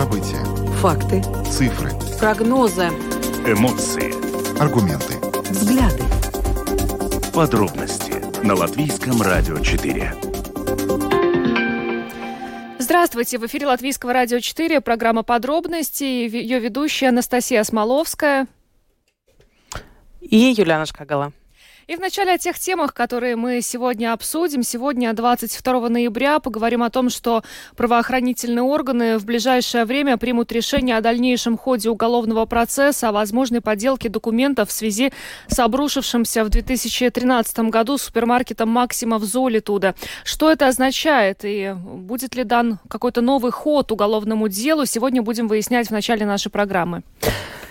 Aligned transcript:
События. 0.00 0.42
Факты. 0.76 1.22
Цифры. 1.44 1.90
Прогнозы. 2.18 2.86
Эмоции. 3.46 4.58
Аргументы. 4.58 5.18
Взгляды. 5.50 6.02
Подробности 7.34 8.14
на 8.42 8.54
Латвийском 8.54 9.20
радио 9.20 9.58
4. 9.58 10.14
Здравствуйте! 12.78 13.36
В 13.36 13.44
эфире 13.44 13.66
Латвийского 13.66 14.14
радио 14.14 14.38
4, 14.40 14.80
программа 14.80 15.22
«Подробности». 15.22 16.04
Ее 16.04 16.60
ведущая 16.60 17.08
Анастасия 17.08 17.62
Смоловская. 17.62 18.46
И 20.22 20.54
Юлиана 20.56 20.86
Шкагала. 20.86 21.34
И 21.90 21.96
вначале 21.96 22.34
о 22.34 22.38
тех 22.38 22.56
темах, 22.56 22.94
которые 22.94 23.34
мы 23.34 23.60
сегодня 23.62 24.12
обсудим. 24.12 24.62
Сегодня, 24.62 25.12
22 25.12 25.88
ноября, 25.88 26.38
поговорим 26.38 26.84
о 26.84 26.90
том, 26.90 27.10
что 27.10 27.42
правоохранительные 27.74 28.62
органы 28.62 29.18
в 29.18 29.24
ближайшее 29.24 29.84
время 29.84 30.16
примут 30.16 30.52
решение 30.52 30.96
о 30.96 31.00
дальнейшем 31.00 31.58
ходе 31.58 31.90
уголовного 31.90 32.46
процесса, 32.46 33.08
о 33.08 33.12
возможной 33.12 33.60
подделке 33.60 34.08
документов 34.08 34.68
в 34.68 34.72
связи 34.72 35.12
с 35.48 35.58
обрушившимся 35.58 36.44
в 36.44 36.48
2013 36.48 37.58
году 37.70 37.98
супермаркетом 37.98 38.68
«Максима» 38.68 39.18
в 39.18 39.24
Золитуда. 39.24 39.96
Что 40.22 40.48
это 40.48 40.68
означает 40.68 41.40
и 41.42 41.74
будет 41.74 42.36
ли 42.36 42.44
дан 42.44 42.78
какой-то 42.88 43.20
новый 43.20 43.50
ход 43.50 43.90
уголовному 43.90 44.46
делу, 44.46 44.86
сегодня 44.86 45.22
будем 45.22 45.48
выяснять 45.48 45.88
в 45.88 45.90
начале 45.90 46.24
нашей 46.24 46.52
программы. 46.52 47.02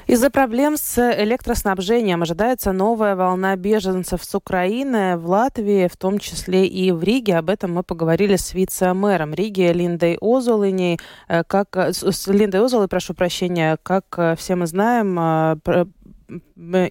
Из-за 0.10 0.32
проблем 0.32 0.76
с 0.76 0.98
электроснабжением 0.98 2.24
ожидается 2.24 2.72
новая 2.72 3.16
волна 3.16 3.56
беженцев 3.56 4.24
с 4.24 4.34
Украины 4.34 5.18
в 5.18 5.30
Латвии, 5.30 5.88
в 5.88 5.96
том 5.98 6.18
числе 6.18 6.66
и 6.66 6.92
в 6.92 7.04
Риге. 7.04 7.38
Об 7.38 7.52
этом 7.52 7.74
мы 7.76 7.84
поговорили 7.84 8.36
с 8.36 8.56
вице-мэром 8.56 9.36
Риги 9.36 9.72
Линдой 9.72 10.18
Озолыней. 10.20 11.00
Э, 11.28 11.44
как, 11.44 11.78
э, 11.78 11.94
с 11.94 12.26
Линдой 12.26 12.60
Озолой, 12.66 12.88
прошу 12.88 13.14
прощения, 13.14 13.78
как 13.84 14.06
э, 14.18 14.36
все 14.36 14.56
мы 14.56 14.66
знаем, 14.66 15.62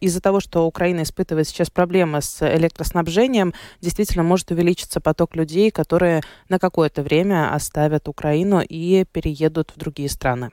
из-за 0.01 0.21
того, 0.21 0.39
что 0.39 0.65
Украина 0.69 1.03
испытывает 1.03 1.49
сейчас 1.49 1.71
проблемы 1.71 2.23
с 2.23 2.41
электроснабжением, 2.41 3.53
действительно 3.81 4.23
может 4.23 4.53
увеличиться 4.53 5.01
поток 5.01 5.35
людей, 5.35 5.73
которые 5.73 6.23
на 6.49 6.61
какое-то 6.61 7.03
время 7.03 7.53
оставят 7.53 8.07
Украину 8.07 8.61
и 8.61 9.05
переедут 9.13 9.73
в 9.75 9.79
другие 9.79 10.09
страны. 10.09 10.53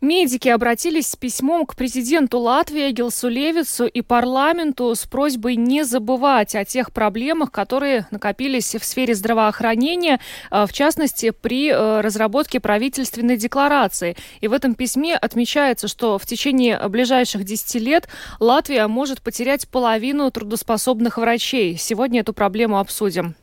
Медики 0.00 0.48
обратились 0.48 1.08
с 1.08 1.16
письмом 1.16 1.66
к 1.66 1.74
президенту 1.74 2.38
Латвии 2.38 2.90
Гилсу 2.92 3.28
Левицу 3.28 3.86
и 3.86 4.00
парламенту 4.00 4.94
с 4.94 5.06
просьбой 5.06 5.56
не 5.56 5.84
забывать 5.84 6.54
о 6.54 6.64
тех 6.64 6.92
проблемах, 6.92 7.50
которые 7.50 8.06
накопились 8.12 8.76
в 8.76 8.84
сфере 8.84 9.14
здравоохранения, 9.14 10.20
э, 10.50 10.66
в 10.66 10.72
частности, 10.72 11.30
при 11.30 11.70
э, 11.70 12.00
разработке 12.00 12.60
правительственной 12.60 13.36
декларации. 13.36 14.16
И 14.40 14.46
в 14.46 14.52
этом 14.52 14.74
письме 14.74 15.16
отмечается, 15.16 15.88
что 15.88 16.18
в 16.18 16.26
течение 16.26 16.88
ближайших 16.88 17.44
10 17.44 17.74
лет 17.82 18.08
Латвия 18.38 18.86
может 18.86 19.20
потерять 19.20 19.68
половину 19.68 20.30
трудоспособных 20.30 21.18
врачей. 21.18 21.76
Сегодня 21.76 22.20
эту 22.20 22.32
проблему 22.32 22.78
обсудим. 22.78 23.34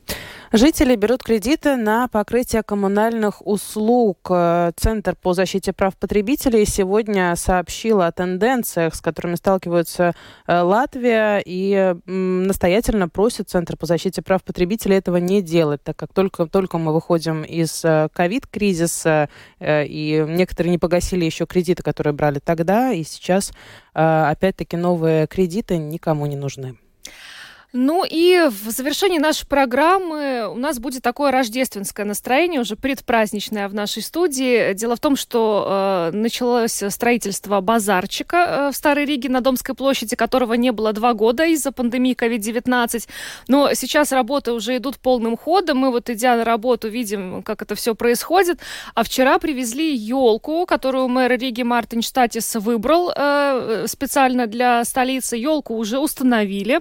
Жители 0.52 0.94
берут 0.94 1.24
кредиты 1.24 1.74
на 1.74 2.06
покрытие 2.06 2.62
коммунальных 2.62 3.44
услуг. 3.44 4.28
Э, 4.30 4.70
Центр 4.76 5.16
по 5.16 5.32
защите 5.32 5.72
прав 5.72 5.96
потребителей 5.96 6.64
сегодня 6.64 7.34
сообщил 7.34 8.00
о 8.00 8.12
тенденциях, 8.12 8.94
с 8.94 9.00
которыми 9.00 9.34
сталкивается 9.34 10.14
э, 10.46 10.60
Латвия, 10.60 11.42
и 11.44 11.94
настоятельно 12.06 13.08
просит 13.08 13.50
Центр 13.50 13.76
по 13.76 13.86
защите 13.86 14.22
прав 14.22 14.44
потребителей 14.44 14.96
этого 14.96 15.16
не 15.16 15.42
делать, 15.42 15.82
так 15.82 15.96
как 15.96 16.12
только, 16.12 16.46
только 16.46 16.78
мы 16.78 16.94
выходим 16.94 17.42
из 17.42 17.84
э, 17.84 18.08
ковид-кризиса, 18.12 19.28
и 19.60 20.24
некоторые 20.28 20.70
не 20.70 20.78
погасили 20.78 21.24
еще 21.24 21.46
кредиты, 21.46 21.82
которые 21.82 22.12
брали 22.12 22.38
тогда, 22.38 22.92
и 22.92 23.02
сейчас 23.02 23.52
опять-таки 23.92 24.76
новые 24.76 25.26
кредиты 25.26 25.78
никому 25.78 26.26
не 26.26 26.36
нужны. 26.36 26.76
Ну 27.78 28.06
и 28.08 28.48
в 28.48 28.70
завершении 28.70 29.18
нашей 29.18 29.46
программы 29.46 30.48
у 30.48 30.56
нас 30.56 30.78
будет 30.78 31.02
такое 31.02 31.30
рождественское 31.30 32.06
настроение, 32.06 32.62
уже 32.62 32.74
предпраздничное 32.74 33.68
в 33.68 33.74
нашей 33.74 34.02
студии. 34.02 34.72
Дело 34.72 34.96
в 34.96 35.00
том, 35.00 35.14
что 35.14 36.10
э, 36.10 36.16
началось 36.16 36.82
строительство 36.88 37.60
базарчика 37.60 38.36
э, 38.36 38.70
в 38.72 38.76
Старой 38.76 39.04
Риге 39.04 39.28
на 39.28 39.42
Домской 39.42 39.74
площади, 39.74 40.16
которого 40.16 40.54
не 40.54 40.72
было 40.72 40.94
два 40.94 41.12
года 41.12 41.44
из-за 41.44 41.70
пандемии 41.70 42.16
COVID-19. 42.18 43.08
Но 43.48 43.74
сейчас 43.74 44.10
работы 44.10 44.52
уже 44.52 44.78
идут 44.78 44.96
полным 44.96 45.36
ходом. 45.36 45.76
Мы 45.76 45.90
вот 45.90 46.08
идя 46.08 46.36
на 46.36 46.44
работу 46.44 46.88
видим, 46.88 47.42
как 47.42 47.60
это 47.60 47.74
все 47.74 47.94
происходит. 47.94 48.58
А 48.94 49.04
вчера 49.04 49.38
привезли 49.38 49.94
елку, 49.94 50.64
которую 50.64 51.08
мэр 51.08 51.38
Риги 51.38 51.62
Мартин 51.62 52.00
Штатис 52.00 52.54
выбрал 52.54 53.12
э, 53.14 53.84
специально 53.86 54.46
для 54.46 54.82
столицы. 54.86 55.36
Елку 55.36 55.74
уже 55.74 55.98
установили. 55.98 56.80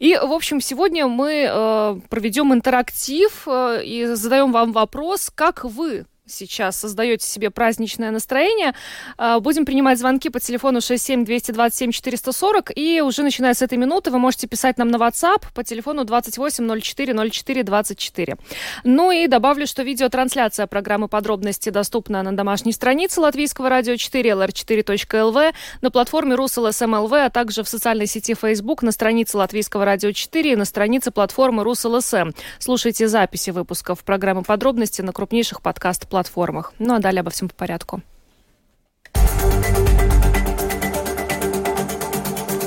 И 0.00 0.18
в 0.32 0.36
общем, 0.36 0.60
сегодня 0.60 1.06
мы 1.06 1.46
э, 1.48 2.00
проведем 2.08 2.52
интерактив 2.52 3.46
э, 3.46 3.84
и 3.84 4.06
задаем 4.06 4.52
вам 4.52 4.72
вопрос, 4.72 5.30
как 5.34 5.64
вы 5.64 6.06
сейчас 6.32 6.76
создаете 6.76 7.26
себе 7.26 7.50
праздничное 7.50 8.10
настроение. 8.10 8.74
А, 9.18 9.40
будем 9.40 9.64
принимать 9.64 9.98
звонки 9.98 10.30
по 10.30 10.40
телефону 10.40 10.78
67-227-440. 10.78 12.72
И 12.74 13.00
уже 13.00 13.22
начиная 13.22 13.54
с 13.54 13.62
этой 13.62 13.78
минуты 13.78 14.10
вы 14.10 14.18
можете 14.18 14.46
писать 14.46 14.78
нам 14.78 14.88
на 14.88 14.96
WhatsApp 14.96 15.44
по 15.54 15.62
телефону 15.62 16.04
28 16.04 16.80
04 16.80 17.30
04 17.30 17.62
24. 17.62 18.36
Ну 18.84 19.10
и 19.10 19.26
добавлю, 19.26 19.66
что 19.66 19.82
видеотрансляция 19.82 20.66
программы 20.66 21.08
«Подробности» 21.08 21.70
доступна 21.70 22.22
на 22.22 22.34
домашней 22.34 22.72
странице 22.72 23.20
Латвийского 23.20 23.68
радио 23.68 23.96
4 23.96 24.30
lr4.lv, 24.30 25.52
на 25.82 25.90
платформе 25.90 26.34
rus.lsm.lv, 26.34 27.12
а 27.12 27.30
также 27.30 27.62
в 27.62 27.68
социальной 27.68 28.06
сети 28.06 28.34
Facebook, 28.34 28.82
на 28.82 28.92
странице 28.92 29.36
Латвийского 29.36 29.84
радио 29.84 30.12
4 30.12 30.52
и 30.52 30.56
на 30.56 30.64
странице 30.64 31.10
платформы 31.10 31.62
rus.lsm. 31.64 32.30
Слушайте 32.58 33.08
записи 33.08 33.50
выпусков 33.50 34.02
программы 34.02 34.42
«Подробности» 34.42 35.02
на 35.02 35.12
крупнейших 35.12 35.60
подкаст-платформах 35.60 36.21
платформах. 36.22 36.72
Ну 36.78 36.94
а 36.94 37.00
далее 37.00 37.20
обо 37.20 37.30
всем 37.30 37.48
по 37.48 37.54
порядку. 37.54 38.00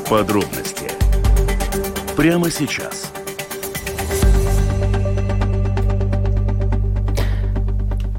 Подробности 0.10 0.92
прямо 2.16 2.52
сейчас. 2.52 3.12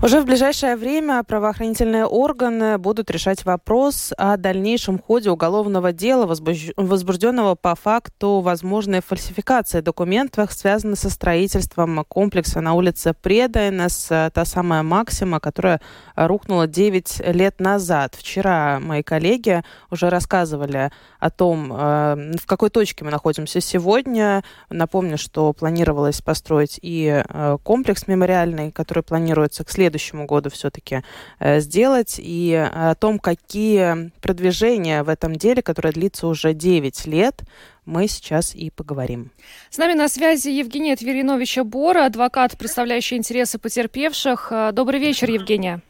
Уже 0.03 0.21
в 0.21 0.27
ближайшее 0.27 0.77
время 0.77 1.25
правоохранительные 1.25 2.05
органы 2.05 2.77
будут 2.77 3.11
решать 3.11 3.45
вопрос 3.47 4.13
о 4.19 4.37
дальнейшем 4.37 4.99
ходе 5.01 5.31
уголовного 5.31 5.91
дела, 5.91 6.27
возбужденного 6.27 7.55
по 7.55 7.75
факту 7.75 8.41
возможной 8.41 9.01
фальсификации 9.01 9.81
документов, 9.81 10.53
связанных 10.53 10.99
со 10.99 11.09
строительством 11.09 12.05
комплекса 12.05 12.61
на 12.61 12.75
улице 12.75 13.15
Предайнес, 13.21 14.07
та 14.07 14.45
самая 14.45 14.83
Максима, 14.83 15.41
которая 15.41 15.81
рухнула 16.15 16.67
9 16.67 17.23
лет 17.35 17.59
назад. 17.59 18.15
Вчера 18.17 18.79
мои 18.79 19.03
коллеги 19.03 19.65
уже 19.91 20.11
рассказывали 20.11 20.93
о 21.27 21.31
том, 21.31 21.73
э, 21.73 22.37
в 22.41 22.47
какой 22.47 22.71
точке 22.71 23.05
мы 23.05 23.11
находимся 23.11 23.61
сегодня. 23.61 24.43
Напомню, 24.71 25.19
что 25.19 25.53
планировалось 25.53 26.23
построить 26.23 26.79
и 26.83 27.23
э, 27.29 27.59
комплекс 27.63 28.07
мемориальный, 28.07 28.73
который 28.73 29.03
планируется 29.03 29.65
к 29.65 29.71
следующему 29.71 30.27
году 30.27 30.51
все-таки 30.51 31.03
э, 31.39 31.61
сделать, 31.61 32.17
и 32.19 32.55
о 32.55 32.95
том, 32.95 33.19
какие 33.19 34.11
продвижения 34.21 35.03
в 35.03 35.09
этом 35.09 35.37
деле, 35.37 35.63
которое 35.63 35.93
длится 35.93 36.27
уже 36.27 36.55
9 36.55 37.07
лет, 37.07 37.43
мы 37.85 38.09
сейчас 38.09 38.55
и 38.55 38.71
поговорим. 38.71 39.31
С 39.71 39.79
нами 39.79 39.95
на 39.95 40.09
связи 40.09 40.49
Евгения 40.49 40.97
Твериновича 40.97 41.65
Бора, 41.65 42.07
адвокат, 42.07 42.57
представляющий 42.59 43.17
интересы 43.17 43.59
потерпевших. 43.59 44.53
Добрый 44.73 45.01
вечер, 45.01 45.31
Евгения. 45.31 45.81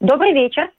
Добрый 0.00 0.32
вечер. 0.32 0.70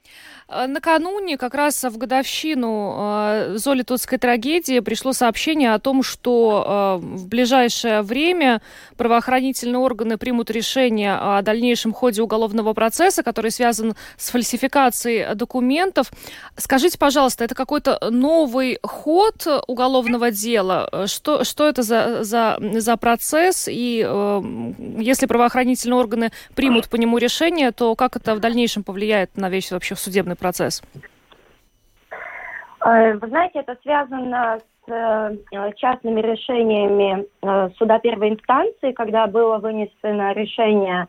Э, 0.50 0.66
накануне, 0.68 1.38
как 1.38 1.54
раз 1.54 1.84
в 1.84 1.98
годовщину 1.98 2.96
э, 2.98 3.54
Золитутской 3.58 4.18
трагедии, 4.18 4.80
пришло 4.80 5.12
сообщение 5.12 5.74
о 5.74 5.80
том, 5.80 6.04
что 6.04 7.00
э, 7.02 7.06
в 7.06 7.28
ближайшее 7.28 8.02
время 8.02 8.62
правоохранительные 8.96 9.80
органы 9.80 10.18
примут 10.18 10.50
решение 10.50 11.16
о 11.16 11.42
дальнейшем 11.42 11.92
ходе 11.92 12.22
уголовного 12.22 12.74
процесса, 12.74 13.24
который 13.24 13.52
связан 13.52 13.96
с 14.18 14.30
фальсификацией 14.30 15.36
документов. 15.36 16.12
Скажите, 16.56 16.98
пожалуйста, 16.98 17.44
это 17.44 17.54
какой-то 17.54 18.00
новый 18.10 18.80
ход 18.84 19.46
уголовного 19.68 20.32
дела? 20.32 21.08
Что, 21.08 21.44
что 21.44 21.68
это 21.68 21.84
за, 21.84 22.24
за, 22.24 22.58
за 22.60 22.96
процесс? 22.96 23.68
И 23.70 23.98
если 25.00 25.26
правоохранительные 25.26 25.98
органы 25.98 26.32
примут 26.56 26.88
по 26.88 26.96
нему 26.96 27.18
решение, 27.18 27.72
то 27.72 27.96
как 27.96 28.16
это 28.16 28.36
в 28.36 28.40
дальнейшем 28.40 28.84
повлияет 28.84 29.36
на 29.36 29.50
весь 29.50 29.72
вообще 29.72 29.96
судебный 29.96 30.37
процесс? 30.38 30.82
Э, 32.88 33.14
вы 33.16 33.28
знаете, 33.28 33.60
это 33.60 33.78
связано 33.82 34.60
с 34.86 34.92
э, 34.92 35.72
частными 35.76 36.22
решениями 36.22 37.26
э, 37.42 37.70
суда 37.78 38.00
первой 38.00 38.30
инстанции, 38.30 38.94
когда 38.94 39.28
было 39.28 39.58
вынесено 39.58 40.34
решение 40.34 41.08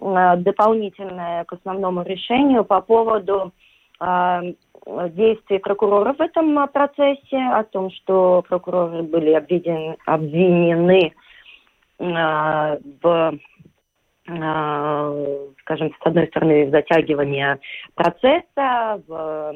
дополнительное 0.00 1.44
к 1.44 1.52
основному 1.54 2.02
решению 2.02 2.64
по 2.64 2.82
поводу 2.82 3.52
действий 4.00 5.58
прокуроров 5.58 6.18
в 6.18 6.20
этом 6.20 6.68
процессе, 6.68 7.38
о 7.38 7.62
том, 7.62 7.90
что 7.90 8.44
прокуроры 8.46 9.02
были 9.02 9.32
обвинены, 9.32 9.96
обвинены 10.04 11.14
в 11.98 13.38
скажем, 14.26 15.94
с 16.02 16.06
одной 16.06 16.26
стороны, 16.28 16.66
в 16.66 16.70
затягивании 16.70 17.58
процесса, 17.94 19.02
в 19.06 19.54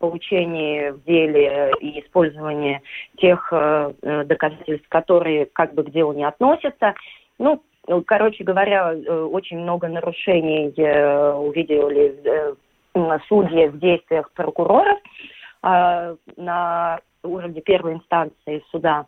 получении 0.00 0.90
в 0.90 1.04
деле 1.04 1.72
и 1.80 2.00
использовании 2.00 2.82
тех 3.18 3.48
э, 3.52 3.92
э, 4.02 4.24
доказательств, 4.24 4.88
которые 4.88 5.46
как 5.46 5.74
бы 5.74 5.84
к 5.84 5.90
делу 5.90 6.12
не 6.14 6.24
относятся. 6.24 6.94
Ну, 7.38 7.62
короче 8.06 8.42
говоря, 8.42 8.94
э, 8.94 8.98
очень 8.98 9.58
много 9.58 9.88
нарушений 9.88 10.68
увидели 10.68 12.56
судьи 13.28 13.68
в 13.68 13.78
действиях 13.78 14.32
прокуроров 14.32 14.98
на 15.62 16.98
уровне 17.22 17.60
первой 17.60 17.94
инстанции 17.94 18.64
суда. 18.70 19.06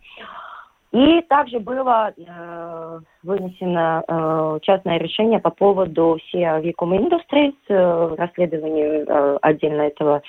И 0.92 1.22
также 1.22 1.58
было 1.58 2.12
э, 2.14 3.00
вынесено 3.22 4.04
э, 4.06 4.58
частное 4.60 4.98
решение 4.98 5.38
по 5.38 5.48
поводу 5.50 6.18
SIA 6.32 6.62
Vicum 6.62 6.92
Industries, 6.98 7.54
э, 7.68 8.14
расследованию 8.18 9.06
э, 9.08 9.38
отдельно 9.40 9.82
этого 9.82 10.22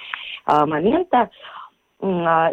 э, 0.48 0.66
момента. 0.66 1.30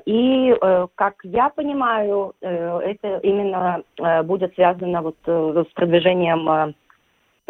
И, 0.06 0.54
э, 0.60 0.86
как 0.94 1.14
я 1.24 1.48
понимаю, 1.50 2.34
э, 2.40 2.78
это 2.84 3.18
именно 3.18 3.82
э, 3.98 4.22
будет 4.22 4.54
связано 4.54 5.02
вот 5.02 5.16
с 5.24 5.72
продвижением 5.74 6.74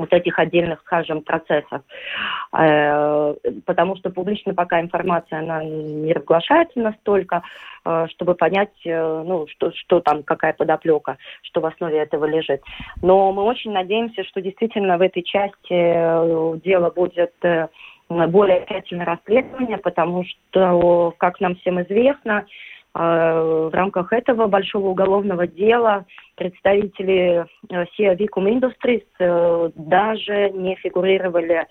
вот 0.00 0.12
этих 0.12 0.38
отдельных, 0.38 0.80
скажем, 0.80 1.22
процессов. 1.22 1.82
Э, 2.52 3.34
потому 3.66 3.96
что 3.96 4.10
публично 4.10 4.54
пока 4.54 4.80
информация, 4.80 5.40
она 5.40 5.62
не 5.64 6.12
разглашается 6.12 6.80
настолько, 6.80 7.42
э, 7.84 8.06
чтобы 8.10 8.34
понять, 8.34 8.72
э, 8.84 9.22
ну, 9.26 9.46
что, 9.48 9.72
что 9.72 10.00
там, 10.00 10.22
какая 10.22 10.52
подоплека, 10.52 11.18
что 11.42 11.60
в 11.60 11.66
основе 11.66 11.98
этого 11.98 12.24
лежит. 12.24 12.62
Но 13.02 13.32
мы 13.32 13.42
очень 13.42 13.72
надеемся, 13.72 14.24
что 14.24 14.40
действительно 14.40 14.98
в 14.98 15.02
этой 15.02 15.22
части 15.22 16.60
дело 16.62 16.90
будет 16.90 17.34
более 18.08 18.66
тщательное 18.66 19.06
расследование, 19.06 19.78
потому 19.78 20.24
что, 20.24 21.14
как 21.16 21.40
нам 21.40 21.54
всем 21.56 21.80
известно, 21.82 22.44
в 22.92 23.70
рамках 23.72 24.12
этого 24.12 24.48
большого 24.48 24.88
уголовного 24.88 25.46
дела 25.46 26.06
представители 26.34 27.46
SIA 27.70 28.16
Vicum 28.16 28.48
Industries 28.48 29.04
э, 29.20 29.70
даже 29.76 30.50
не 30.50 30.74
фигурировали, 30.74 31.66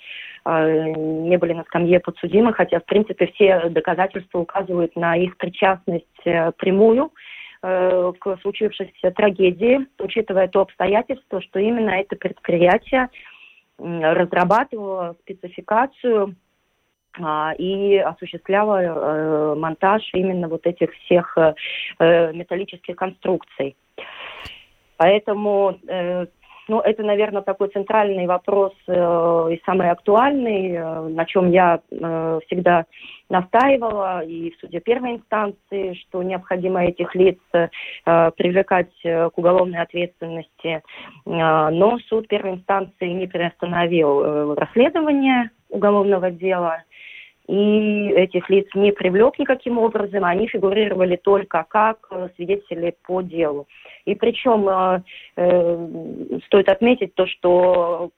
э, 0.46 0.94
не 0.94 1.38
были 1.38 1.54
на 1.54 1.64
скамье 1.64 2.00
подсудимых, 2.00 2.56
хотя, 2.56 2.80
в 2.80 2.86
принципе, 2.86 3.28
все 3.34 3.68
доказательства 3.70 4.40
указывают 4.40 4.96
на 4.96 5.18
их 5.18 5.36
причастность 5.38 6.06
э, 6.26 6.52
прямую 6.54 7.12
к 7.62 8.38
случившейся 8.42 9.12
трагедии, 9.12 9.86
учитывая 10.00 10.48
то 10.48 10.62
обстоятельство, 10.62 11.42
что 11.42 11.60
именно 11.60 11.90
это 11.90 12.16
предприятие 12.16 13.10
разрабатывало 13.78 15.18
спецификацию 15.24 16.24
а, 16.28 16.34
и 17.58 17.98
осуществляла 17.98 18.82
э, 18.82 19.56
монтаж 19.56 20.04
именно 20.14 20.48
вот 20.48 20.66
этих 20.66 20.94
всех 20.94 21.38
э, 21.38 21.54
э, 22.00 22.34
металлических 22.34 22.96
конструкций. 22.96 23.76
Поэтому 24.98 25.78
ну, 26.68 26.82
это, 26.82 27.04
наверное, 27.04 27.42
такой 27.42 27.70
центральный 27.70 28.28
вопрос 28.28 28.74
и 28.86 29.62
самый 29.66 29.90
актуальный, 29.90 30.78
на 31.10 31.26
чем 31.26 31.50
я 31.50 31.80
всегда 32.46 32.86
настаивала 33.30 34.26
и 34.26 34.52
в 34.52 34.58
суде 34.60 34.82
первой 34.82 35.16
инстанции, 35.16 35.94
что 35.94 36.22
необходимо 36.22 36.84
этих 36.84 37.16
лиц 37.16 37.40
э, 37.54 37.70
привлекать 38.36 38.92
к 39.02 39.32
уголовной 39.38 39.80
ответственности. 39.80 40.84
Но 41.26 41.98
суд 42.10 42.28
первой 42.28 42.56
инстанции 42.56 43.08
не 43.08 43.28
приостановил 43.28 44.56
расследование 44.56 45.52
уголовного 45.70 46.30
дела 46.30 46.84
и 47.50 48.12
этих 48.16 48.48
лиц 48.52 48.68
не 48.76 48.92
привлек 48.92 49.40
никаким 49.40 49.80
образом, 49.80 50.24
они 50.24 50.48
фигурировали 50.48 51.16
только 51.16 51.66
как 51.68 51.98
э, 52.12 52.30
свидетели 52.36 52.96
по 53.08 53.24
делу. 53.24 53.68
И 54.06 54.14
причем 54.14 54.70
э, 54.70 55.02
э, 55.36 56.40
стоит 56.46 56.70
отметить 56.70 57.16
то, 57.16 57.26
что 57.26 58.12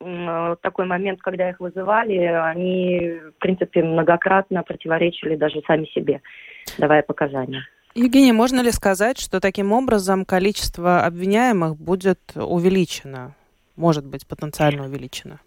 э, 0.00 0.56
такой 0.62 0.86
момент, 0.86 1.20
когда 1.20 1.50
их 1.50 1.60
вызывали, 1.60 2.16
они, 2.16 3.20
в 3.36 3.40
принципе, 3.40 3.82
многократно 3.82 4.62
противоречили 4.62 5.36
даже 5.36 5.60
сами 5.66 5.84
себе, 5.94 6.22
давая 6.78 7.02
показания. 7.02 7.68
Евгения, 7.94 8.32
можно 8.32 8.62
ли 8.62 8.70
сказать, 8.70 9.20
что 9.20 9.38
таким 9.38 9.72
образом 9.72 10.24
количество 10.24 11.04
обвиняемых 11.04 11.76
будет 11.76 12.20
увеличено? 12.34 13.34
Может 13.76 14.06
быть, 14.06 14.26
потенциально 14.26 14.86
увеличено? 14.86 15.40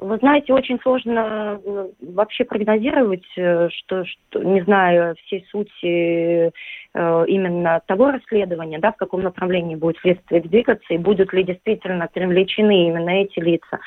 Э, 0.00 0.04
вы 0.04 0.16
знаете, 0.18 0.52
очень 0.52 0.78
сложно 0.80 1.60
э, 1.64 1.88
вообще 2.00 2.44
прогнозировать, 2.44 3.26
э, 3.36 3.68
что, 3.70 4.04
что 4.04 4.42
не 4.42 4.62
знаю 4.62 5.14
всей 5.26 5.44
сути 5.50 6.50
э, 6.92 7.24
именно 7.26 7.80
того 7.86 8.10
расследования, 8.10 8.78
да, 8.78 8.92
в 8.92 8.96
каком 8.96 9.22
направлении 9.22 9.76
будет 9.76 9.98
следствие 9.98 10.40
двигаться 10.40 10.92
и 10.92 10.98
будут 10.98 11.32
ли 11.32 11.44
действительно 11.44 12.08
привлечены 12.12 12.88
именно 12.88 13.10
эти 13.10 13.38
лица. 13.38 13.78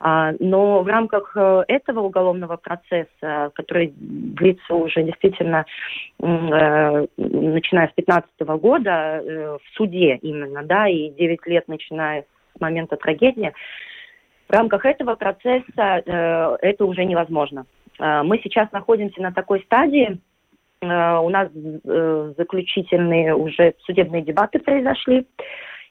А, 0.00 0.32
но 0.38 0.82
в 0.82 0.88
рамках 0.88 1.36
этого 1.68 2.00
уголовного 2.00 2.56
процесса, 2.56 3.50
который 3.54 3.92
длится 3.96 4.74
уже 4.74 5.02
действительно 5.02 5.64
начиная 6.18 7.88
с 7.88 7.94
2015 7.94 8.30
года 8.60 9.22
в 9.24 9.76
суде 9.76 10.16
именно, 10.22 10.62
да, 10.64 10.88
и 10.88 11.10
9 11.10 11.46
лет 11.46 11.68
начиная 11.68 12.24
с 12.56 12.60
момента 12.60 12.96
трагедии, 12.96 13.52
в 14.52 14.54
рамках 14.54 14.84
этого 14.84 15.14
процесса 15.14 16.02
э, 16.04 16.56
это 16.60 16.84
уже 16.84 17.04
невозможно. 17.04 17.64
Э, 17.98 18.22
мы 18.22 18.38
сейчас 18.42 18.70
находимся 18.70 19.22
на 19.22 19.32
такой 19.32 19.62
стадии, 19.62 20.18
э, 20.82 21.16
у 21.16 21.28
нас 21.30 21.48
э, 21.54 22.34
заключительные 22.36 23.34
уже 23.34 23.74
судебные 23.86 24.20
дебаты 24.20 24.58
произошли, 24.58 25.26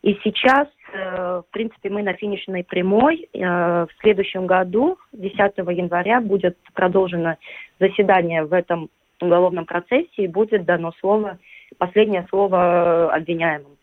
и 0.03 0.15
сейчас, 0.23 0.67
э, 0.93 1.41
в 1.47 1.51
принципе, 1.51 1.89
мы 1.89 2.03
на 2.03 2.13
финишной 2.13 2.63
прямой. 2.63 3.27
В 3.33 3.89
следующем 3.99 4.45
году, 4.45 4.97
10 5.11 5.37
января, 5.57 6.21
будет 6.21 6.57
продолжено 6.73 7.37
заседание 7.80 8.44
в 8.44 8.53
этом 8.53 8.89
уголовном 9.19 9.65
процессе 9.65 10.07
и 10.18 10.27
будет 10.27 10.65
дано 10.65 10.91
слово, 10.99 11.39
последнее 11.80 12.25
слово 12.30 13.11
обвиняемым. 13.13 13.75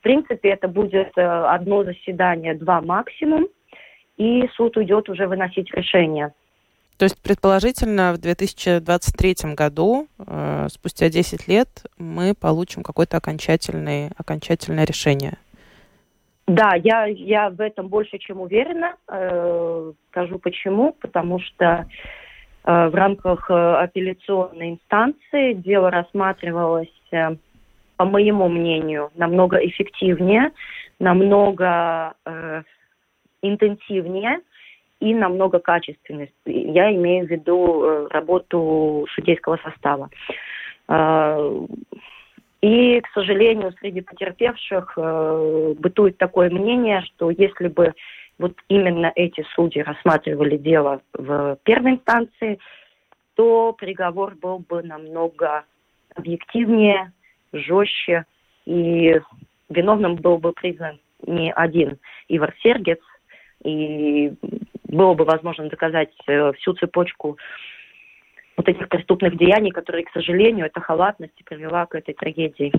В 0.00 0.02
принципе, 0.02 0.50
это 0.50 0.68
будет 0.68 1.16
одно 1.16 1.82
заседание, 1.82 2.54
два 2.54 2.80
максимум 2.80 3.48
и 4.16 4.48
суд 4.56 4.76
уйдет 4.76 5.08
уже 5.08 5.26
выносить 5.26 5.72
решение. 5.74 6.32
То 6.98 7.04
есть, 7.04 7.22
предположительно, 7.22 8.14
в 8.14 8.18
2023 8.18 9.54
году, 9.54 10.08
э, 10.18 10.66
спустя 10.70 11.10
10 11.10 11.46
лет, 11.46 11.68
мы 11.98 12.34
получим 12.34 12.82
какое-то 12.82 13.18
окончательное, 13.18 14.12
окончательное 14.16 14.86
решение. 14.86 15.36
Да, 16.46 16.74
я, 16.74 17.04
я 17.06 17.50
в 17.50 17.60
этом 17.60 17.88
больше 17.88 18.18
чем 18.18 18.40
уверена. 18.40 18.94
Э, 19.08 19.92
скажу 20.10 20.38
почему. 20.38 20.92
Потому 21.00 21.38
что 21.40 21.86
э, 22.64 22.88
в 22.88 22.94
рамках 22.94 23.50
э, 23.50 23.54
апелляционной 23.54 24.70
инстанции 24.70 25.52
дело 25.52 25.90
рассматривалось, 25.90 26.88
э, 27.10 27.36
по 27.96 28.04
моему 28.06 28.48
мнению, 28.48 29.10
намного 29.16 29.58
эффективнее, 29.58 30.50
намного 30.98 32.14
э, 32.24 32.62
интенсивнее 33.48 34.40
и 35.00 35.14
намного 35.14 35.58
качественнее. 35.58 36.30
Я 36.46 36.94
имею 36.94 37.26
в 37.26 37.30
виду 37.30 37.84
э, 37.84 38.08
работу 38.10 39.06
судейского 39.14 39.58
состава. 39.58 40.08
Э, 40.88 41.66
и, 42.62 43.00
к 43.00 43.08
сожалению, 43.12 43.74
среди 43.78 44.00
потерпевших 44.00 44.94
э, 44.96 45.74
бытует 45.78 46.16
такое 46.16 46.50
мнение, 46.50 47.02
что 47.02 47.30
если 47.30 47.68
бы 47.68 47.92
вот 48.38 48.54
именно 48.68 49.12
эти 49.14 49.44
судьи 49.54 49.82
рассматривали 49.82 50.56
дело 50.56 51.00
в 51.12 51.58
первой 51.64 51.92
инстанции, 51.92 52.58
то 53.34 53.74
приговор 53.74 54.34
был 54.34 54.58
бы 54.58 54.82
намного 54.82 55.64
объективнее, 56.14 57.12
жестче, 57.52 58.24
и 58.64 59.20
виновным 59.68 60.16
был 60.16 60.38
бы 60.38 60.52
признан 60.52 60.98
не 61.26 61.52
один 61.52 61.98
Ивар 62.28 62.54
Сергец, 62.62 62.98
и 63.66 64.32
было 64.84 65.14
бы 65.14 65.24
возможно 65.24 65.68
доказать 65.68 66.12
э, 66.26 66.52
всю 66.52 66.74
цепочку 66.74 67.36
вот 68.56 68.68
этих 68.68 68.88
преступных 68.88 69.36
деяний, 69.36 69.70
которые, 69.70 70.04
к 70.04 70.12
сожалению, 70.12 70.66
эта 70.66 70.80
халатность 70.80 71.44
привела 71.44 71.86
к 71.86 71.94
этой 71.94 72.14
трагедии. 72.14 72.72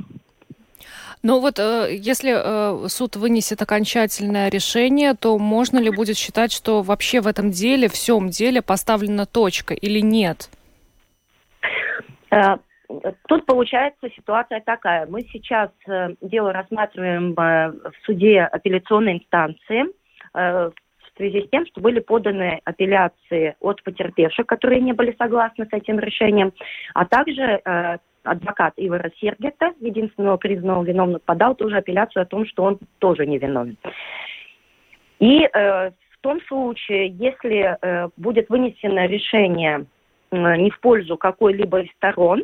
Но 1.23 1.39
вот 1.39 1.59
э, 1.59 1.89
если 1.91 2.33
э, 2.33 2.87
суд 2.87 3.15
вынесет 3.15 3.61
окончательное 3.61 4.49
решение, 4.49 5.13
то 5.13 5.37
можно 5.37 5.77
ли 5.79 5.91
будет 5.91 6.17
считать, 6.17 6.51
что 6.51 6.81
вообще 6.81 7.21
в 7.21 7.27
этом 7.27 7.51
деле, 7.51 7.89
всем 7.89 8.29
деле 8.29 8.61
поставлена 8.61 9.25
точка 9.25 9.73
или 9.73 9.99
нет? 9.99 10.49
Тут 13.27 13.45
получается 13.45 14.09
ситуация 14.15 14.61
такая. 14.61 15.05
Мы 15.07 15.23
сейчас 15.31 15.71
дело 16.21 16.53
рассматриваем 16.53 17.33
в 17.33 17.93
суде 18.05 18.41
апелляционной 18.41 19.13
инстанции 19.13 19.85
в 20.33 20.73
связи 21.15 21.41
с 21.41 21.49
тем, 21.49 21.65
что 21.65 21.81
были 21.81 21.99
поданы 21.99 22.61
апелляции 22.63 23.55
от 23.59 23.81
потерпевших, 23.83 24.45
которые 24.45 24.81
не 24.81 24.93
были 24.93 25.15
согласны 25.17 25.65
с 25.65 25.73
этим 25.73 25.99
решением, 25.99 26.53
а 26.93 27.05
также 27.05 27.61
адвокат 28.27 28.73
Ивара 28.77 29.11
Сергета, 29.19 29.73
единственного 29.79 30.37
признанного 30.37 30.83
виновным, 30.83 31.21
подал 31.25 31.55
тоже 31.55 31.77
апелляцию 31.77 32.23
о 32.23 32.25
том, 32.25 32.45
что 32.45 32.63
он 32.63 32.79
тоже 32.99 33.25
не 33.25 33.37
виновен. 33.37 33.77
И 35.19 35.43
э, 35.43 35.89
в 35.89 36.17
том 36.21 36.41
случае, 36.41 37.07
если 37.07 37.77
э, 37.81 38.09
будет 38.17 38.49
вынесено 38.49 39.07
решение 39.07 39.85
э, 40.31 40.55
не 40.57 40.69
в 40.69 40.79
пользу 40.79 41.17
какой-либо 41.17 41.81
из 41.81 41.91
сторон, 41.93 42.43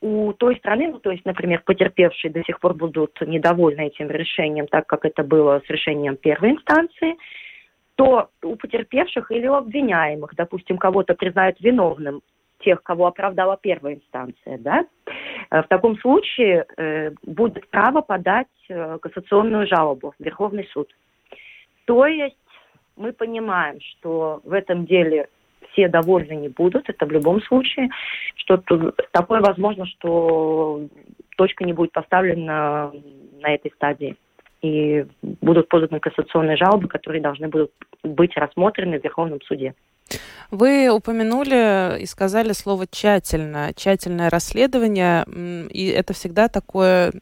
у 0.00 0.32
той 0.32 0.56
страны, 0.56 0.88
ну, 0.88 0.98
то 0.98 1.10
есть, 1.10 1.24
например, 1.24 1.62
потерпевшие 1.64 2.32
до 2.32 2.42
сих 2.42 2.58
пор 2.58 2.74
будут 2.74 3.20
недовольны 3.20 3.86
этим 3.86 4.08
решением, 4.08 4.66
так 4.66 4.86
как 4.86 5.04
это 5.04 5.22
было 5.22 5.60
с 5.66 5.70
решением 5.70 6.16
первой 6.16 6.52
инстанции, 6.52 7.16
то 7.96 8.30
у 8.42 8.56
потерпевших 8.56 9.30
или 9.30 9.46
у 9.46 9.54
обвиняемых, 9.54 10.34
допустим, 10.34 10.78
кого-то 10.78 11.14
признают 11.14 11.60
виновным, 11.60 12.22
тех, 12.60 12.82
кого 12.82 13.06
оправдала 13.06 13.58
первая 13.60 13.94
инстанция, 13.96 14.58
да, 14.58 14.86
э, 15.50 15.62
в 15.62 15.68
таком 15.68 15.98
случае 15.98 16.64
э, 16.76 17.10
будет 17.22 17.68
право 17.70 18.00
подать 18.00 18.48
э, 18.68 18.98
кассационную 19.00 19.66
жалобу 19.66 20.14
в 20.18 20.24
Верховный 20.24 20.68
суд. 20.72 20.90
То 21.84 22.06
есть 22.06 22.36
мы 22.96 23.12
понимаем, 23.12 23.80
что 23.80 24.40
в 24.44 24.52
этом 24.52 24.86
деле 24.86 25.28
все 25.72 25.88
довольны 25.88 26.32
не 26.34 26.48
будут, 26.48 26.88
это 26.88 27.06
в 27.06 27.10
любом 27.10 27.42
случае, 27.42 27.88
что 28.36 28.62
такое 29.12 29.40
возможно, 29.40 29.86
что 29.86 30.82
точка 31.36 31.64
не 31.64 31.72
будет 31.72 31.92
поставлена 31.92 32.92
на 33.40 33.54
этой 33.54 33.72
стадии. 33.72 34.16
И 34.62 35.06
будут 35.22 35.68
поданы 35.68 36.00
кассационные 36.00 36.56
жалобы, 36.58 36.86
которые 36.86 37.22
должны 37.22 37.48
будут 37.48 37.72
быть 38.02 38.36
рассмотрены 38.36 39.00
в 39.00 39.04
Верховном 39.04 39.40
суде. 39.42 39.74
Вы 40.50 40.90
упомянули 40.90 42.00
и 42.02 42.06
сказали 42.06 42.52
слово 42.52 42.86
тщательно, 42.86 43.70
тщательное 43.74 44.28
расследование, 44.28 45.24
и 45.70 45.86
это 45.88 46.12
всегда 46.12 46.48
такое 46.48 47.12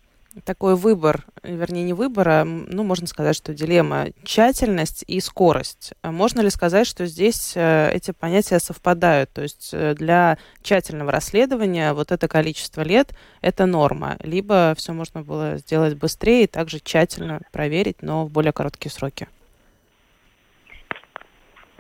такой 0.44 0.76
выбор, 0.76 1.24
вернее, 1.42 1.84
не 1.84 1.92
выбор, 1.92 2.28
а, 2.28 2.44
ну, 2.44 2.82
можно 2.82 3.06
сказать, 3.06 3.36
что 3.36 3.54
дилемма 3.54 4.08
тщательность 4.22 5.04
и 5.06 5.20
скорость. 5.20 5.94
А 6.02 6.12
можно 6.12 6.40
ли 6.40 6.50
сказать, 6.50 6.86
что 6.86 7.06
здесь 7.06 7.54
э, 7.56 7.90
эти 7.92 8.12
понятия 8.12 8.58
совпадают? 8.58 9.30
То 9.32 9.42
есть 9.42 9.70
э, 9.72 9.94
для 9.94 10.38
тщательного 10.62 11.12
расследования 11.12 11.92
вот 11.92 12.12
это 12.12 12.28
количество 12.28 12.82
лет– 12.82 13.14
это 13.40 13.66
норма. 13.66 14.16
Либо 14.22 14.74
все 14.76 14.92
можно 14.92 15.22
было 15.22 15.56
сделать 15.58 15.96
быстрее 15.96 16.44
и 16.44 16.46
также 16.48 16.80
тщательно 16.80 17.40
проверить, 17.52 18.02
но 18.02 18.26
в 18.26 18.30
более 18.30 18.52
короткие 18.52 18.92
сроки? 18.92 19.28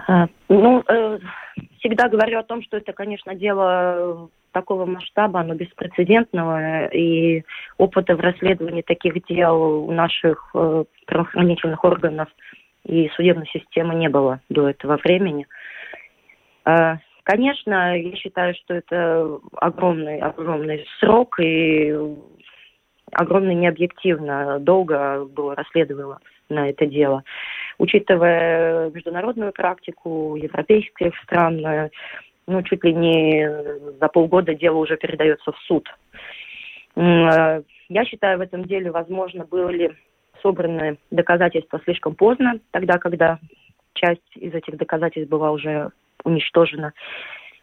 А, 0.06 0.26
ну, 0.48 0.82
э, 0.88 1.18
всегда 1.78 2.08
говорю 2.08 2.38
о 2.38 2.44
том, 2.44 2.62
что 2.62 2.78
это, 2.78 2.92
конечно, 2.92 3.34
дело 3.34 4.30
такого 4.58 4.86
масштаба, 4.86 5.40
оно 5.40 5.54
беспрецедентного, 5.54 6.86
и 6.86 7.44
опыта 7.76 8.16
в 8.16 8.20
расследовании 8.20 8.82
таких 8.82 9.24
дел 9.26 9.84
у 9.88 9.92
наших 9.92 10.50
э, 10.54 10.84
правоохранительных 11.06 11.84
органов 11.84 12.28
и 12.84 13.08
судебной 13.14 13.46
системы 13.52 13.94
не 13.94 14.08
было 14.08 14.40
до 14.48 14.68
этого 14.68 14.98
времени. 15.04 15.46
А, 16.64 16.98
конечно, 17.22 17.96
я 17.96 18.16
считаю, 18.16 18.54
что 18.54 18.74
это 18.74 19.38
огромный, 19.60 20.18
огромный 20.18 20.84
срок 20.98 21.38
и 21.38 21.96
огромно 23.12 23.52
необъективно 23.52 24.58
долго 24.58 25.24
было 25.24 25.54
расследовано 25.54 26.18
на 26.48 26.68
это 26.68 26.84
дело 26.86 27.22
учитывая 27.78 28.90
международную 28.90 29.52
практику 29.52 30.36
европейских 30.36 31.16
стран, 31.22 31.64
э, 31.64 31.90
ну, 32.48 32.62
чуть 32.62 32.82
ли 32.82 32.94
не 32.94 33.48
за 34.00 34.08
полгода 34.08 34.54
дело 34.54 34.78
уже 34.78 34.96
передается 34.96 35.52
в 35.52 35.58
суд. 35.58 35.86
Э, 36.96 37.62
я 37.88 38.04
считаю, 38.04 38.38
в 38.38 38.40
этом 38.40 38.64
деле, 38.64 38.90
возможно, 38.90 39.44
были 39.44 39.94
собраны 40.42 40.98
доказательства 41.10 41.80
слишком 41.84 42.14
поздно, 42.14 42.58
тогда, 42.70 42.98
когда 42.98 43.38
часть 43.92 44.36
из 44.36 44.54
этих 44.54 44.76
доказательств 44.76 45.30
была 45.30 45.50
уже 45.50 45.90
уничтожена. 46.24 46.92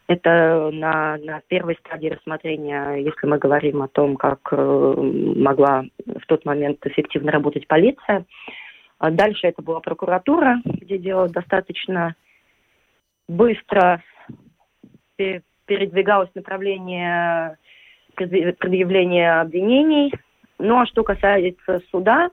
Это 0.07 0.69
на, 0.71 1.17
на 1.17 1.41
первой 1.47 1.75
стадии 1.77 2.09
рассмотрения, 2.09 2.97
если 2.97 3.25
мы 3.25 3.39
говорим 3.39 3.81
о 3.81 3.87
том, 3.87 4.17
как 4.17 4.39
э, 4.51 4.55
могла 4.55 5.85
в 6.05 6.25
тот 6.27 6.45
момент 6.45 6.85
эффективно 6.85 7.31
работать 7.31 7.67
полиция. 7.67 8.25
А 8.99 9.09
дальше 9.09 9.47
это 9.47 9.63
была 9.63 9.79
прокуратура, 9.79 10.61
где 10.63 10.99
дело 10.99 11.27
достаточно 11.27 12.15
быстро 13.27 14.03
передвигалось 15.65 16.29
направление 16.35 17.57
предъявления 18.15 19.41
обвинений. 19.41 20.13
Ну 20.57 20.79
а 20.79 20.85
что 20.85 21.03
касается 21.03 21.81
суда, 21.91 22.29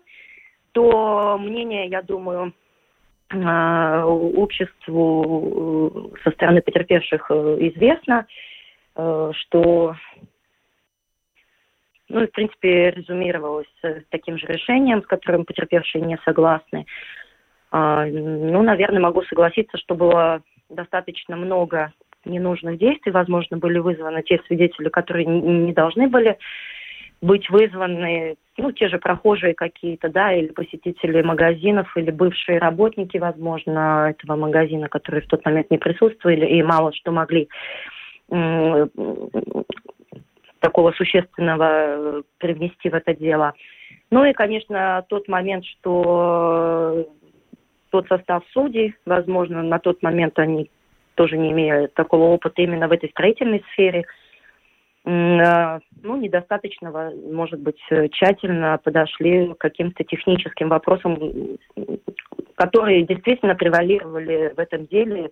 то 0.72 1.38
мнение, 1.40 1.86
я 1.86 2.02
думаю, 2.02 2.52
а, 3.30 4.06
обществу 4.06 6.12
со 6.22 6.30
стороны 6.30 6.62
потерпевших 6.62 7.30
э, 7.30 7.56
известно, 7.60 8.26
э, 8.94 9.32
что 9.34 9.96
ну 12.12 12.26
в 12.26 12.30
принципе, 12.30 12.90
резюмировалось 12.90 13.72
таким 14.10 14.36
же 14.36 14.46
решением, 14.46 15.02
с 15.02 15.06
которым 15.06 15.46
потерпевшие 15.46 16.04
не 16.04 16.18
согласны. 16.26 16.84
А, 17.70 18.04
ну, 18.04 18.62
наверное, 18.62 19.00
могу 19.00 19.22
согласиться, 19.22 19.78
что 19.78 19.94
было 19.94 20.42
достаточно 20.68 21.36
много 21.36 21.92
ненужных 22.24 22.78
действий. 22.78 23.12
Возможно, 23.12 23.56
были 23.56 23.78
вызваны 23.78 24.22
те 24.22 24.40
свидетели, 24.46 24.88
которые 24.88 25.26
не 25.26 25.72
должны 25.72 26.08
были 26.08 26.38
быть 27.20 27.48
вызваны, 27.50 28.34
ну, 28.56 28.72
те 28.72 28.88
же 28.88 28.98
прохожие 28.98 29.54
какие-то, 29.54 30.08
да, 30.08 30.32
или 30.32 30.48
посетители 30.48 31.22
магазинов, 31.22 31.96
или 31.96 32.10
бывшие 32.10 32.58
работники, 32.58 33.16
возможно, 33.16 34.10
этого 34.10 34.36
магазина, 34.36 34.88
которые 34.88 35.22
в 35.22 35.28
тот 35.28 35.44
момент 35.44 35.70
не 35.70 35.78
присутствовали 35.78 36.46
и 36.46 36.62
мало 36.62 36.92
что 36.92 37.12
могли 37.12 37.48
такого 40.62 40.92
существенного 40.92 41.64
э, 41.68 42.22
привнести 42.38 42.88
в 42.88 42.94
это 42.94 43.14
дело. 43.14 43.52
Ну 44.10 44.24
и, 44.24 44.32
конечно, 44.32 45.04
тот 45.08 45.28
момент, 45.28 45.64
что 45.64 47.08
тот 47.90 48.06
состав 48.08 48.44
судей, 48.52 48.94
возможно, 49.04 49.62
на 49.62 49.78
тот 49.78 50.02
момент 50.02 50.38
они 50.38 50.70
тоже 51.14 51.38
не 51.38 51.52
имея 51.52 51.88
такого 51.88 52.25
опыта 52.25 52.62
именно 52.62 52.88
в 52.88 52.92
этой 52.92 53.11
строительной 53.11 53.64
сфере, 53.73 54.04
э, 55.04 55.78
ну, 56.02 56.16
недостаточно, 56.16 57.12
может 57.33 57.61
быть, 57.61 57.81
тщательно 58.12 58.78
подошли 58.83 59.54
к 59.54 59.59
каким-то 59.59 60.04
техническим 60.04 60.69
вопросам, 60.69 61.19
которые 62.54 63.02
действительно 63.04 63.54
превалировали 63.54 64.52
в 64.57 64.59
этом 64.59 64.87
деле 64.87 65.31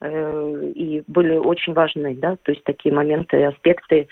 э, 0.00 0.72
и 0.74 1.02
были 1.06 1.36
очень 1.36 1.74
важны, 1.74 2.14
да, 2.14 2.36
то 2.42 2.52
есть 2.52 2.64
такие 2.64 2.94
моменты, 2.94 3.44
аспекты 3.44 4.08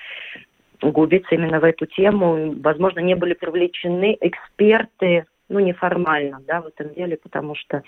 углубиться 0.83 1.35
именно 1.35 1.61
в 1.61 1.65
эту 1.65 1.87
тему. 1.87 2.55
Возможно, 2.61 3.01
не 3.01 3.15
были 3.15 3.35
привлечены 3.35 4.17
эксперты, 4.21 5.27
ну, 5.51 5.59
неформально, 5.59 6.41
да, 6.47 6.63
в 6.63 6.69
этом 6.69 6.95
деле, 6.95 7.17
потому 7.17 7.57
что, 7.57 7.83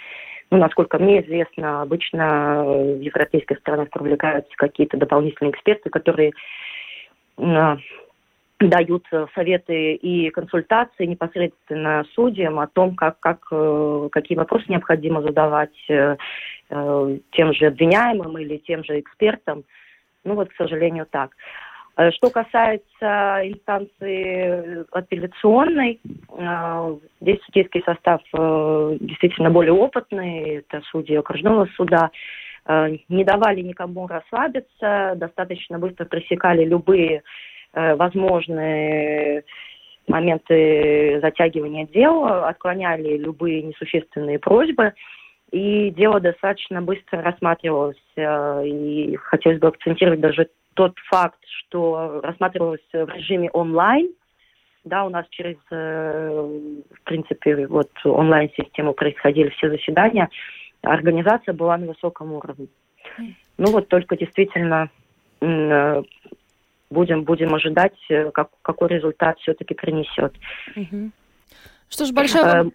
ну, 0.51 0.59
насколько 0.59 0.99
мне 0.99 1.23
известно, 1.23 1.81
обычно 1.81 2.65
в 2.65 3.01
европейских 3.01 3.59
странах 3.61 3.89
привлекаются 3.91 4.53
какие-то 4.57 4.97
дополнительные 4.97 5.53
эксперты, 5.53 5.89
которые 5.89 6.33
э, 7.39 7.77
дают 8.59 9.07
советы 9.35 9.95
и 9.95 10.31
консультации 10.31 11.07
непосредственно 11.07 12.05
судьям 12.15 12.59
о 12.59 12.67
том, 12.67 12.97
как, 12.97 13.21
как, 13.21 13.47
э, 13.53 14.09
какие 14.11 14.37
вопросы 14.37 14.65
необходимо 14.69 15.23
задавать 15.23 15.89
э, 15.89 16.17
э 16.69 17.19
тем 17.31 17.55
же 17.55 17.67
обвиняемым 17.67 18.39
или 18.39 18.57
тем 18.57 18.83
же 18.83 18.99
экспертам. 18.99 19.63
Ну 20.25 20.35
вот, 20.35 20.51
к 20.51 20.57
сожалению, 20.57 21.07
так. 21.09 21.31
Э, 21.97 22.11
что 22.13 22.31
касается 22.31 23.41
инстанции 23.45 24.85
апелляционной, 24.93 26.01
э, 26.05 26.97
здесь 27.21 27.41
судейский 27.45 27.83
состав 27.85 28.21
э, 28.33 28.97
действительно 29.01 29.51
более 29.51 29.73
опытный, 29.73 30.59
это 30.59 30.81
судьи 30.91 31.17
окружного 31.17 31.67
суда, 31.77 32.11
не 33.09 33.25
давали 33.25 33.61
никому 33.61 34.07
расслабиться, 34.07 35.15
достаточно 35.17 35.81
быстро 35.81 36.05
пресекали 36.05 36.65
любые 36.65 37.25
возможные 37.75 39.43
моменты 40.07 41.19
затягивания 41.21 41.89
дел, 41.89 42.25
отклоняли 42.25 43.17
любые 43.17 43.63
несущественные 43.65 44.39
просьбы, 44.39 44.93
и 45.53 45.91
дело 45.91 46.19
достаточно 46.19 46.81
быстро 46.81 47.23
рассматривалось. 47.23 48.03
Э, 48.17 48.67
и 48.67 49.15
хотелось 49.17 49.59
бы 49.61 49.69
акцентировать 49.69 50.21
даже 50.21 50.49
тот 50.75 50.99
факт, 51.11 51.39
что 51.43 52.21
рассматривалось 52.23 52.81
в 52.93 53.09
режиме 53.09 53.51
онлайн. 53.51 54.09
Да, 54.85 55.05
у 55.05 55.11
нас 55.11 55.27
через, 55.31 55.59
э, 55.71 56.31
в 56.91 57.03
принципе, 57.05 57.67
вот 57.69 57.91
онлайн-систему 58.05 58.95
происходили 58.95 59.51
все 59.51 59.71
заседания. 59.71 60.29
Организация 60.83 61.55
была 61.55 61.77
на 61.77 61.87
высоком 61.87 62.33
уровне. 62.33 62.67
Ну 63.59 63.71
вот 63.71 63.89
только 63.89 64.17
действительно 64.17 64.91
э, 65.41 66.03
будем, 66.91 67.23
будем 67.23 67.55
ожидать, 67.55 67.97
как, 68.35 68.51
какой 68.63 68.89
результат 68.89 69.39
все-таки 69.39 69.75
принесет. 69.75 70.35
Что 71.89 72.07
ж, 72.07 72.13
большое 72.13 72.73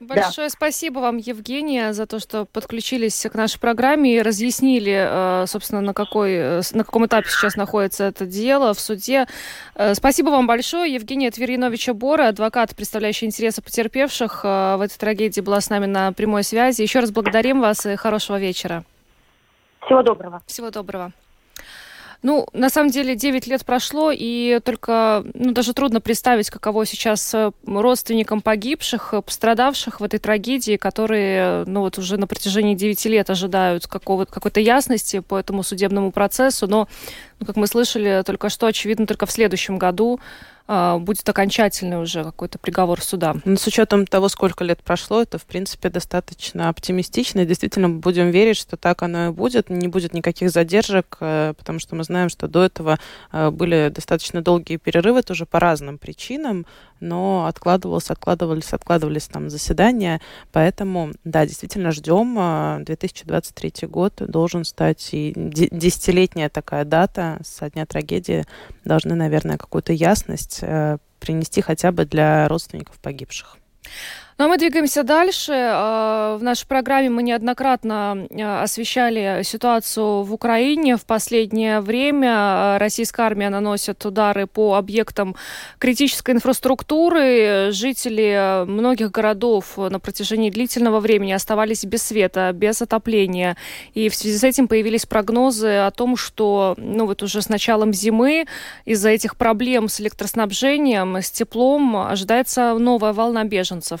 Большое 0.00 0.48
да. 0.48 0.50
спасибо 0.50 1.00
вам, 1.00 1.18
Евгения, 1.18 1.92
за 1.92 2.06
то, 2.06 2.20
что 2.20 2.46
подключились 2.46 3.26
к 3.30 3.34
нашей 3.34 3.60
программе 3.60 4.16
и 4.16 4.22
разъяснили, 4.22 4.96
э, 4.96 5.46
собственно, 5.46 5.82
на, 5.82 5.92
какой, 5.92 6.32
э, 6.32 6.62
на 6.72 6.84
каком 6.84 7.04
этапе 7.04 7.28
сейчас 7.28 7.54
находится 7.54 8.04
это 8.04 8.24
дело 8.24 8.72
в 8.72 8.80
суде. 8.80 9.26
Э, 9.74 9.94
спасибо 9.94 10.30
вам 10.30 10.46
большое. 10.46 10.94
Евгения 10.94 11.30
Твериновича 11.30 11.92
Бора, 11.92 12.28
адвокат, 12.28 12.74
представляющий 12.74 13.26
интересы 13.26 13.60
потерпевших 13.60 14.42
в 14.42 14.80
этой 14.82 14.96
трагедии, 14.96 15.42
была 15.42 15.60
с 15.60 15.68
нами 15.68 15.84
на 15.84 16.12
прямой 16.12 16.44
связи. 16.44 16.80
Еще 16.80 17.00
раз 17.00 17.10
благодарим 17.10 17.60
вас 17.60 17.84
и 17.84 17.94
хорошего 17.96 18.40
вечера. 18.40 18.84
Всего 19.84 20.02
доброго. 20.02 20.40
Всего 20.46 20.70
доброго. 20.70 21.12
Ну, 22.22 22.46
на 22.52 22.68
самом 22.68 22.90
деле, 22.90 23.14
9 23.14 23.46
лет 23.46 23.64
прошло, 23.64 24.10
и 24.12 24.60
только, 24.62 25.24
ну, 25.32 25.52
даже 25.52 25.72
трудно 25.72 26.02
представить, 26.02 26.50
каково 26.50 26.84
сейчас 26.84 27.32
э, 27.32 27.50
родственникам 27.66 28.42
погибших, 28.42 29.14
э, 29.14 29.22
пострадавших 29.22 30.00
в 30.00 30.04
этой 30.04 30.18
трагедии, 30.18 30.76
которые, 30.76 31.64
ну, 31.64 31.80
вот 31.80 31.96
уже 31.96 32.18
на 32.18 32.26
протяжении 32.26 32.74
9 32.74 33.06
лет 33.06 33.30
ожидают 33.30 33.86
какой-то 33.86 34.60
ясности 34.60 35.20
по 35.20 35.38
этому 35.38 35.62
судебному 35.62 36.12
процессу, 36.12 36.66
но, 36.66 36.88
ну, 37.38 37.46
как 37.46 37.56
мы 37.56 37.66
слышали 37.66 38.22
только 38.26 38.50
что, 38.50 38.66
очевидно, 38.66 39.06
только 39.06 39.24
в 39.24 39.32
следующем 39.32 39.78
году 39.78 40.20
будет 40.70 41.28
окончательный 41.28 42.00
уже 42.00 42.22
какой-то 42.22 42.58
приговор 42.58 43.02
суда. 43.02 43.34
Но 43.34 43.40
ну, 43.44 43.56
с 43.56 43.66
учетом 43.66 44.06
того, 44.06 44.28
сколько 44.28 44.62
лет 44.62 44.82
прошло, 44.82 45.20
это, 45.20 45.38
в 45.38 45.44
принципе, 45.44 45.88
достаточно 45.88 46.68
оптимистично. 46.68 47.40
И 47.40 47.46
действительно 47.46 47.88
будем 47.88 48.30
верить, 48.30 48.56
что 48.56 48.76
так 48.76 49.02
оно 49.02 49.26
и 49.26 49.30
будет. 49.30 49.68
Не 49.68 49.88
будет 49.88 50.14
никаких 50.14 50.50
задержек, 50.50 51.16
э, 51.20 51.54
потому 51.58 51.80
что 51.80 51.96
мы 51.96 52.04
знаем, 52.04 52.28
что 52.28 52.46
до 52.46 52.62
этого 52.62 52.98
э, 53.32 53.50
были 53.50 53.90
достаточно 53.92 54.42
долгие 54.42 54.76
перерывы 54.76 55.22
тоже 55.22 55.44
по 55.44 55.58
разным 55.58 55.98
причинам, 55.98 56.66
но 57.00 57.46
откладывалось, 57.46 58.10
откладывались, 58.10 58.72
откладывались 58.72 59.26
там 59.26 59.50
заседания. 59.50 60.20
Поэтому, 60.52 61.12
да, 61.24 61.46
действительно 61.46 61.92
ждем. 61.92 62.84
2023 62.84 63.72
э, 63.82 63.86
год 63.86 64.14
должен 64.18 64.64
стать 64.64 65.08
и 65.12 65.32
десятилетняя 65.36 66.48
такая 66.48 66.84
дата 66.84 67.38
со 67.44 67.70
дня 67.70 67.86
трагедии. 67.86 68.44
Должны, 68.84 69.14
наверное, 69.14 69.58
какую-то 69.58 69.92
ясность 69.92 70.60
Э, 70.70 70.98
принести 71.18 71.60
хотя 71.60 71.92
бы 71.92 72.06
для 72.06 72.48
родственников 72.48 72.98
погибших. 72.98 73.58
Ну 74.40 74.46
а 74.46 74.48
мы 74.48 74.56
двигаемся 74.56 75.02
дальше. 75.02 75.52
А, 75.54 76.38
в 76.38 76.42
нашей 76.42 76.66
программе 76.66 77.10
мы 77.10 77.22
неоднократно 77.22 78.26
а, 78.30 78.62
освещали 78.62 79.42
ситуацию 79.44 80.22
в 80.22 80.32
Украине. 80.32 80.96
В 80.96 81.04
последнее 81.04 81.82
время 81.82 82.32
а, 82.32 82.78
российская 82.78 83.26
армия 83.26 83.50
наносит 83.50 84.02
удары 84.06 84.46
по 84.46 84.76
объектам 84.76 85.36
критической 85.78 86.34
инфраструктуры. 86.34 87.68
Жители 87.70 88.64
многих 88.64 89.10
городов 89.10 89.76
на 89.76 90.00
протяжении 90.00 90.48
длительного 90.48 91.00
времени 91.00 91.32
оставались 91.32 91.84
без 91.84 92.02
света, 92.02 92.50
без 92.54 92.80
отопления. 92.80 93.58
И 93.92 94.08
в 94.08 94.14
связи 94.14 94.38
с 94.38 94.44
этим 94.44 94.68
появились 94.68 95.04
прогнозы 95.04 95.68
о 95.68 95.90
том, 95.90 96.16
что 96.16 96.76
ну, 96.78 97.04
вот 97.04 97.22
уже 97.22 97.42
с 97.42 97.50
началом 97.50 97.92
зимы 97.92 98.46
из-за 98.86 99.10
этих 99.10 99.36
проблем 99.36 99.90
с 99.90 100.00
электроснабжением, 100.00 101.16
с 101.16 101.30
теплом 101.30 101.94
ожидается 101.94 102.72
новая 102.78 103.12
волна 103.12 103.44
беженцев. 103.44 104.00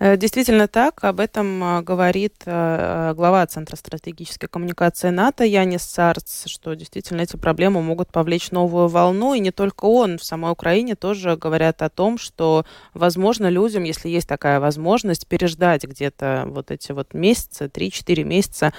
действительно 0.00 0.68
так, 0.68 1.02
об 1.02 1.18
этом 1.18 1.62
э, 1.62 1.82
говорит 1.82 2.34
э, 2.46 3.14
глава 3.16 3.44
Центра 3.46 3.74
стратегической 3.74 4.48
коммуникации 4.48 5.08
НАТО 5.10 5.44
Янис 5.44 5.82
Сарц, 5.82 6.46
что 6.46 6.74
действительно 6.74 7.22
эти 7.22 7.36
проблемы 7.36 7.82
могут 7.82 8.12
повлечь 8.12 8.52
новую 8.52 8.86
волну, 8.86 9.34
и 9.34 9.40
не 9.40 9.50
только 9.50 9.86
он, 9.86 10.18
в 10.18 10.24
самой 10.24 10.52
Украине 10.52 10.94
тоже 10.94 11.36
говорят 11.36 11.82
о 11.82 11.88
том, 11.88 12.16
что, 12.16 12.64
возможно, 12.94 13.48
людям, 13.48 13.82
если 13.82 14.08
есть 14.08 14.28
такая 14.28 14.60
возможность, 14.60 15.26
переждать 15.26 15.82
где-то 15.82 16.44
вот 16.46 16.70
эти 16.70 16.92
вот 16.92 17.12
месяцы, 17.12 17.64
3-4 17.64 18.22
месяца, 18.22 18.72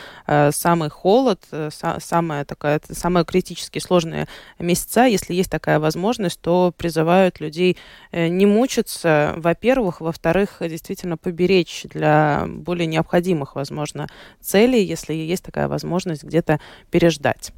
самый 0.51 0.89
холод, 0.89 1.43
самая 1.71 2.45
такая, 2.45 2.79
самые 2.89 3.25
критически 3.25 3.79
сложные 3.79 4.27
месяца, 4.58 5.03
если 5.03 5.34
есть 5.34 5.51
такая 5.51 5.79
возможность, 5.79 6.39
то 6.39 6.73
призывают 6.77 7.39
людей 7.39 7.77
не 8.12 8.45
мучиться, 8.45 9.34
во-первых, 9.38 10.01
во-вторых, 10.01 10.58
действительно 10.62 11.09
действительно 11.10 11.17
поберечь 11.17 11.84
для 11.89 12.45
более 12.48 12.88
необходимых, 12.88 13.56
возможно, 13.56 14.08
целей, 14.39 14.84
если 14.84 15.13
есть 15.13 15.43
такая 15.43 15.67
возможность 15.67 16.24
где-то 16.24 16.60
переждать. 16.91 17.52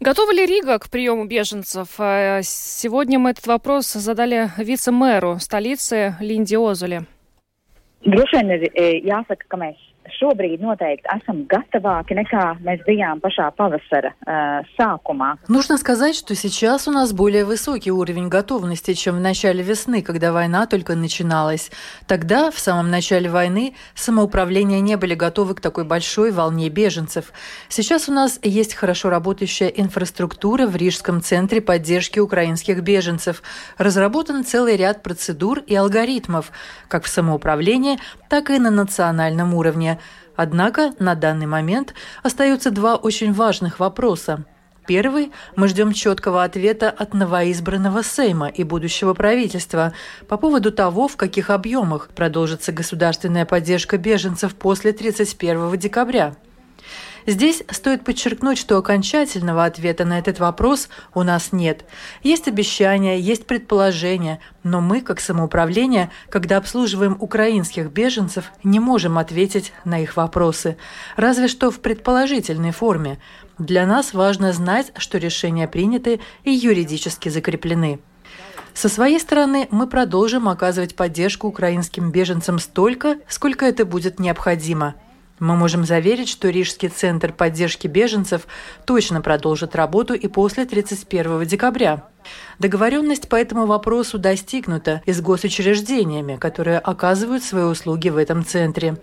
Готова 0.00 0.32
ли 0.32 0.46
Рига 0.46 0.78
к 0.78 0.88
приему 0.90 1.26
беженцев? 1.26 1.88
Э, 1.98 2.40
сегодня 2.42 3.18
мы 3.18 3.30
этот 3.30 3.46
вопрос 3.46 3.92
задали 3.92 4.50
вице-мэру 4.58 5.38
столицы 5.40 6.14
Линди 6.20 6.56
Озуле. 6.56 7.04
Droši 8.04 8.36
vien 8.36 8.50
ir 8.52 8.68
jāsaka, 9.00 9.46
ka 9.48 9.56
mēs 9.56 9.78
šobrīd 10.18 10.62
noteikti 10.62 11.08
esam 11.14 11.44
gatavāki 11.50 12.16
nekā 12.18 12.42
mēs 12.64 12.82
bijām 12.86 13.20
pašā 13.24 13.50
pavasara 13.56 14.12
uh, 14.26 14.66
sākumā. 14.78 15.36
Нужно 15.48 15.78
сказать, 15.78 16.14
что 16.14 16.34
сейчас 16.34 16.88
у 16.88 16.92
нас 16.92 17.12
более 17.12 17.44
высокий 17.44 17.90
уровень 17.90 18.28
готовности, 18.28 18.94
чем 18.94 19.16
в 19.16 19.20
начале 19.20 19.62
весны, 19.62 20.02
когда 20.02 20.32
война 20.32 20.66
только 20.66 20.94
начиналась. 20.94 21.70
Тогда, 22.06 22.50
в 22.50 22.58
самом 22.58 22.90
начале 22.90 23.30
войны, 23.30 23.74
самоуправления 23.94 24.80
не 24.80 24.96
были 24.96 25.14
готовы 25.14 25.54
к 25.54 25.60
такой 25.60 25.84
большой 25.84 26.30
волне 26.30 26.68
беженцев. 26.68 27.32
Сейчас 27.68 28.08
у 28.08 28.12
нас 28.12 28.38
есть 28.42 28.74
хорошо 28.74 29.10
работающая 29.10 29.68
инфраструктура 29.68 30.66
в 30.66 30.76
Рижском 30.76 31.22
центре 31.22 31.60
поддержки 31.60 32.18
украинских 32.18 32.82
беженцев. 32.82 33.42
Разработан 33.78 34.44
целый 34.44 34.76
ряд 34.76 35.02
процедур 35.02 35.60
и 35.60 35.74
алгоритмов, 35.74 36.52
как 36.88 37.04
в 37.04 37.08
самоуправлении, 37.08 37.98
так 38.28 38.50
и 38.50 38.58
на 38.58 38.70
национальном 38.70 39.54
уровне. 39.54 39.93
Однако 40.36 40.92
на 40.98 41.14
данный 41.14 41.46
момент 41.46 41.94
остаются 42.22 42.70
два 42.70 42.96
очень 42.96 43.32
важных 43.32 43.78
вопроса. 43.80 44.44
Первый– 44.86 45.32
мы 45.56 45.68
ждем 45.68 45.92
четкого 45.92 46.44
ответа 46.44 46.90
от 46.90 47.14
новоизбранного 47.14 48.02
Сейма 48.02 48.48
и 48.48 48.64
будущего 48.64 49.14
правительства 49.14 49.94
по 50.28 50.36
поводу 50.36 50.72
того, 50.72 51.08
в 51.08 51.16
каких 51.16 51.48
объемах 51.48 52.08
продолжится 52.08 52.70
государственная 52.70 53.46
поддержка 53.46 53.96
беженцев 53.96 54.54
после 54.54 54.92
31 54.92 55.78
декабря. 55.78 56.34
Здесь 57.26 57.62
стоит 57.70 58.04
подчеркнуть, 58.04 58.58
что 58.58 58.76
окончательного 58.76 59.64
ответа 59.64 60.04
на 60.04 60.18
этот 60.18 60.40
вопрос 60.40 60.88
у 61.14 61.22
нас 61.22 61.52
нет. 61.52 61.86
Есть 62.22 62.48
обещания, 62.48 63.18
есть 63.18 63.46
предположения, 63.46 64.40
но 64.62 64.82
мы, 64.82 65.00
как 65.00 65.20
самоуправление, 65.20 66.10
когда 66.28 66.58
обслуживаем 66.58 67.16
украинских 67.18 67.90
беженцев, 67.90 68.52
не 68.62 68.78
можем 68.78 69.16
ответить 69.16 69.72
на 69.86 70.02
их 70.02 70.16
вопросы. 70.16 70.76
Разве 71.16 71.48
что 71.48 71.70
в 71.70 71.80
предположительной 71.80 72.72
форме. 72.72 73.18
Для 73.58 73.86
нас 73.86 74.12
важно 74.12 74.52
знать, 74.52 74.92
что 74.98 75.16
решения 75.16 75.66
приняты 75.66 76.20
и 76.42 76.50
юридически 76.50 77.30
закреплены. 77.30 78.00
Со 78.74 78.88
своей 78.88 79.20
стороны, 79.20 79.68
мы 79.70 79.86
продолжим 79.86 80.48
оказывать 80.48 80.96
поддержку 80.96 81.46
украинским 81.46 82.10
беженцам 82.10 82.58
столько, 82.58 83.16
сколько 83.28 83.64
это 83.64 83.86
будет 83.86 84.18
необходимо– 84.18 84.96
мы 85.40 85.56
можем 85.56 85.84
заверить, 85.84 86.28
что 86.28 86.48
Рижский 86.48 86.88
центр 86.88 87.32
поддержки 87.32 87.86
беженцев 87.86 88.46
точно 88.84 89.20
продолжит 89.20 89.74
работу 89.74 90.14
и 90.14 90.28
после 90.28 90.64
31 90.64 91.44
декабря. 91.44 92.08
Договоренность 92.58 93.28
по 93.28 93.36
этому 93.36 93.66
вопросу 93.66 94.18
достигнута 94.18 95.02
и 95.06 95.12
с 95.12 95.20
госучреждениями, 95.20 96.36
которые 96.36 96.78
оказывают 96.78 97.42
свои 97.42 97.64
услуги 97.64 98.08
в 98.08 98.16
этом 98.16 98.44
центре. 98.44 98.96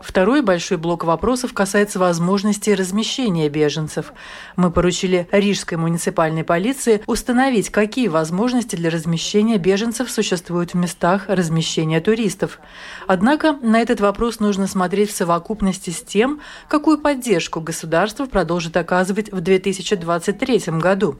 Второй 0.00 0.40
большой 0.40 0.78
блок 0.78 1.04
вопросов 1.04 1.52
касается 1.52 1.98
возможности 1.98 2.70
размещения 2.70 3.50
беженцев. 3.50 4.14
Мы 4.56 4.70
поручили 4.70 5.28
Рижской 5.30 5.76
муниципальной 5.76 6.42
полиции 6.42 7.02
установить, 7.06 7.68
какие 7.68 8.08
возможности 8.08 8.76
для 8.76 8.88
размещения 8.88 9.58
беженцев 9.58 10.10
существуют 10.10 10.72
в 10.72 10.76
местах 10.76 11.26
размещения 11.28 12.00
туристов. 12.00 12.60
Однако 13.06 13.52
на 13.60 13.78
этот 13.78 14.00
вопрос 14.00 14.40
нужно 14.40 14.66
смотреть 14.66 15.10
в 15.10 15.16
совокупности 15.16 15.90
с 15.90 16.00
тем, 16.00 16.40
какую 16.66 16.96
поддержку 16.96 17.60
государство 17.60 18.24
продолжит 18.24 18.78
оказывать 18.78 19.30
в 19.30 19.42
2023 19.42 20.78
году. 20.78 21.18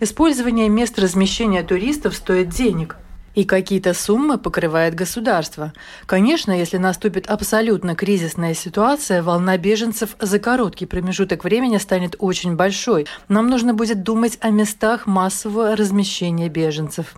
Использование 0.00 0.70
мест 0.70 0.98
размещения 0.98 1.62
туристов 1.62 2.16
стоит 2.16 2.48
денег– 2.48 2.96
и 3.36 3.44
какие-то 3.44 3.94
суммы 3.94 4.38
покрывает 4.38 4.96
государство. 4.96 5.72
Конечно, 6.06 6.50
если 6.50 6.78
наступит 6.78 7.28
абсолютно 7.28 7.94
кризисная 7.94 8.54
ситуация, 8.54 9.22
волна 9.22 9.56
беженцев 9.58 10.16
за 10.18 10.40
короткий 10.40 10.86
промежуток 10.86 11.44
времени 11.44 11.76
станет 11.76 12.16
очень 12.18 12.56
большой. 12.56 13.06
Нам 13.28 13.48
нужно 13.48 13.74
будет 13.74 14.02
думать 14.02 14.38
о 14.40 14.50
местах 14.50 15.06
массового 15.06 15.76
размещения 15.76 16.48
беженцев. 16.48 17.14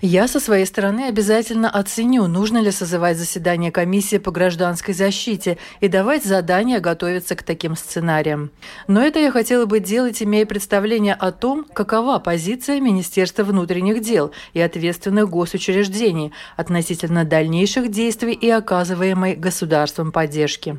Я 0.00 0.28
со 0.28 0.38
своей 0.38 0.64
стороны 0.64 1.08
обязательно 1.08 1.68
оценю, 1.68 2.28
нужно 2.28 2.58
ли 2.58 2.70
созывать 2.70 3.16
заседание 3.16 3.72
комиссии 3.72 4.18
по 4.18 4.30
гражданской 4.30 4.94
защите 4.94 5.58
и 5.80 5.88
давать 5.88 6.24
задания 6.24 6.78
готовиться 6.78 7.34
к 7.34 7.42
таким 7.42 7.74
сценариям. 7.74 8.52
Но 8.86 9.02
это 9.02 9.18
я 9.18 9.32
хотела 9.32 9.66
бы 9.66 9.80
делать, 9.80 10.22
имея 10.22 10.46
представление 10.46 11.14
о 11.14 11.32
том, 11.32 11.64
какова 11.64 12.20
позиция 12.20 12.78
Министерства 12.80 13.42
внутренних 13.42 14.00
дел 14.00 14.30
и 14.52 14.60
ответственных 14.60 15.28
госучреждений 15.28 16.32
относительно 16.56 17.24
дальнейших 17.24 17.90
действий 17.90 18.34
и 18.34 18.48
оказываемой 18.48 19.34
государством 19.34 20.12
поддержки. 20.12 20.78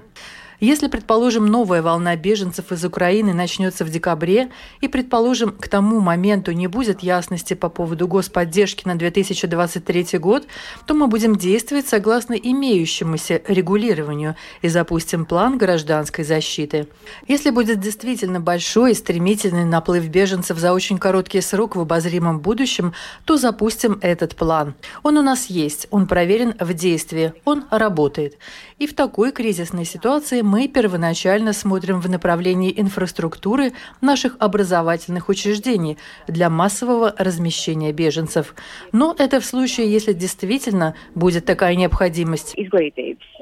Если, 0.60 0.88
предположим, 0.88 1.46
новая 1.46 1.82
волна 1.82 2.16
беженцев 2.18 2.72
из 2.72 2.84
Украины 2.84 3.34
начнется 3.34 3.86
в 3.86 3.90
декабре, 3.90 4.50
и, 4.82 4.90
предположим, 4.90 5.52
к 5.52 5.70
тому 5.70 6.02
моменту 6.02 6.52
не 6.52 6.68
будет 6.68 7.02
ясности 7.02 7.54
по 7.54 7.70
поводу 7.70 8.08
господдержки 8.08 8.86
на 8.86 8.96
2023 8.96 10.20
год, 10.20 10.46
то 10.86 10.94
мы 10.94 11.08
будем 11.08 11.38
действовать 11.38 11.88
согласно 11.88 12.34
имеющемуся 12.34 13.42
регулированию 13.48 14.36
и 14.62 14.68
запустим 14.68 15.26
план 15.26 15.58
гражданской 15.58 16.26
защиты. 16.26 16.88
Если 17.28 17.52
будет 17.52 17.80
действительно 17.80 18.42
большой 18.42 18.92
и 18.92 18.96
стремительный 18.96 19.66
наплыв 19.66 20.08
беженцев 20.08 20.58
за 20.58 20.74
очень 20.74 20.98
короткий 20.98 21.42
срок 21.42 21.78
в 21.78 21.80
обозримом 21.80 22.40
будущем, 22.40 22.94
то 23.24 23.38
запустим 23.38 23.98
этот 24.02 24.36
план. 24.36 24.74
Он 25.04 25.18
у 25.18 25.22
нас 25.22 25.46
есть, 25.46 25.88
он 25.90 26.06
проверен 26.06 26.54
в 26.60 26.74
действии, 26.74 27.34
он 27.46 27.66
работает. 27.72 28.38
И 28.80 28.88
в 28.88 28.96
такой 28.96 29.32
кризисной 29.32 29.86
ситуации 29.86 30.42
мы 30.42 30.68
первоначально 30.70 31.54
смотрим 31.54 32.00
в 32.00 32.10
направлении 32.10 32.74
инфраструктуры 32.76 33.74
наших 34.02 34.38
образовательных 34.40 35.28
учреждений 35.28 35.98
для 36.28 36.50
массового 36.50 37.14
размещения 37.18 37.92
беженцев. 37.92 38.56
Но 38.94 39.14
это 39.18 39.42
в 39.42 39.46
случае, 39.46 39.92
если 39.92 40.14
действительно 40.14 40.96
будет 41.14 41.46
такая 41.46 41.76
необходимость. 41.76 42.56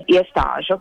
iestāžu 0.08 0.80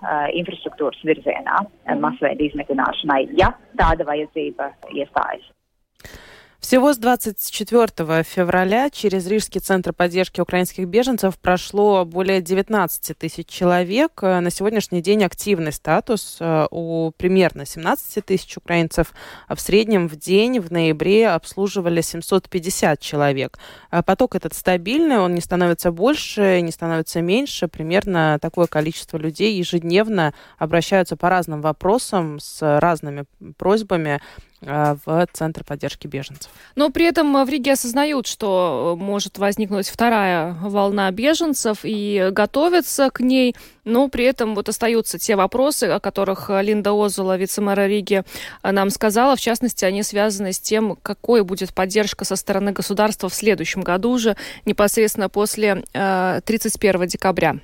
Всего 6.66 6.92
с 6.92 6.98
24 6.98 8.24
февраля 8.24 8.90
через 8.90 9.28
Рижский 9.28 9.60
центр 9.60 9.92
поддержки 9.92 10.40
украинских 10.40 10.88
беженцев 10.88 11.38
прошло 11.38 12.04
более 12.04 12.42
19 12.42 13.16
тысяч 13.16 13.46
человек. 13.46 14.20
На 14.20 14.50
сегодняшний 14.50 15.00
день 15.00 15.22
активный 15.22 15.70
статус 15.70 16.38
э, 16.40 16.66
у 16.72 17.12
примерно 17.16 17.66
17 17.66 18.24
тысяч 18.24 18.56
украинцев. 18.56 19.12
В 19.48 19.60
среднем 19.60 20.08
в 20.08 20.16
день 20.16 20.58
в 20.58 20.72
ноябре 20.72 21.28
обслуживали 21.28 22.00
750 22.00 22.98
человек. 22.98 23.60
А 23.90 24.02
поток 24.02 24.34
этот 24.34 24.52
стабильный, 24.52 25.18
он 25.18 25.34
не 25.34 25.40
становится 25.40 25.92
больше, 25.92 26.60
не 26.62 26.72
становится 26.72 27.20
меньше. 27.20 27.68
Примерно 27.68 28.40
такое 28.42 28.66
количество 28.66 29.18
людей 29.18 29.56
ежедневно 29.56 30.34
обращаются 30.58 31.16
по 31.16 31.30
разным 31.30 31.60
вопросам 31.60 32.40
с 32.40 32.80
разными 32.80 33.24
просьбами 33.56 34.20
Э, 34.55 34.55
в 34.66 35.26
Центр 35.32 35.64
поддержки 35.64 36.06
беженцев. 36.06 36.50
Но 36.74 36.90
при 36.90 37.06
этом 37.06 37.44
в 37.44 37.48
Риге 37.48 37.72
осознают, 37.72 38.26
что 38.26 38.96
может 38.98 39.38
возникнуть 39.38 39.88
вторая 39.88 40.54
волна 40.60 41.10
беженцев 41.10 41.78
и 41.84 42.28
готовятся 42.32 43.10
к 43.10 43.20
ней, 43.20 43.54
но 43.84 44.08
при 44.08 44.24
этом 44.24 44.54
вот 44.54 44.68
остаются 44.68 45.18
те 45.18 45.36
вопросы, 45.36 45.84
о 45.84 46.00
которых 46.00 46.50
Линда 46.50 46.92
Озула, 46.92 47.36
вице-мэра 47.36 47.86
Риги, 47.86 48.24
нам 48.62 48.90
сказала. 48.90 49.36
В 49.36 49.40
частности, 49.40 49.84
они 49.84 50.02
связаны 50.02 50.52
с 50.52 50.58
тем, 50.58 50.96
какой 51.02 51.44
будет 51.44 51.72
поддержка 51.72 52.24
со 52.24 52.34
стороны 52.36 52.72
государства 52.72 53.28
в 53.28 53.34
следующем 53.34 53.82
году 53.82 54.10
уже, 54.10 54.36
непосредственно 54.64 55.28
после 55.28 55.84
31 55.92 57.02
э, 57.02 57.06
декабря. 57.06 57.56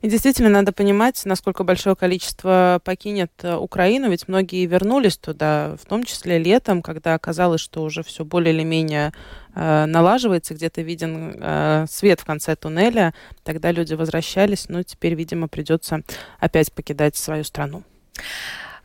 И 0.00 0.08
действительно 0.08 0.48
надо 0.48 0.72
понимать, 0.72 1.20
насколько 1.24 1.62
большое 1.64 1.94
количество 1.94 2.80
покинет 2.84 3.32
э, 3.42 3.54
Украину, 3.56 4.10
ведь 4.10 4.28
многие 4.28 4.64
вернулись 4.66 5.18
туда, 5.18 5.76
в 5.80 5.86
том 5.86 6.04
числе 6.04 6.38
летом, 6.38 6.82
когда 6.82 7.14
оказалось, 7.14 7.60
что 7.60 7.82
уже 7.82 8.02
все 8.02 8.24
более 8.24 8.54
или 8.54 8.62
менее 8.62 9.12
э, 9.54 9.84
налаживается, 9.86 10.54
где-то 10.54 10.80
виден 10.82 11.36
э, 11.38 11.86
свет 11.90 12.20
в 12.20 12.24
конце 12.24 12.56
туннеля, 12.56 13.12
тогда 13.44 13.72
люди 13.72 13.94
возвращались, 13.94 14.68
но 14.68 14.82
теперь, 14.82 15.14
видимо, 15.14 15.48
придется 15.48 16.02
опять 16.38 16.72
покидать 16.72 17.16
свою 17.16 17.44
страну. 17.44 17.82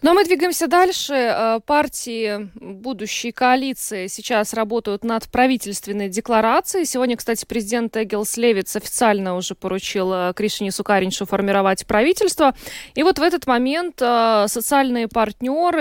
Но 0.01 0.13
мы 0.13 0.25
двигаемся 0.25 0.67
дальше. 0.67 1.13
Э, 1.13 1.59
партии 1.65 2.49
будущей 2.55 3.31
коалиции 3.31 4.07
сейчас 4.07 4.53
работают 4.53 5.03
над 5.03 5.27
правительственной 5.29 6.09
декларацией. 6.09 6.85
Сегодня, 6.85 7.15
кстати, 7.15 7.45
президент 7.45 7.95
Эгилс 7.95 8.37
Левиц 8.37 8.75
официально 8.75 9.35
уже 9.35 9.55
поручил 9.55 10.11
э, 10.13 10.33
Кришине 10.35 10.71
Сукариншу 10.71 11.25
формировать 11.25 11.87
правительство. 11.87 12.53
И 12.93 13.03
вот 13.03 13.19
в 13.19 13.21
этот 13.21 13.47
момент 13.47 14.01
э, 14.01 14.45
социальные 14.47 15.07
партнеры 15.07 15.75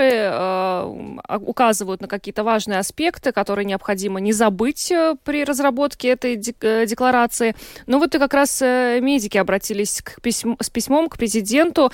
указывают 1.39 2.01
на 2.01 2.07
какие-то 2.07 2.43
важные 2.43 2.79
аспекты, 2.79 3.31
которые 3.31 3.65
необходимо 3.65 4.19
не 4.19 4.33
забыть 4.33 4.91
при 5.23 5.43
разработке 5.43 6.09
этой 6.09 6.35
декларации. 6.35 7.55
Но 7.85 7.99
вот 7.99 8.15
и 8.15 8.19
как 8.19 8.33
раз 8.33 8.61
медики 8.61 9.37
обратились 9.37 10.01
к 10.01 10.21
письм- 10.21 10.57
с 10.61 10.69
письмом 10.69 11.09
к 11.09 11.17
президенту 11.17 11.91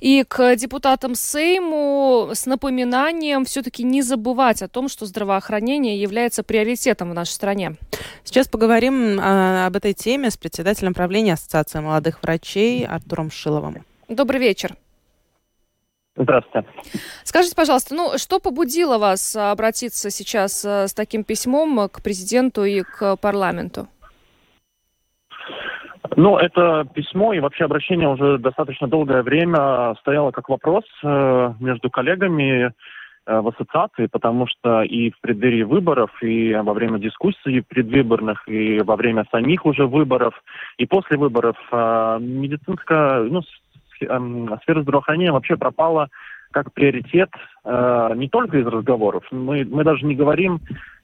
и 0.00 0.24
к 0.26 0.56
депутатам 0.56 1.14
Сейм 1.14 1.61
Сейму 1.62 2.30
с 2.34 2.46
напоминанием 2.46 3.44
все-таки 3.44 3.84
не 3.84 4.02
забывать 4.02 4.62
о 4.62 4.68
том, 4.68 4.88
что 4.88 5.06
здравоохранение 5.06 6.00
является 6.00 6.42
приоритетом 6.42 7.10
в 7.10 7.14
нашей 7.14 7.30
стране. 7.30 7.76
Сейчас 8.24 8.48
поговорим 8.48 9.18
а, 9.20 9.66
об 9.66 9.76
этой 9.76 9.92
теме 9.92 10.30
с 10.30 10.36
председателем 10.36 10.94
правления 10.94 11.34
Ассоциации 11.34 11.80
молодых 11.80 12.22
врачей 12.22 12.86
Артуром 12.86 13.30
Шиловым. 13.30 13.84
Добрый 14.08 14.40
вечер. 14.40 14.76
Здравствуйте. 16.16 16.68
Скажите, 17.24 17.54
пожалуйста, 17.56 17.94
ну 17.94 18.18
что 18.18 18.38
побудило 18.38 18.98
вас 18.98 19.34
обратиться 19.34 20.10
сейчас 20.10 20.62
э, 20.64 20.88
с 20.88 20.92
таким 20.92 21.24
письмом 21.24 21.88
к 21.88 22.02
президенту 22.02 22.64
и 22.64 22.82
к 22.82 23.16
парламенту? 23.16 23.88
Ну, 26.16 26.36
это 26.36 26.86
письмо 26.92 27.32
и 27.32 27.40
вообще 27.40 27.64
обращение 27.64 28.08
уже 28.08 28.38
достаточно 28.38 28.86
долгое 28.86 29.22
время 29.22 29.94
стояло 30.00 30.30
как 30.30 30.48
вопрос 30.48 30.84
э, 31.02 31.54
между 31.60 31.90
коллегами 31.90 32.66
э, 32.66 32.70
в 33.40 33.48
ассоциации, 33.48 34.06
потому 34.06 34.46
что 34.46 34.82
и 34.82 35.10
в 35.10 35.20
преддверии 35.20 35.62
выборов, 35.62 36.10
и 36.22 36.54
во 36.54 36.74
время 36.74 36.98
дискуссий 36.98 37.62
предвыборных, 37.62 38.46
и 38.46 38.80
во 38.80 38.96
время 38.96 39.24
самих 39.30 39.64
уже 39.64 39.86
выборов, 39.86 40.34
и 40.76 40.86
после 40.86 41.16
выборов 41.16 41.56
э, 41.70 42.18
медицинская, 42.20 43.22
ну, 43.22 43.40
эм, 44.02 44.58
сфера 44.62 44.82
здравоохранения 44.82 45.32
вообще 45.32 45.56
пропала 45.56 46.08
как 46.50 46.70
приоритет 46.74 47.30
не 47.64 48.28
только 48.28 48.58
из 48.58 48.66
разговоров. 48.66 49.24
Мы, 49.30 49.64
мы 49.64 49.84
даже 49.84 50.04
не 50.04 50.14
говорим 50.14 50.60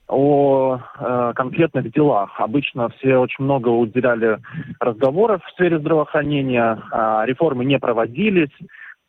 о 0.08 0.78
э, 0.78 1.32
конкретных 1.34 1.92
делах. 1.92 2.40
Обычно 2.40 2.88
все 2.88 3.18
очень 3.18 3.44
много 3.44 3.68
уделяли 3.68 4.38
разговоров 4.80 5.42
в 5.44 5.52
сфере 5.52 5.78
здравоохранения, 5.78 6.82
э, 6.90 7.22
реформы 7.26 7.64
не 7.64 7.78
проводились. 7.78 8.50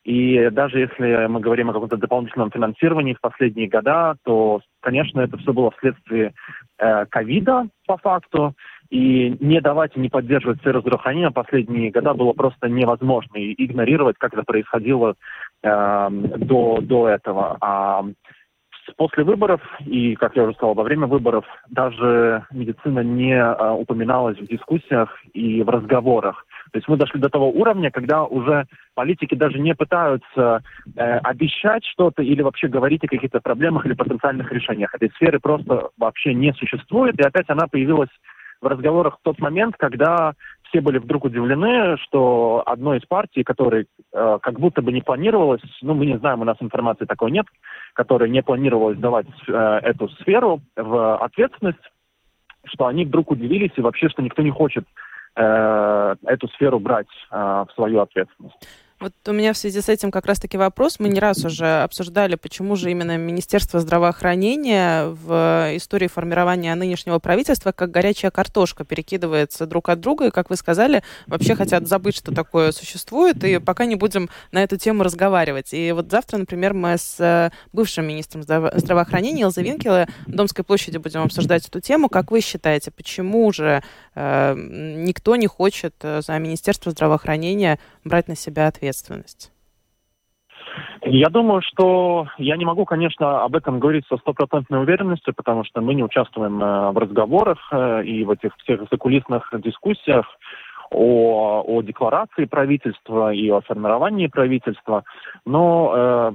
И 0.04 0.48
даже 0.50 0.80
если 0.80 1.26
мы 1.26 1.40
говорим 1.40 1.70
о 1.70 1.72
каком-то 1.74 1.98
дополнительном 1.98 2.50
финансировании 2.50 3.14
в 3.14 3.20
последние 3.20 3.68
года, 3.68 4.16
то, 4.24 4.60
конечно, 4.80 5.20
это 5.20 5.36
все 5.36 5.52
было 5.52 5.70
вследствие 5.72 6.32
э, 6.78 7.04
ковида 7.06 7.68
по 7.86 7.98
факту. 7.98 8.54
И 8.88 9.36
не 9.40 9.60
давать 9.60 9.96
и 9.96 10.00
не 10.00 10.08
поддерживать 10.08 10.58
сферу 10.60 10.80
здравоохранения 10.80 11.30
последние 11.30 11.90
года 11.90 12.14
было 12.14 12.32
просто 12.32 12.68
невозможно. 12.68 13.36
И 13.36 13.54
игнорировать, 13.64 14.16
как 14.18 14.32
это 14.32 14.42
происходило 14.42 15.14
э, 15.62 16.08
до, 16.10 16.80
до 16.80 17.08
этого. 17.08 17.58
А 17.60 18.04
после 18.96 19.24
выборов 19.24 19.60
и, 19.84 20.14
как 20.14 20.36
я 20.36 20.44
уже 20.44 20.54
сказал, 20.54 20.74
во 20.74 20.82
время 20.82 21.06
выборов 21.06 21.44
даже 21.68 22.44
медицина 22.50 23.00
не 23.00 23.34
а, 23.34 23.72
упоминалась 23.74 24.38
в 24.38 24.46
дискуссиях 24.46 25.16
и 25.32 25.62
в 25.62 25.68
разговорах. 25.68 26.46
То 26.72 26.78
есть 26.78 26.88
мы 26.88 26.96
дошли 26.96 27.20
до 27.20 27.28
того 27.28 27.50
уровня, 27.50 27.90
когда 27.90 28.24
уже 28.24 28.66
политики 28.94 29.34
даже 29.34 29.58
не 29.58 29.74
пытаются 29.74 30.62
э, 30.96 31.00
обещать 31.18 31.84
что-то 31.84 32.22
или 32.22 32.42
вообще 32.42 32.68
говорить 32.68 33.02
о 33.04 33.08
каких-то 33.08 33.40
проблемах 33.40 33.86
или 33.86 33.94
потенциальных 33.94 34.52
решениях. 34.52 34.94
Этой 34.94 35.10
сферы 35.16 35.40
просто 35.40 35.88
вообще 35.98 36.32
не 36.34 36.52
существует, 36.52 37.18
и 37.18 37.26
опять 37.26 37.48
она 37.48 37.66
появилась 37.66 38.10
в 38.60 38.66
разговорах 38.66 39.16
в 39.16 39.22
тот 39.22 39.38
момент, 39.38 39.74
когда 39.78 40.34
все 40.70 40.80
были 40.80 40.98
вдруг 40.98 41.24
удивлены, 41.24 41.98
что 41.98 42.62
одной 42.64 42.98
из 42.98 43.06
партий, 43.06 43.44
которой 43.44 43.86
э, 44.12 44.38
как 44.40 44.58
будто 44.58 44.80
бы 44.80 44.92
не 44.92 45.02
планировалось, 45.02 45.60
ну, 45.82 45.94
мы 45.94 46.06
не 46.06 46.18
знаем, 46.18 46.40
у 46.40 46.44
нас 46.44 46.56
информации 46.60 47.04
такой 47.04 47.30
нет, 47.30 47.46
которая 47.92 48.30
не 48.30 48.42
планировалась 48.42 48.98
давать 48.98 49.26
э, 49.46 49.52
эту 49.52 50.08
сферу 50.08 50.60
в 50.76 51.16
ответственность 51.18 51.78
что 52.64 52.86
они 52.86 53.04
вдруг 53.04 53.30
удивились 53.30 53.72
и 53.76 53.80
вообще, 53.80 54.08
что 54.08 54.22
никто 54.22 54.42
не 54.42 54.50
хочет 54.50 54.84
э, 55.36 56.14
эту 56.26 56.48
сферу 56.48 56.78
брать 56.78 57.08
э, 57.30 57.36
в 57.36 57.68
свою 57.74 58.00
ответственность. 58.00 58.56
Вот 59.00 59.14
у 59.28 59.32
меня 59.32 59.54
в 59.54 59.56
связи 59.56 59.80
с 59.80 59.88
этим 59.88 60.10
как 60.10 60.26
раз-таки 60.26 60.58
вопрос. 60.58 60.96
Мы 60.98 61.08
не 61.08 61.20
раз 61.20 61.42
уже 61.46 61.82
обсуждали, 61.82 62.34
почему 62.34 62.76
же 62.76 62.90
именно 62.90 63.16
Министерство 63.16 63.80
здравоохранения 63.80 65.06
в 65.06 65.70
истории 65.74 66.06
формирования 66.06 66.74
нынешнего 66.74 67.18
правительства 67.18 67.72
как 67.72 67.90
горячая 67.90 68.30
картошка 68.30 68.84
перекидывается 68.84 69.64
друг 69.64 69.88
от 69.88 70.00
друга. 70.00 70.26
И, 70.26 70.30
как 70.30 70.50
вы 70.50 70.56
сказали, 70.56 71.02
вообще 71.26 71.54
хотят 71.54 71.88
забыть, 71.88 72.14
что 72.14 72.34
такое 72.34 72.72
существует, 72.72 73.42
и 73.42 73.58
пока 73.58 73.86
не 73.86 73.96
будем 73.96 74.28
на 74.52 74.62
эту 74.62 74.76
тему 74.76 75.02
разговаривать. 75.02 75.72
И 75.72 75.92
вот 75.92 76.10
завтра, 76.10 76.36
например, 76.36 76.74
мы 76.74 76.98
с 76.98 77.16
э, 77.20 77.52
бывшим 77.72 78.06
министром 78.06 78.42
здраво- 78.42 78.78
здравоохранения 78.78 79.44
Илзой 79.44 79.64
Винкеле 79.64 80.08
в 80.26 80.32
Домской 80.32 80.62
площади 80.62 80.98
будем 80.98 81.22
обсуждать 81.22 81.66
эту 81.66 81.80
тему. 81.80 82.10
Как 82.10 82.30
вы 82.30 82.42
считаете, 82.42 82.90
почему 82.90 83.50
же 83.50 83.82
э, 84.14 84.54
никто 84.54 85.36
не 85.36 85.46
хочет 85.46 85.94
э, 86.02 86.20
за 86.20 86.38
Министерство 86.38 86.92
здравоохранения 86.92 87.78
брать 88.04 88.28
на 88.28 88.36
себя 88.36 88.70
ответственность? 88.90 89.52
Я 91.02 91.28
думаю, 91.30 91.62
что 91.62 92.28
я 92.38 92.56
не 92.56 92.64
могу, 92.64 92.84
конечно, 92.84 93.42
об 93.42 93.56
этом 93.56 93.80
говорить 93.80 94.04
со 94.08 94.18
стопроцентной 94.18 94.82
уверенностью, 94.82 95.34
потому 95.34 95.64
что 95.64 95.80
мы 95.80 95.94
не 95.94 96.04
участвуем 96.04 96.62
э, 96.62 96.90
в 96.92 96.98
разговорах 96.98 97.58
э, 97.72 98.04
и 98.04 98.24
в 98.24 98.30
этих 98.30 98.54
всех 98.58 98.82
закулисных 98.90 99.50
дискуссиях 99.64 100.26
о, 100.90 101.62
о 101.66 101.82
декларации 101.82 102.44
правительства 102.44 103.32
и 103.32 103.48
о 103.48 103.60
формировании 103.60 104.26
правительства. 104.26 105.04
Но 105.46 105.92
э, 105.94 106.32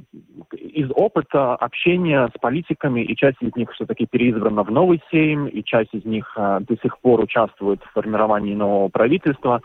из 0.58 0.90
опыта 0.96 1.56
общения 1.56 2.28
с 2.36 2.40
политиками, 2.40 3.02
и 3.02 3.16
часть 3.16 3.42
из 3.42 3.56
них 3.56 3.72
все-таки 3.72 4.06
переизбрана 4.06 4.64
в 4.64 4.72
новый 4.72 5.02
Сейм, 5.12 5.48
и 5.48 5.64
часть 5.64 5.94
из 5.94 6.04
них 6.06 6.34
э, 6.36 6.60
до 6.62 6.76
сих 6.82 6.98
пор 7.00 7.22
участвует 7.22 7.82
в 7.84 7.92
формировании 7.94 8.56
нового 8.56 8.88
правительства, 8.90 9.62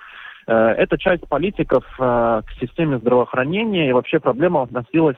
эта 0.46 0.98
часть 0.98 1.28
политиков 1.28 1.84
э, 1.98 2.42
к 2.46 2.50
системе 2.60 2.98
здравоохранения 2.98 3.88
и 3.88 3.92
вообще 3.92 4.20
проблема 4.20 4.62
относилась 4.62 5.16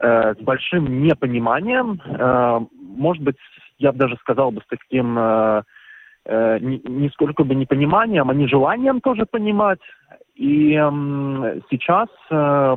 э, 0.00 0.34
с 0.34 0.38
большим 0.42 1.02
непониманием, 1.02 2.00
э, 2.04 2.60
может 2.98 3.22
быть, 3.22 3.36
я 3.78 3.92
бы 3.92 3.98
даже 3.98 4.16
сказал 4.16 4.50
бы 4.50 4.60
с 4.60 4.66
таким 4.68 5.18
э, 5.18 5.62
э, 6.26 6.58
не, 6.60 6.80
не 6.84 7.08
сколько 7.10 7.44
бы 7.44 7.54
непониманием, 7.54 8.28
а 8.28 8.34
нежеланием 8.34 9.00
тоже 9.00 9.24
понимать. 9.24 9.80
И 10.34 10.72
э, 10.74 11.60
сейчас, 11.70 12.08
э, 12.30 12.76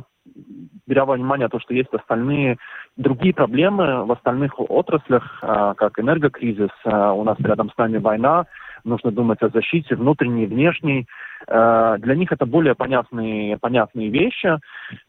беря 0.86 1.04
во 1.04 1.14
внимание 1.14 1.48
то, 1.48 1.58
что 1.60 1.74
есть 1.74 1.92
остальные 1.92 2.56
другие 2.96 3.34
проблемы 3.34 4.04
в 4.04 4.12
остальных 4.12 4.58
отраслях, 4.58 5.40
э, 5.42 5.74
как 5.76 5.98
энергокризис, 5.98 6.70
э, 6.84 7.10
у 7.10 7.24
нас 7.24 7.36
рядом 7.40 7.70
с 7.70 7.76
нами 7.76 7.98
война, 7.98 8.46
нужно 8.84 9.10
думать 9.10 9.42
о 9.42 9.48
защите 9.48 9.94
внутренней, 9.94 10.46
внешней. 10.46 11.06
Э, 11.48 11.96
Для 11.98 12.14
них 12.14 12.32
это 12.32 12.46
более 12.46 12.74
понятные, 12.74 13.56
понятные 13.58 14.08
вещи. 14.08 14.58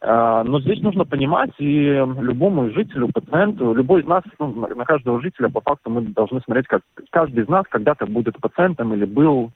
Э, 0.00 0.42
Но 0.44 0.60
здесь 0.60 0.80
нужно 0.82 1.04
понимать 1.04 1.52
и 1.58 2.02
любому 2.20 2.70
жителю, 2.70 3.08
пациенту, 3.12 3.74
любой 3.74 4.02
из 4.02 4.06
нас, 4.06 4.22
ну, 4.38 4.66
на 4.74 4.84
каждого 4.84 5.20
жителя 5.20 5.48
по 5.48 5.60
факту 5.60 5.90
мы 5.90 6.02
должны 6.02 6.40
смотреть, 6.40 6.66
как 6.66 6.82
каждый 7.10 7.44
из 7.44 7.48
нас 7.48 7.64
когда-то 7.68 8.06
будет 8.06 8.40
пациентом 8.40 8.94
или 8.94 9.04
был 9.04 9.50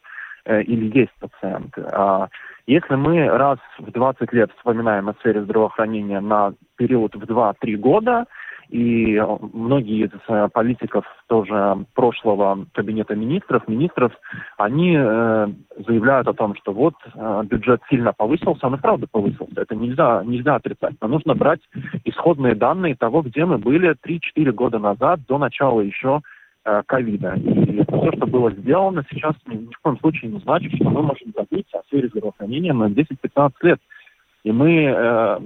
э, 0.45 0.63
или 0.63 0.99
есть 0.99 1.13
пациент. 1.21 1.77
А 1.93 2.29
Если 2.67 2.97
мы 2.97 3.29
раз 3.29 3.59
в 3.79 3.91
20 3.91 4.33
лет 4.33 4.51
вспоминаем 4.57 5.09
о 5.09 5.15
сфере 5.15 5.43
здравоохранения 5.43 6.21
на 6.21 6.53
период 6.77 7.15
в 7.15 7.23
2-3 7.23 7.77
года, 7.77 8.27
и 8.69 9.19
многие 9.55 10.07
из 10.07 10.11
э, 10.29 10.49
политиков 10.53 11.05
тоже 11.27 11.87
прошлого 11.95 12.67
кабинета 12.75 13.15
министров, 13.15 13.67
министров, 13.67 14.13
они 14.59 14.95
э, 14.95 15.49
заявляют 15.87 16.29
о 16.29 16.35
том, 16.35 16.55
что 16.57 16.73
вот 16.73 16.95
э, 17.15 17.43
бюджет 17.45 17.81
сильно 17.89 18.13
повысился, 18.13 18.67
он 18.67 18.75
и 18.75 18.79
правда 18.79 19.07
повысился. 19.11 19.63
Это 19.63 19.75
нельзя, 19.75 20.23
нельзя 20.25 20.57
отрицать. 20.57 20.97
Но 21.01 21.09
нужно 21.09 21.35
брать 21.35 21.61
исходные 22.05 22.55
данные 22.55 22.95
того, 22.95 23.23
где 23.23 23.47
мы 23.47 23.57
были 23.57 23.97
3-4 24.05 24.53
года 24.53 24.79
назад, 24.79 25.21
до 25.27 25.39
начала 25.39 25.81
еще 25.81 26.21
э, 26.67 26.83
ковида. 26.85 27.37
И 27.37 27.83
все, 27.89 28.13
что 28.17 28.27
было 28.27 28.51
сделано 28.53 29.03
сейчас, 29.11 29.35
ни 29.47 29.73
в 29.73 29.79
коем 29.81 29.99
случае 30.01 30.31
не 30.31 30.41
значит, 30.41 30.75
что 30.75 30.91
мы 30.91 31.03
можем 31.03 31.33
забыть 31.35 31.73
о 31.73 31.83
сфере 31.85 32.09
здравоохранения 32.09 32.75
на 32.75 32.89
10-15 32.89 33.53
лет. 33.63 33.81
И 34.45 34.53
мы, 34.53 34.85
э, 34.85 35.39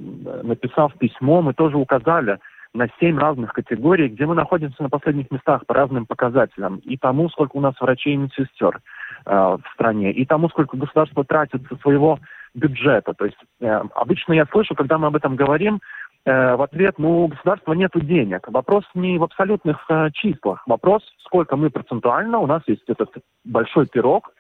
написав 0.43 0.93
письмо, 0.99 1.41
мы 1.41 1.55
тоже 1.55 1.77
указали 1.77 2.39
на 2.75 2.89
семь 3.01 3.19
разных 3.19 3.53
категорий, 3.53 4.09
где 4.09 4.27
мы 4.27 4.35
находимся 4.35 4.83
на 4.83 4.89
последних 4.89 5.31
местах 5.31 5.67
по 5.67 5.75
разным 5.75 6.07
показателям. 6.07 6.79
И 6.79 6.97
тому, 6.97 7.29
сколько 7.29 7.57
у 7.57 7.61
нас 7.61 7.75
врачей 7.81 8.15
и 8.15 8.17
медсестер 8.17 8.81
э, 9.27 9.31
в 9.31 9.63
стране, 9.75 10.13
и 10.13 10.25
тому, 10.25 10.49
сколько 10.49 10.77
государство 10.77 11.25
тратит 11.25 11.63
со 11.69 11.77
своего 11.77 12.19
бюджета. 12.55 13.13
То 13.15 13.27
есть 13.27 13.39
э, 13.61 13.83
обычно 13.95 14.33
я 14.33 14.47
слышу, 14.47 14.75
когда 14.75 14.99
мы 14.99 15.09
об 15.09 15.17
этом 15.17 15.37
говорим, 15.37 15.81
э, 16.25 16.57
в 16.57 16.63
ответ, 16.63 16.95
ну, 16.99 17.25
у 17.25 17.29
государства 17.29 17.75
нет 17.75 17.91
денег. 17.95 18.49
Вопрос 18.49 18.85
не 18.95 19.19
в 19.19 19.25
абсолютных 19.25 19.85
э, 19.89 20.11
числах. 20.13 20.67
Вопрос, 20.67 21.03
сколько 21.25 21.57
мы 21.57 21.71
процентуально, 21.71 22.39
у 22.39 22.47
нас 22.47 22.63
есть 22.67 22.89
этот 22.89 23.11
большой 23.45 23.87
пирог, 23.87 24.31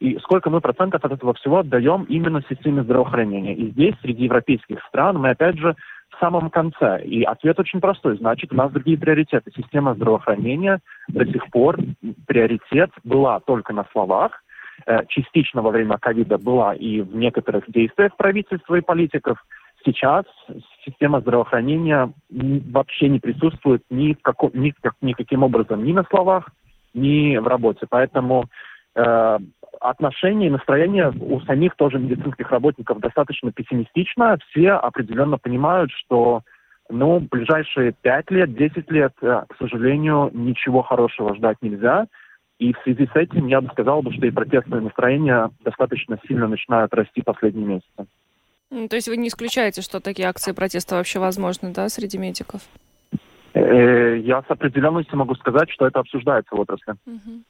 и 0.00 0.18
сколько 0.18 0.50
мы 0.50 0.60
процентов 0.60 1.04
от 1.04 1.12
этого 1.12 1.34
всего 1.34 1.58
отдаем 1.58 2.04
именно 2.04 2.42
системе 2.48 2.82
здравоохранения. 2.82 3.54
И 3.54 3.70
здесь, 3.70 3.94
среди 4.02 4.24
европейских 4.24 4.80
стран, 4.88 5.18
мы 5.18 5.30
опять 5.30 5.58
же 5.58 5.76
в 6.10 6.18
самом 6.20 6.50
конце. 6.50 7.02
И 7.04 7.22
ответ 7.22 7.58
очень 7.58 7.80
простой. 7.80 8.16
Значит, 8.18 8.52
у 8.52 8.56
нас 8.56 8.70
другие 8.72 8.98
приоритеты. 8.98 9.50
Система 9.56 9.94
здравоохранения 9.94 10.80
до 11.08 11.24
сих 11.26 11.48
пор 11.50 11.78
приоритет 12.26 12.90
была 13.04 13.40
только 13.40 13.72
на 13.72 13.84
словах, 13.92 14.42
э, 14.86 15.04
частично 15.08 15.62
во 15.62 15.70
время 15.70 15.98
ковида 15.98 16.38
была 16.38 16.74
и 16.74 17.00
в 17.00 17.16
некоторых 17.16 17.70
действиях 17.70 18.16
правительства 18.16 18.74
и 18.74 18.80
политиков. 18.80 19.38
Сейчас 19.84 20.24
система 20.84 21.20
здравоохранения 21.20 22.12
вообще 22.30 23.08
не 23.08 23.18
присутствует 23.18 23.82
ни, 23.90 24.14
в 24.14 24.22
како- 24.22 24.50
ни, 24.52 24.72
как- 24.80 24.94
никаким 25.00 25.42
образом 25.42 25.84
ни 25.84 25.92
на 25.92 26.04
словах, 26.04 26.48
ни 26.94 27.36
в 27.36 27.46
работе. 27.46 27.86
Поэтому 27.88 28.44
э, 28.94 29.38
отношение 29.80 30.48
и 30.48 30.52
настроение 30.52 31.12
у 31.20 31.40
самих 31.42 31.74
тоже 31.76 31.98
медицинских 31.98 32.50
работников 32.50 33.00
достаточно 33.00 33.52
пессимистично. 33.52 34.38
Все 34.50 34.72
определенно 34.72 35.38
понимают, 35.38 35.90
что 35.92 36.42
ну, 36.88 37.20
ближайшие 37.20 37.92
5 37.92 38.30
лет, 38.30 38.54
10 38.54 38.90
лет, 38.90 39.12
э, 39.22 39.42
к 39.48 39.56
сожалению, 39.58 40.30
ничего 40.32 40.82
хорошего 40.82 41.34
ждать 41.34 41.56
нельзя. 41.62 42.06
И 42.58 42.72
в 42.72 42.78
связи 42.84 43.08
с 43.12 43.16
этим 43.16 43.46
я 43.48 43.60
бы 43.60 43.68
сказал, 43.72 44.02
что 44.02 44.26
и 44.26 44.30
протестные 44.30 44.82
настроения 44.82 45.50
достаточно 45.64 46.18
сильно 46.28 46.46
начинают 46.46 46.94
расти 46.94 47.22
последние 47.22 47.66
месяцы. 47.66 48.06
Ну, 48.70 48.88
То 48.88 48.96
есть 48.96 49.08
вы 49.08 49.16
не 49.16 49.28
исключаете, 49.28 49.82
что 49.82 50.00
такие 50.00 50.28
акции 50.28 50.52
протеста 50.52 50.94
вообще 50.94 51.18
возможны, 51.18 51.72
да, 51.72 51.88
среди 51.88 52.18
медиков? 52.18 52.62
Э, 53.54 54.16
Я 54.18 54.42
с 54.42 54.50
определенностью 54.50 55.18
могу 55.18 55.34
сказать, 55.34 55.70
что 55.70 55.86
это 55.86 56.00
обсуждается 56.00 56.54
в 56.54 56.60
отрасли. 56.60 56.94
Мгм. 57.04 57.44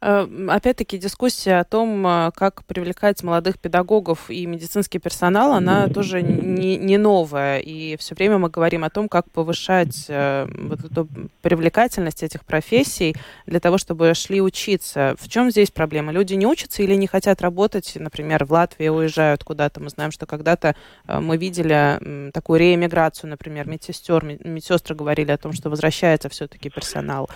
Э, 0.00 0.26
Опять-таки 0.48 0.96
дискуссия 0.96 1.58
о 1.58 1.64
том, 1.64 2.06
э, 2.06 2.30
как 2.36 2.64
привлекать 2.64 3.22
молодых 3.24 3.58
педагогов 3.58 4.30
и 4.30 4.46
медицинский 4.46 5.00
персонал, 5.00 5.52
она 5.52 5.88
тоже 5.88 6.22
не, 6.22 6.76
не 6.76 6.98
новая. 6.98 7.58
И 7.58 7.96
все 7.96 8.14
время 8.14 8.38
мы 8.38 8.48
говорим 8.48 8.84
о 8.84 8.90
том, 8.90 9.08
как 9.08 9.28
повышать 9.30 10.06
э, 10.08 10.46
вот 10.56 10.84
эту 10.84 11.08
привлекательность 11.42 12.22
этих 12.22 12.44
профессий 12.44 13.16
для 13.46 13.58
того, 13.58 13.76
чтобы 13.76 14.14
шли 14.14 14.40
учиться. 14.40 15.16
В 15.18 15.28
чем 15.28 15.50
здесь 15.50 15.72
проблема? 15.72 16.12
Люди 16.12 16.34
не 16.34 16.46
учатся 16.46 16.84
или 16.84 16.94
не 16.94 17.08
хотят 17.08 17.42
работать, 17.42 17.92
например, 17.96 18.44
в 18.44 18.52
Латвии 18.52 18.88
уезжают 18.88 19.42
куда-то. 19.42 19.80
Мы 19.80 19.90
знаем, 19.90 20.12
что 20.12 20.26
когда-то 20.26 20.76
э, 21.08 21.18
мы 21.18 21.36
видели 21.36 22.30
такую 22.32 22.60
реэмиграцию, 22.60 23.30
например, 23.30 23.66
медсестер. 23.66 24.24
Ме- 24.24 24.38
Медсестры 24.44 24.94
говорили 24.94 25.32
о 25.32 25.38
том, 25.38 25.52
что 25.52 25.70
возвращается 25.70 26.28
все-таки 26.28 26.70
персонал. 26.70 27.28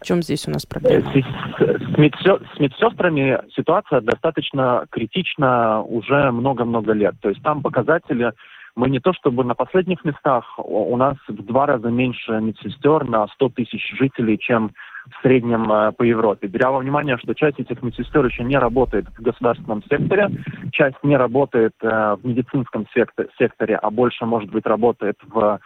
В 0.00 0.04
чем 0.06 0.22
здесь 0.22 0.46
у 0.46 0.50
нас 0.50 0.64
Э, 0.64 0.68
проблема? 0.68 1.10
С, 1.10 1.14
с 1.14 1.98
медсе- 1.98 2.40
с 2.54 2.60
медсестрами 2.60 3.38
ситуация 3.54 4.00
достаточно 4.00 4.86
критична 4.90 5.82
уже 5.82 6.30
много-много 6.30 6.92
лет. 6.92 7.14
То 7.20 7.30
есть 7.30 7.42
там 7.42 7.62
показатели, 7.62 8.32
мы 8.76 8.90
не 8.90 9.00
то 9.00 9.12
чтобы 9.12 9.42
на 9.44 9.54
последних 9.54 10.04
местах, 10.04 10.44
у 10.58 10.96
нас 10.96 11.16
в 11.26 11.42
два 11.44 11.66
раза 11.66 11.88
меньше 11.88 12.32
медсестер 12.40 13.04
на 13.04 13.26
100 13.28 13.48
тысяч 13.50 13.92
жителей, 13.98 14.38
чем 14.38 14.70
в 15.10 15.22
среднем 15.22 15.70
э, 15.70 15.92
по 15.92 16.02
Европе. 16.02 16.48
Беря 16.48 16.70
во 16.70 16.78
внимание, 16.78 17.16
что 17.18 17.34
часть 17.34 17.58
этих 17.58 17.82
медсестер 17.82 18.24
еще 18.24 18.44
не 18.44 18.58
работает 18.58 19.06
в 19.16 19.22
государственном 19.22 19.82
секторе, 19.84 20.28
часть 20.72 21.02
не 21.02 21.16
работает 21.16 21.74
э, 21.82 22.16
в 22.20 22.26
медицинском 22.26 22.86
сектор- 22.94 23.28
секторе, 23.38 23.76
а 23.76 23.90
больше, 23.90 24.24
может 24.26 24.50
быть, 24.50 24.66
работает 24.66 25.16
в 25.26 25.60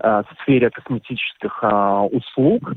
э, 0.00 0.22
сфере 0.42 0.70
косметических 0.70 1.62
услуг, 2.10 2.72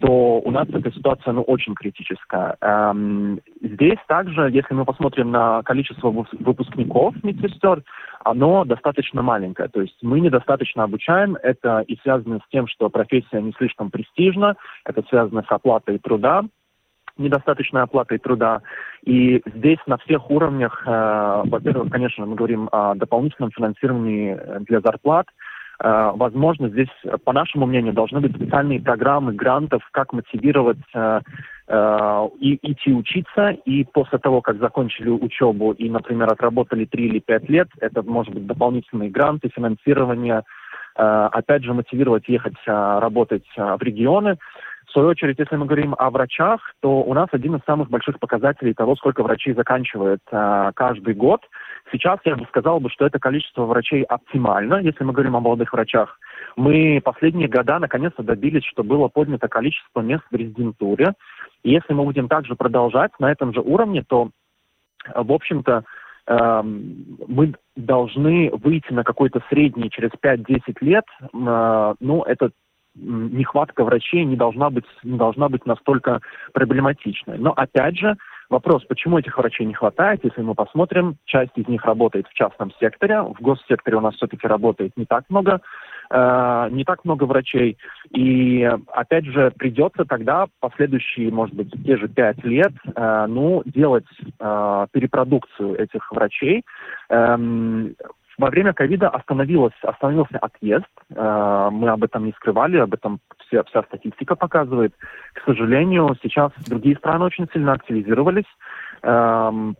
то 0.00 0.40
у 0.40 0.50
нас 0.50 0.68
эта 0.68 0.90
ситуация 0.92 1.32
ну, 1.32 1.42
очень 1.42 1.74
критическая. 1.74 2.56
Эм, 2.60 3.40
здесь 3.62 3.98
также, 4.06 4.50
если 4.50 4.74
мы 4.74 4.84
посмотрим 4.84 5.30
на 5.30 5.62
количество 5.62 6.10
выпускников 6.10 7.14
медсестер, 7.22 7.82
оно 8.24 8.64
достаточно 8.64 9.22
маленькое. 9.22 9.68
То 9.68 9.80
есть 9.80 9.96
мы 10.02 10.20
недостаточно 10.20 10.82
обучаем. 10.82 11.36
Это 11.42 11.80
и 11.86 11.96
связано 12.02 12.38
с 12.38 12.50
тем, 12.50 12.66
что 12.66 12.90
профессия 12.90 13.40
не 13.40 13.52
слишком 13.52 13.90
престижна, 13.90 14.56
это 14.84 15.02
связано 15.08 15.42
с 15.42 15.52
оплатой 15.56 15.98
труда. 15.98 16.44
недостаточной 17.18 17.82
оплатой 17.82 18.18
труда. 18.18 18.60
И 19.02 19.42
здесь 19.54 19.78
на 19.86 19.96
всех 19.96 20.30
уровнях, 20.30 20.82
э, 20.86 21.42
во-первых, 21.46 21.90
конечно, 21.90 22.26
мы 22.26 22.36
говорим 22.36 22.68
о 22.72 22.94
дополнительном 22.94 23.50
финансировании 23.52 24.38
для 24.66 24.80
зарплат. 24.80 25.26
Э, 25.78 26.12
возможно, 26.14 26.68
здесь, 26.68 26.88
по 27.24 27.32
нашему 27.32 27.66
мнению, 27.66 27.92
должны 27.92 28.20
быть 28.20 28.34
специальные 28.34 28.80
программы 28.80 29.32
грантов, 29.32 29.82
как 29.92 30.12
мотивировать 30.12 30.78
э, 30.94 31.20
э, 31.68 32.28
и 32.40 32.58
идти 32.62 32.92
учиться, 32.92 33.50
и 33.64 33.84
после 33.84 34.18
того, 34.18 34.40
как 34.40 34.58
закончили 34.58 35.10
учебу 35.10 35.72
и, 35.72 35.90
например, 35.90 36.32
отработали 36.32 36.86
3 36.86 37.06
или 37.06 37.18
5 37.18 37.48
лет, 37.48 37.68
это 37.80 38.02
может 38.02 38.32
быть 38.32 38.46
дополнительные 38.46 39.10
гранты, 39.10 39.50
финансирование, 39.54 40.42
э, 40.96 41.28
опять 41.32 41.64
же, 41.64 41.74
мотивировать 41.74 42.28
ехать 42.28 42.56
э, 42.66 42.98
работать 43.00 43.46
э, 43.56 43.76
в 43.78 43.82
регионы. 43.82 44.38
В 44.86 44.92
свою 44.92 45.08
очередь, 45.08 45.38
если 45.38 45.56
мы 45.56 45.66
говорим 45.66 45.94
о 45.98 46.10
врачах, 46.10 46.60
то 46.80 47.02
у 47.02 47.12
нас 47.12 47.28
один 47.32 47.56
из 47.56 47.64
самых 47.64 47.90
больших 47.90 48.20
показателей 48.20 48.72
того, 48.72 48.94
сколько 48.94 49.22
врачей 49.22 49.52
заканчивает 49.52 50.20
э, 50.30 50.70
каждый 50.74 51.14
год. 51.14 51.40
Сейчас 51.90 52.20
я 52.24 52.36
бы 52.36 52.44
сказал, 52.46 52.78
бы, 52.78 52.88
что 52.88 53.04
это 53.04 53.18
количество 53.18 53.64
врачей 53.64 54.04
оптимально, 54.04 54.76
если 54.76 55.02
мы 55.02 55.12
говорим 55.12 55.36
о 55.36 55.40
молодых 55.40 55.72
врачах. 55.72 56.18
Мы 56.56 57.00
последние 57.04 57.48
года 57.48 57.78
наконец-то 57.80 58.22
добились, 58.22 58.64
что 58.64 58.84
было 58.84 59.08
поднято 59.08 59.48
количество 59.48 60.00
мест 60.00 60.22
в 60.30 60.36
резидентуре. 60.36 61.14
И 61.64 61.72
если 61.72 61.92
мы 61.92 62.04
будем 62.04 62.28
также 62.28 62.54
продолжать 62.54 63.10
на 63.18 63.30
этом 63.30 63.52
же 63.52 63.60
уровне, 63.60 64.04
то, 64.06 64.30
в 65.14 65.32
общем-то, 65.32 65.82
э, 66.28 66.62
мы 66.62 67.54
должны 67.74 68.50
выйти 68.52 68.92
на 68.92 69.02
какой-то 69.02 69.42
средний 69.50 69.90
через 69.90 70.10
5-10 70.22 70.76
лет. 70.80 71.04
Э, 71.20 71.94
ну, 71.98 72.22
это 72.22 72.50
нехватка 72.96 73.84
врачей 73.84 74.24
не 74.24 74.36
должна 74.36 74.70
быть, 74.70 74.86
не 75.02 75.18
должна 75.18 75.48
быть 75.48 75.66
настолько 75.66 76.20
проблематичной. 76.52 77.38
Но 77.38 77.52
опять 77.52 77.98
же, 77.98 78.16
вопрос, 78.48 78.84
почему 78.84 79.18
этих 79.18 79.36
врачей 79.36 79.66
не 79.66 79.74
хватает, 79.74 80.20
если 80.24 80.42
мы 80.42 80.54
посмотрим, 80.54 81.16
часть 81.24 81.56
из 81.56 81.66
них 81.68 81.84
работает 81.84 82.26
в 82.28 82.34
частном 82.34 82.72
секторе, 82.80 83.22
в 83.22 83.40
госсекторе 83.40 83.96
у 83.96 84.00
нас 84.00 84.14
все-таки 84.14 84.46
работает 84.46 84.92
не 84.96 85.04
так 85.04 85.24
много, 85.28 85.60
э, 86.10 86.68
не 86.70 86.84
так 86.84 87.04
много 87.04 87.24
врачей. 87.24 87.76
И 88.10 88.68
опять 88.88 89.26
же, 89.26 89.52
придется 89.56 90.04
тогда 90.04 90.46
последующие, 90.60 91.30
может 91.30 91.54
быть, 91.54 91.70
те 91.84 91.96
же 91.96 92.08
пять 92.08 92.42
лет, 92.44 92.72
э, 92.94 93.26
ну, 93.28 93.62
делать 93.66 94.06
э, 94.40 94.86
перепродукцию 94.92 95.78
этих 95.80 96.10
врачей. 96.12 96.62
Эм, 97.10 97.94
во 98.38 98.50
время 98.50 98.72
ковида 98.72 99.08
остановилось, 99.08 99.74
остановился 99.82 100.38
отъезд. 100.38 100.84
Э, 101.14 101.68
мы 101.72 101.88
об 101.88 102.04
этом 102.04 102.26
не 102.26 102.32
скрывали, 102.32 102.76
об 102.76 102.92
этом 102.92 103.20
вся, 103.46 103.62
вся 103.64 103.82
статистика 103.84 104.34
показывает. 104.34 104.94
К 105.34 105.44
сожалению, 105.44 106.16
сейчас 106.22 106.52
другие 106.68 106.96
страны 106.96 107.24
очень 107.24 107.48
сильно 107.52 107.72
активизировались, 107.72 108.44
э, 109.02 109.72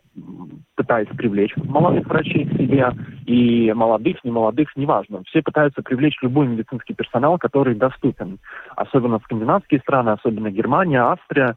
пытаясь 0.74 1.08
привлечь 1.08 1.54
молодых 1.56 2.06
врачей 2.06 2.46
к 2.46 2.52
себе, 2.52 2.92
и 3.26 3.72
молодых, 3.74 4.24
не 4.24 4.30
молодых, 4.30 4.74
неважно. 4.76 5.22
Все 5.26 5.42
пытаются 5.42 5.82
привлечь 5.82 6.18
любой 6.22 6.46
медицинский 6.46 6.94
персонал, 6.94 7.38
который 7.38 7.74
доступен. 7.74 8.38
Особенно 8.74 9.18
скандинавские 9.18 9.80
страны, 9.80 10.10
особенно 10.10 10.50
Германия, 10.50 11.00
Австрия. 11.00 11.56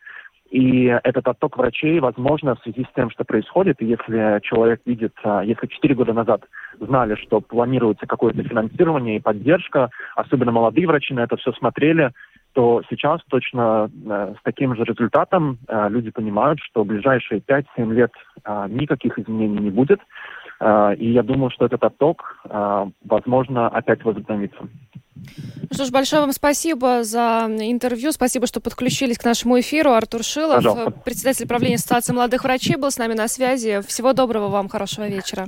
И 0.50 0.86
этот 1.04 1.28
отток 1.28 1.58
врачей, 1.58 2.00
возможно, 2.00 2.56
в 2.56 2.64
связи 2.64 2.84
с 2.84 2.96
тем, 2.96 3.12
что 3.12 3.24
происходит, 3.24 3.82
и 3.82 3.86
если 3.86 4.40
человек 4.42 4.82
видит, 4.86 5.14
а, 5.24 5.42
если 5.44 5.68
4 5.68 5.94
года 5.94 6.14
назад 6.14 6.42
знали, 6.80 7.16
что 7.16 7.40
планируется 7.40 8.08
какое-то 8.08 8.42
финансирование 8.42 9.18
и 9.18 9.22
поддержка, 9.22 9.90
особенно 10.16 10.52
молодые 10.52 10.88
врачи 10.88 11.14
на 11.14 11.22
это 11.22 11.38
все 11.38 11.52
смотрели, 11.54 12.12
то 12.54 12.82
сейчас 12.90 13.22
точно 13.30 13.92
э, 13.94 14.34
с 14.40 14.44
таким 14.44 14.76
же 14.76 14.84
результатом 14.84 15.60
э, 15.68 15.88
люди 15.90 16.10
понимают, 16.10 16.60
что 16.62 16.84
в 16.84 16.88
ближайшие 16.88 17.42
5-7 17.42 17.94
лет 17.94 18.12
никаких 18.70 19.20
изменений 19.20 19.60
не 19.60 19.70
будет. 19.70 20.00
Э, 20.60 20.93
и 20.95 21.12
я 21.12 21.24
думаю, 21.24 21.52
что 21.52 21.65
этот 21.65 21.84
отток, 21.84 22.38
э, 22.45 22.86
возможно, 23.06 23.67
опять 23.67 24.04
возобновится. 24.04 24.60
Ну 25.15 25.74
что 25.74 25.86
ж, 25.86 25.91
большое 25.91 26.22
вам 26.22 26.32
спасибо 26.32 27.04
за 27.04 27.48
интервью. 27.60 28.12
Спасибо, 28.12 28.48
что 28.48 28.62
подключились 28.62 29.17
к 29.17 29.26
нашему 29.26 29.60
эфиру. 29.60 29.91
Артур 29.91 30.24
Шилов, 30.24 30.58
Пожалуйста. 30.58 30.91
председатель 30.91 31.48
правления 31.48 31.76
Ассоциации 31.76 32.13
молодых 32.13 32.43
врачей, 32.43 32.78
был 32.78 32.89
с 32.89 32.98
нами 32.98 33.13
на 33.13 33.28
связи. 33.28 33.82
Всего 33.86 34.13
доброго 34.13 34.48
вам, 34.48 34.69
хорошего 34.69 35.08
вечера. 35.08 35.48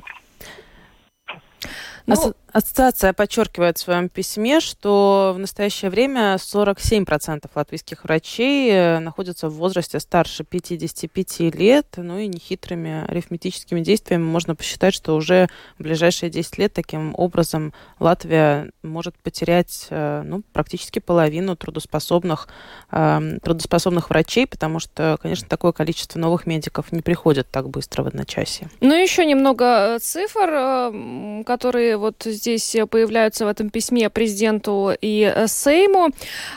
Ну, 2.08 2.34
Ассоциация 2.54 3.14
подчеркивает 3.14 3.78
в 3.78 3.82
своем 3.82 4.10
письме, 4.10 4.60
что 4.60 5.32
в 5.34 5.40
настоящее 5.40 5.90
время 5.90 6.36
47% 6.36 7.50
латвийских 7.56 8.04
врачей 8.04 8.70
э, 8.72 9.00
находятся 9.00 9.48
в 9.48 9.54
возрасте 9.54 10.02
старше 10.02 10.44
55 10.44 11.40
лет. 11.56 11.88
Ну 11.96 12.18
и 12.18 12.28
нехитрыми 12.28 13.06
арифметическими 13.08 13.80
действиями 13.80 14.24
можно 14.24 14.56
посчитать, 14.56 14.94
что 14.94 15.16
уже 15.16 15.48
в 15.80 15.84
ближайшие 15.84 16.30
10 16.30 16.58
лет 16.58 16.74
таким 16.74 17.14
образом 17.16 17.74
Латвия 18.00 18.72
может 18.84 19.16
потерять 19.20 19.88
э, 19.90 20.24
ну, 20.26 20.42
практически 20.52 21.00
половину 21.00 21.56
трудоспособных, 21.56 22.50
э, 22.92 23.38
трудоспособных 23.42 24.10
врачей, 24.10 24.46
потому 24.46 24.80
что, 24.80 25.18
конечно, 25.22 25.48
такое 25.48 25.72
количество 25.72 26.20
новых 26.20 26.46
медиков 26.46 26.92
не 26.92 27.02
приходит 27.02 27.48
так 27.50 27.70
быстро 27.70 28.04
в 28.04 28.08
одночасье. 28.08 28.70
Ну, 28.82 28.94
еще 28.94 29.26
немного 29.26 30.00
цифр, 30.02 31.44
которые 31.46 31.96
вот 31.96 32.28
здесь 32.42 32.76
появляются 32.90 33.46
в 33.46 33.48
этом 33.48 33.70
письме 33.70 34.10
президенту 34.10 34.92
и 35.00 35.34
Сейму. 35.48 36.10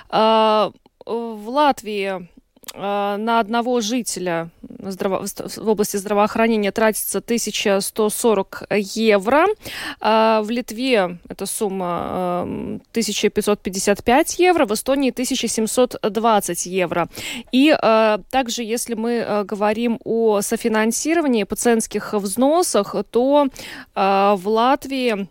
А, 0.09 0.73
в 1.07 1.49
Латвии 1.49 2.29
на 2.75 3.41
одного 3.41 3.83
жителя 3.83 4.49
в 4.61 5.69
области 5.69 5.99
здравоохранения 5.99 6.73
тратится 6.73 7.19
1140 7.19 8.63
евро. 8.71 9.47
А, 10.01 10.41
в 10.43 10.51
Литве 10.51 11.19
эта 11.29 11.47
сумма 11.47 12.43
1555 12.91 14.39
евро, 14.39 14.65
в 14.67 14.73
Эстонии 14.73 15.11
1720 15.11 16.67
евро. 16.67 17.09
И 17.53 17.77
также, 18.31 18.63
если 18.63 18.95
мы 18.95 19.45
говорим 19.45 20.01
о 20.05 20.41
софинансировании 20.41 21.45
пациентских 21.45 22.15
взносах, 22.15 22.97
то 23.11 23.49
в 23.95 24.43
Латвии 24.45 25.15
Э, 25.15 25.27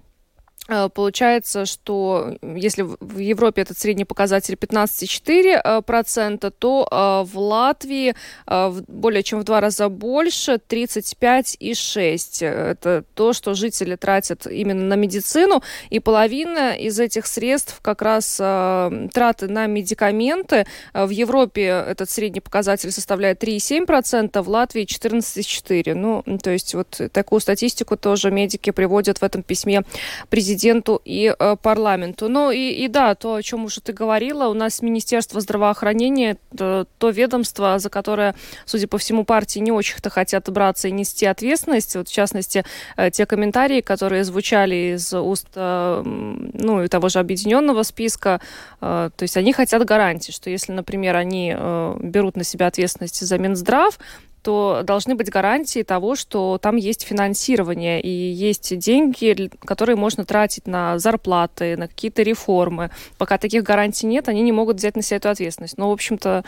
получается, 0.68 1.66
что 1.66 2.38
если 2.42 2.84
в 2.84 3.18
Европе 3.18 3.64
этот 3.64 3.78
средний 3.78 4.06
показатель 4.06 4.54
15,4%, 4.54 6.54
то 6.58 6.88
э, 6.90 7.24
в 7.30 7.38
Латвии 7.38 8.16
э, 8.48 8.82
более 8.88 9.24
чем 9.24 9.42
в 9.42 9.44
два 9.44 9.60
раза 9.60 9.90
больше, 9.90 10.54
35,6%. 10.54 12.46
Это 12.46 13.04
то, 13.14 13.34
что 13.34 13.56
жители 13.56 13.98
тратят 13.98 14.48
именно 14.48 14.86
на 14.86 14.94
медицину, 14.94 15.62
и 15.90 16.00
половина 16.00 16.78
из 16.78 16.98
этих 16.98 17.28
средств 17.28 17.82
как 17.82 18.02
раз 18.02 18.38
траты 18.38 19.50
на 19.50 19.68
медикаменты. 19.68 20.66
В 20.94 21.10
Европе 21.10 21.66
этот 21.66 22.10
средний 22.10 22.40
показатель 22.40 22.90
составляет 22.92 23.44
3,7%, 23.44 24.42
в 24.42 24.50
Латвии 24.50 24.86
14,4%. 24.86 25.94
Ну, 25.94 26.24
то 26.42 26.52
есть 26.52 26.74
вот 26.74 27.02
такую 27.12 27.42
статистику 27.42 27.98
тоже 27.98 28.32
медики 28.32 28.72
приводят 28.72 29.20
в 29.20 29.24
этом 29.24 29.44
письме 29.44 29.84
президенту 30.30 30.53
президенту 30.54 31.02
и 31.04 31.34
э, 31.38 31.56
парламенту. 31.62 32.30
Ну 32.30 32.52
и, 32.52 32.70
и 32.86 32.88
да, 32.88 33.16
то, 33.16 33.36
о 33.36 33.42
чем 33.42 33.66
уже 33.66 33.82
ты 33.82 33.92
говорила, 33.92 34.48
у 34.50 34.54
нас 34.54 34.82
Министерство 34.84 35.42
здравоохранения, 35.42 36.38
то, 36.56 36.86
то 37.00 37.10
ведомство, 37.10 37.80
за 37.80 37.90
которое, 37.90 38.36
судя 38.66 38.88
по 38.88 38.98
всему, 38.98 39.24
партии 39.24 39.60
не 39.60 39.72
очень-то 39.72 40.10
хотят 40.10 40.50
браться 40.52 40.88
и 40.88 40.92
нести 40.92 41.26
ответственность. 41.26 41.96
Вот, 41.96 42.08
в 42.08 42.14
частности, 42.14 42.64
э, 42.98 43.10
те 43.10 43.26
комментарии, 43.26 43.82
которые 43.82 44.24
звучали 44.24 44.96
из 44.96 45.12
уст 45.14 45.48
э, 45.56 46.02
ну, 46.06 46.84
и 46.84 46.88
того 46.88 47.10
же 47.10 47.20
объединенного 47.20 47.84
списка, 47.84 48.40
э, 48.80 49.10
то 49.16 49.24
есть 49.24 49.38
они 49.38 49.54
хотят 49.54 49.84
гарантии, 49.86 50.32
что 50.32 50.52
если, 50.52 50.72
например, 50.72 51.16
они 51.16 51.56
э, 51.58 51.96
берут 52.00 52.38
на 52.38 52.44
себя 52.44 52.68
ответственность 52.68 53.26
за 53.26 53.38
Минздрав, 53.40 53.98
то 54.44 54.82
должны 54.84 55.16
быть 55.16 55.30
гарантии 55.30 55.84
того, 55.84 56.16
что 56.16 56.60
там 56.62 56.76
есть 56.76 57.04
финансирование 57.04 58.02
и 58.02 58.10
есть 58.10 58.78
деньги, 58.78 59.50
которые 59.66 59.96
можно 59.96 60.26
тратить 60.26 60.68
на 60.68 61.00
зарплаты, 61.00 61.78
на 61.78 61.88
какие-то 61.88 62.22
реформы. 62.22 62.92
Пока 63.18 63.38
таких 63.38 63.64
гарантий 63.64 64.06
нет, 64.06 64.28
они 64.28 64.42
не 64.42 64.52
могут 64.52 64.78
взять 64.78 64.96
на 64.96 65.02
себя 65.02 65.18
эту 65.18 65.30
ответственность. 65.30 65.78
Но, 65.78 65.90
в 65.90 65.94
общем-то, 65.94 66.44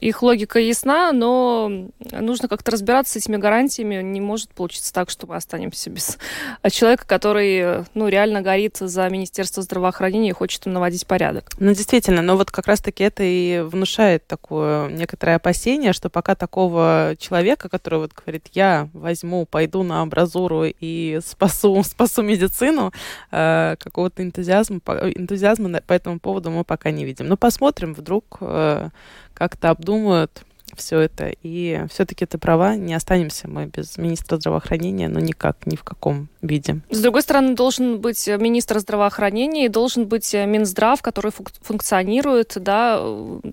их 0.00 0.22
логика 0.22 0.58
ясна, 0.58 1.12
но 1.12 1.88
нужно 2.12 2.48
как-то 2.48 2.70
разбираться 2.70 3.14
с 3.14 3.16
этими 3.16 3.36
гарантиями. 3.36 4.02
Не 4.02 4.20
может 4.20 4.50
получиться 4.50 4.92
так, 4.92 5.10
что 5.10 5.26
мы 5.26 5.36
останемся 5.36 5.90
без 5.90 6.18
человека, 6.70 7.06
который 7.06 7.84
ну, 7.94 8.08
реально 8.08 8.42
горит 8.42 8.76
за 8.78 9.08
Министерство 9.08 9.62
здравоохранения 9.62 10.30
и 10.30 10.32
хочет 10.32 10.66
им 10.66 10.72
наводить 10.72 11.06
порядок. 11.06 11.52
Ну, 11.58 11.74
действительно, 11.74 12.22
но 12.22 12.36
вот 12.36 12.50
как 12.50 12.66
раз-таки 12.66 13.04
это 13.04 13.22
и 13.22 13.60
внушает 13.60 14.26
такое 14.26 14.88
некоторое 14.88 15.36
опасение, 15.36 15.92
что 15.92 16.10
пока 16.10 16.34
такого 16.34 17.16
человека, 17.18 17.68
который 17.68 17.98
вот 17.98 18.12
говорит, 18.12 18.48
я 18.52 18.88
возьму, 18.92 19.46
пойду 19.46 19.82
на 19.82 20.02
абразуру 20.02 20.64
и 20.64 21.20
спасу, 21.24 21.82
спасу 21.84 22.22
медицину, 22.22 22.92
э, 23.30 23.76
какого-то 23.78 24.22
энтузиазма, 24.22 24.80
энтузиазма 24.86 25.80
по 25.80 25.92
этому 25.92 26.20
поводу 26.20 26.50
мы 26.50 26.64
пока 26.64 26.90
не 26.90 27.04
видим. 27.04 27.26
Но 27.26 27.36
посмотрим, 27.36 27.94
вдруг 27.94 28.38
э, 28.40 28.90
как-то 29.34 29.70
обдумают 29.70 30.44
все 30.76 31.00
это. 31.00 31.32
И 31.42 31.84
все-таки 31.90 32.26
ты 32.26 32.38
права, 32.38 32.76
не 32.76 32.94
останемся 32.94 33.48
мы 33.48 33.66
без 33.66 33.96
министра 33.98 34.36
здравоохранения, 34.36 35.08
но 35.08 35.20
никак, 35.20 35.66
ни 35.66 35.76
в 35.76 35.84
каком 35.84 36.28
виде. 36.46 36.80
С 36.90 37.00
другой 37.00 37.22
стороны, 37.22 37.54
должен 37.54 37.98
быть 37.98 38.26
министр 38.26 38.78
здравоохранения 38.78 39.66
и 39.66 39.68
должен 39.68 40.06
быть 40.06 40.32
Минздрав, 40.34 41.02
который 41.02 41.32
функционирует, 41.62 42.52
да, 42.56 43.00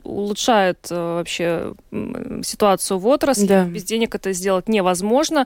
улучшает 0.03 0.87
э, 0.89 1.15
вообще 1.15 1.73
ситуацию 2.43 2.97
в 2.99 3.07
отрасли. 3.07 3.47
Да. 3.47 3.65
Без 3.65 3.83
денег 3.83 4.15
это 4.15 4.33
сделать 4.33 4.67
невозможно. 4.67 5.45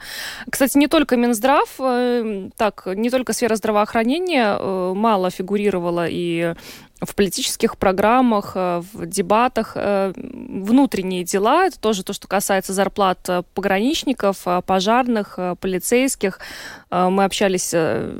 Кстати, 0.49 0.77
не 0.77 0.87
только 0.87 1.17
Минздрав, 1.17 1.69
э, 1.79 2.49
так, 2.57 2.87
не 2.87 3.09
только 3.09 3.33
сфера 3.33 3.55
здравоохранения 3.55 4.57
э, 4.59 4.93
мало 4.95 5.29
фигурировала 5.29 6.07
и 6.09 6.53
в 7.01 7.13
политических 7.13 7.77
программах, 7.77 8.53
э, 8.55 8.81
в 8.93 9.05
дебатах 9.05 9.73
э, 9.75 10.13
внутренние 10.15 11.23
дела. 11.23 11.65
Это 11.65 11.79
тоже 11.79 12.03
то, 12.03 12.13
что 12.13 12.27
касается 12.27 12.73
зарплат 12.73 13.19
э, 13.27 13.43
пограничников, 13.53 14.45
пожарных, 14.65 15.37
полицейских. 15.59 16.39
Мы 16.91 17.23
общались 17.35 17.73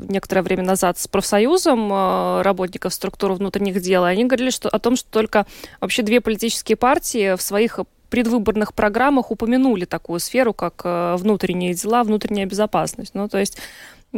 некоторое 0.08 0.42
время 0.42 0.62
назад 0.62 0.98
с 0.98 1.08
профсоюзом 1.08 2.42
работников 2.42 2.92
структуры 2.92 3.34
внутренних 3.34 3.80
дел, 3.80 4.04
и 4.04 4.10
они 4.10 4.26
говорили 4.26 4.50
что, 4.50 4.68
о 4.68 4.78
том, 4.78 4.94
что 4.96 5.08
только 5.10 5.46
вообще 5.80 6.02
две 6.02 6.20
политические 6.20 6.76
партии 6.76 7.34
в 7.34 7.40
своих 7.40 7.80
предвыборных 8.10 8.74
программах 8.74 9.30
упомянули 9.30 9.86
такую 9.86 10.20
сферу, 10.20 10.52
как 10.52 10.82
внутренние 11.18 11.72
дела, 11.72 12.04
внутренняя 12.04 12.44
безопасность. 12.44 13.14
Ну, 13.14 13.26
то 13.26 13.38
есть 13.38 13.58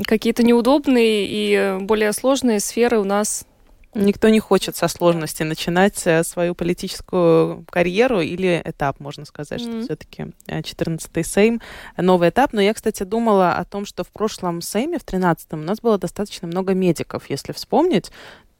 какие-то 0.04 0.42
неудобные 0.42 1.26
и 1.28 1.78
более 1.80 2.12
сложные 2.12 2.58
сферы 2.58 2.98
у 2.98 3.04
нас 3.04 3.46
Никто 3.94 4.28
не 4.28 4.38
хочет 4.38 4.76
со 4.76 4.86
сложности 4.86 5.42
начинать 5.42 6.06
э, 6.06 6.22
свою 6.22 6.54
политическую 6.54 7.64
карьеру 7.70 8.20
или 8.20 8.60
этап, 8.64 9.00
можно 9.00 9.24
сказать, 9.24 9.60
mm-hmm. 9.60 9.80
что 9.80 9.82
все-таки 9.82 10.26
14-й 10.46 11.24
Сейм, 11.24 11.60
новый 11.96 12.28
этап. 12.28 12.52
Но 12.52 12.60
я, 12.60 12.74
кстати, 12.74 13.02
думала 13.02 13.54
о 13.54 13.64
том, 13.64 13.86
что 13.86 14.04
в 14.04 14.08
прошлом 14.08 14.60
Сейме, 14.60 14.98
в 14.98 15.04
13-м, 15.04 15.60
у 15.60 15.64
нас 15.64 15.80
было 15.80 15.98
достаточно 15.98 16.46
много 16.46 16.74
медиков, 16.74 17.30
если 17.30 17.52
вспомнить. 17.52 18.10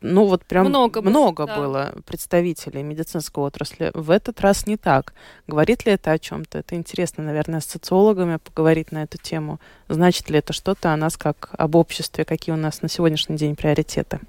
Ну 0.01 0.27
вот 0.27 0.45
прям 0.45 0.67
много, 0.67 1.03
много 1.03 1.47
да. 1.47 1.57
было 1.57 1.95
представителей 2.07 2.83
медицинской 2.85 3.43
отрасли. 3.43 3.91
В 3.95 4.11
этот 4.11 4.41
раз 4.41 4.67
не 4.67 4.77
так. 4.77 5.13
Говорит 5.49 5.87
ли 5.87 5.93
это 5.93 6.13
о 6.13 6.19
чем-то? 6.19 6.59
Это 6.59 6.77
интересно, 6.77 7.25
наверное, 7.25 7.61
с 7.61 7.67
социологами 7.67 8.37
поговорить 8.37 8.93
на 8.93 9.03
эту 9.03 9.19
тему. 9.19 9.61
Значит 9.89 10.31
ли 10.31 10.39
это 10.39 10.53
что-то 10.53 10.93
о 10.93 10.97
нас 10.97 11.17
как 11.17 11.51
об 11.53 11.75
обществе? 11.75 12.25
Какие 12.25 12.55
у 12.55 12.59
нас 12.59 12.81
на 12.81 12.89
сегодняшний 12.89 13.37
день 13.37 13.57
приоритеты? 13.57 14.21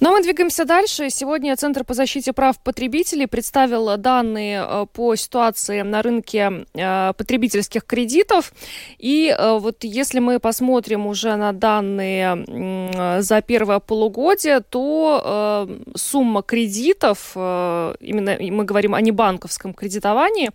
Но 0.00 0.12
мы 0.12 0.22
двигаемся 0.22 0.64
дальше. 0.64 1.10
Сегодня 1.10 1.56
Центр 1.56 1.84
по 1.84 1.94
защите 1.94 2.32
прав 2.32 2.58
потребителей 2.58 3.26
представил 3.26 3.96
данные 3.96 4.64
э, 4.66 4.86
по 4.92 5.14
ситуации 5.16 5.82
на 5.82 6.02
рынке 6.02 6.66
э, 6.74 7.12
потребительских 7.16 7.84
кредитов. 7.84 8.52
И 8.98 9.34
э, 9.36 9.58
вот 9.58 9.84
если 9.84 10.18
мы 10.18 10.38
посмотрим 10.38 11.06
уже 11.06 11.36
на 11.36 11.52
данные 11.52 13.22
за 13.22 13.42
первое 13.42 13.80
полугодие, 13.80 14.60
то 14.60 15.68
сумма 15.94 16.42
кредитов, 16.42 17.32
именно 17.34 18.36
мы 18.40 18.64
говорим 18.64 18.94
о 18.94 19.00
небанковском 19.00 19.74
кредитовании, 19.74 20.50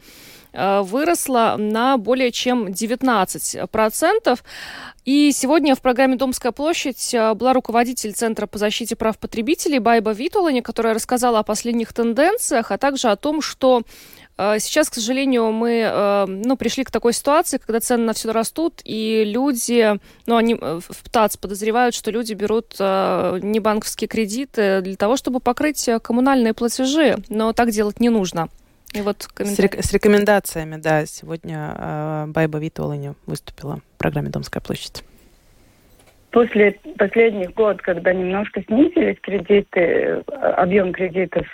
выросла 0.54 1.56
на 1.58 1.98
более 1.98 2.32
чем 2.32 2.68
19%. 2.68 4.40
И 5.04 5.32
сегодня 5.32 5.74
в 5.76 5.82
программе 5.82 6.16
«Домская 6.16 6.52
площадь» 6.52 7.16
э, 7.16 7.34
была 7.34 7.54
руководитель 7.54 8.14
Центра 8.14 8.46
по 8.46 8.60
защите 8.60 8.96
прав 8.96 9.18
потребителей 9.18 9.80
Байба 9.80 10.12
Витулани, 10.12 10.62
которая 10.62 10.94
рассказала 10.94 11.40
о 11.40 11.44
последних 11.44 11.92
тенденциях, 11.92 12.72
а 12.72 12.78
также 12.78 13.08
о 13.08 13.16
том, 13.16 13.42
что 13.42 13.82
э, 14.38 14.60
Сейчас, 14.60 14.92
к 14.92 14.94
сожалению, 14.94 15.52
мы 15.52 16.26
ну, 16.28 16.56
пришли 16.56 16.84
к 16.84 16.92
такой 16.92 17.14
ситуации, 17.14 17.58
когда 17.58 17.80
цены 17.80 18.06
на 18.06 18.14
все 18.14 18.32
растут, 18.32 18.82
и 18.84 19.24
люди, 19.26 20.00
ну, 20.28 20.36
они 20.36 20.54
в 20.56 21.10
ТАЦ 21.10 21.38
подозревают, 21.38 21.96
что 21.96 22.12
люди 22.12 22.34
берут 22.34 22.80
небанковские 22.80 24.08
кредиты 24.08 24.82
для 24.82 24.96
того, 24.96 25.18
чтобы 25.18 25.40
покрыть 25.40 25.90
коммунальные 26.04 26.54
платежи, 26.54 27.18
но 27.30 27.54
так 27.54 27.72
делать 27.72 28.00
не 28.00 28.10
нужно. 28.10 28.50
И 28.94 29.02
вот 29.02 29.28
с, 29.38 29.60
рек- 29.60 29.82
с 29.82 29.94
рекомендациями, 29.94 30.76
да, 30.76 31.06
сегодня 31.06 31.76
э, 31.78 32.26
Байба 32.28 32.60
Витолани 32.60 33.14
выступила 33.26 33.78
в 33.96 33.98
программе 33.98 34.30
«Домская 34.30 34.62
площадь». 34.62 35.04
После 36.32 36.78
последних 36.98 37.54
год, 37.54 37.82
когда 37.82 38.14
немножко 38.14 38.62
снизились 38.64 39.18
кредиты, 39.22 40.24
объем 40.28 40.92
кредитов, 40.92 41.48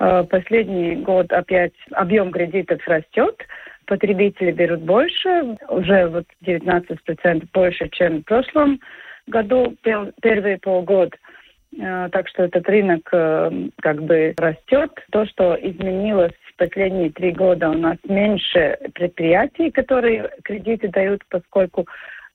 э, 0.00 0.24
последний 0.28 0.96
год 0.96 1.32
опять 1.32 1.74
объем 1.92 2.32
кредитов 2.32 2.80
растет, 2.86 3.36
потребители 3.86 4.50
берут 4.50 4.80
больше, 4.80 5.56
уже 5.68 6.08
вот 6.08 6.26
19% 6.44 7.48
больше, 7.52 7.88
чем 7.90 8.20
в 8.20 8.24
прошлом 8.24 8.80
году, 9.28 9.76
первые 9.82 10.58
полгода. 10.58 11.16
Так 11.76 12.28
что 12.28 12.42
этот 12.42 12.68
рынок 12.68 13.08
э, 13.12 13.68
как 13.80 14.02
бы 14.02 14.34
растет. 14.38 14.90
То, 15.12 15.24
что 15.26 15.54
изменилось 15.54 16.32
последние 16.60 17.10
три 17.10 17.32
года 17.32 17.70
у 17.70 17.74
нас 17.74 17.96
меньше 18.06 18.78
предприятий, 18.94 19.70
которые 19.70 20.30
кредиты 20.44 20.88
дают, 20.88 21.22
поскольку 21.30 21.86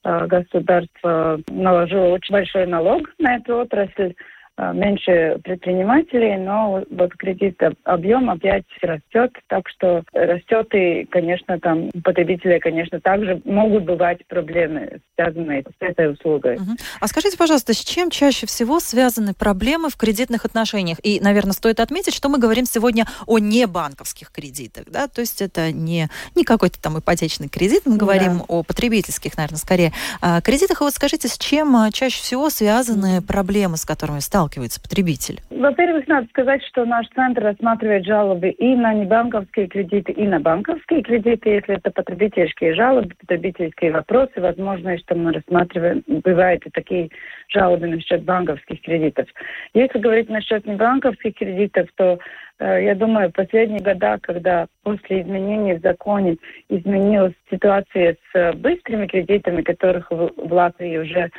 э, 0.04 0.26
государство 0.26 1.38
наложило 1.48 2.06
очень 2.08 2.32
большой 2.32 2.66
налог 2.66 3.08
на 3.18 3.36
эту 3.36 3.58
отрасль. 3.58 4.14
Э, 4.58 4.72
меньше 4.72 5.38
предпринимателей, 5.44 6.38
но 6.38 6.82
вот 6.90 7.12
кредит 7.18 7.60
объем 7.84 8.30
опять 8.30 8.64
растет, 8.80 9.32
так 9.48 9.68
что 9.68 10.02
растет 10.14 10.68
и, 10.72 11.04
конечно, 11.10 11.60
там 11.60 11.90
потребители, 12.02 12.58
конечно, 12.58 12.98
также 12.98 13.42
могут 13.44 13.84
бывать 13.84 14.26
проблемы, 14.28 15.00
связанные 15.14 15.62
с 15.62 15.74
этой 15.80 16.10
услугой. 16.10 16.56
Угу. 16.56 16.70
А 17.00 17.06
скажите, 17.06 17.36
пожалуйста, 17.36 17.74
с 17.74 17.84
чем 17.84 18.08
чаще 18.08 18.46
всего 18.46 18.80
связаны 18.80 19.34
проблемы 19.34 19.90
в 19.90 19.96
кредитных 19.96 20.46
отношениях? 20.46 21.00
И, 21.02 21.20
наверное, 21.20 21.52
стоит 21.52 21.78
отметить, 21.78 22.14
что 22.14 22.30
мы 22.30 22.38
говорим 22.38 22.64
сегодня 22.64 23.04
о 23.26 23.38
небанковских 23.38 24.32
кредитах, 24.32 24.84
да, 24.90 25.06
то 25.06 25.20
есть 25.20 25.42
это 25.42 25.70
не, 25.70 26.08
не 26.34 26.44
какой-то 26.44 26.80
там 26.80 26.98
ипотечный 26.98 27.50
кредит, 27.50 27.82
мы 27.84 27.98
говорим 27.98 28.38
да. 28.38 28.44
о 28.48 28.62
потребительских, 28.62 29.36
наверное, 29.36 29.58
скорее 29.58 29.92
а, 30.22 30.40
кредитах. 30.40 30.80
И 30.80 30.84
вот 30.84 30.94
скажите, 30.94 31.28
с 31.28 31.36
чем 31.36 31.76
а, 31.76 31.92
чаще 31.92 32.22
всего 32.22 32.48
связаны 32.48 33.20
проблемы, 33.20 33.76
с 33.76 33.84
которыми 33.84 34.20
сталкиваются 34.20 34.45
сталкивается 34.46 34.80
потребитель? 34.80 35.40
Во-первых, 35.50 36.06
надо 36.06 36.28
сказать, 36.28 36.62
что 36.64 36.84
наш 36.84 37.06
центр 37.14 37.42
рассматривает 37.42 38.04
жалобы 38.04 38.50
и 38.50 38.74
на 38.76 38.94
небанковские 38.94 39.66
кредиты, 39.66 40.12
и 40.12 40.26
на 40.26 40.40
банковские 40.40 41.02
кредиты. 41.02 41.50
Если 41.50 41.74
это 41.74 41.90
потребительские 41.90 42.74
жалобы, 42.74 43.14
потребительские 43.18 43.92
вопросы, 43.92 44.40
возможно, 44.40 44.96
что 44.98 45.14
мы 45.14 45.32
рассматриваем, 45.32 46.02
бывают 46.06 46.64
и 46.66 46.70
такие 46.70 47.10
жалобы 47.48 47.88
насчет 47.88 48.22
банковских 48.22 48.80
кредитов. 48.82 49.26
Если 49.74 49.98
говорить 49.98 50.28
насчет 50.28 50.66
небанковских 50.66 51.34
кредитов, 51.34 51.88
то 51.96 52.18
э, 52.58 52.84
я 52.84 52.94
думаю, 52.94 53.32
последние 53.32 53.80
года, 53.80 54.18
когда 54.22 54.66
после 54.82 55.22
изменений 55.22 55.74
в 55.74 55.82
законе 55.82 56.36
изменилась 56.68 57.34
ситуация 57.50 58.16
с 58.32 58.52
быстрыми 58.54 59.06
кредитами, 59.06 59.62
которых 59.62 60.10
в 60.10 60.52
Латвии 60.52 60.98
уже 60.98 61.30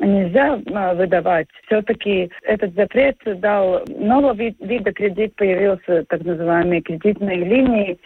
нельзя 0.00 0.60
а, 0.72 0.94
выдавать. 0.94 1.48
Все-таки 1.66 2.30
этот 2.42 2.74
запрет 2.74 3.16
дал 3.24 3.82
нового 3.88 4.34
вид, 4.34 4.56
вида 4.60 4.92
кредит, 4.92 5.34
появился 5.36 6.04
так 6.08 6.22
называемые 6.24 6.82
кредитные 6.82 7.44
линии, 7.44 7.98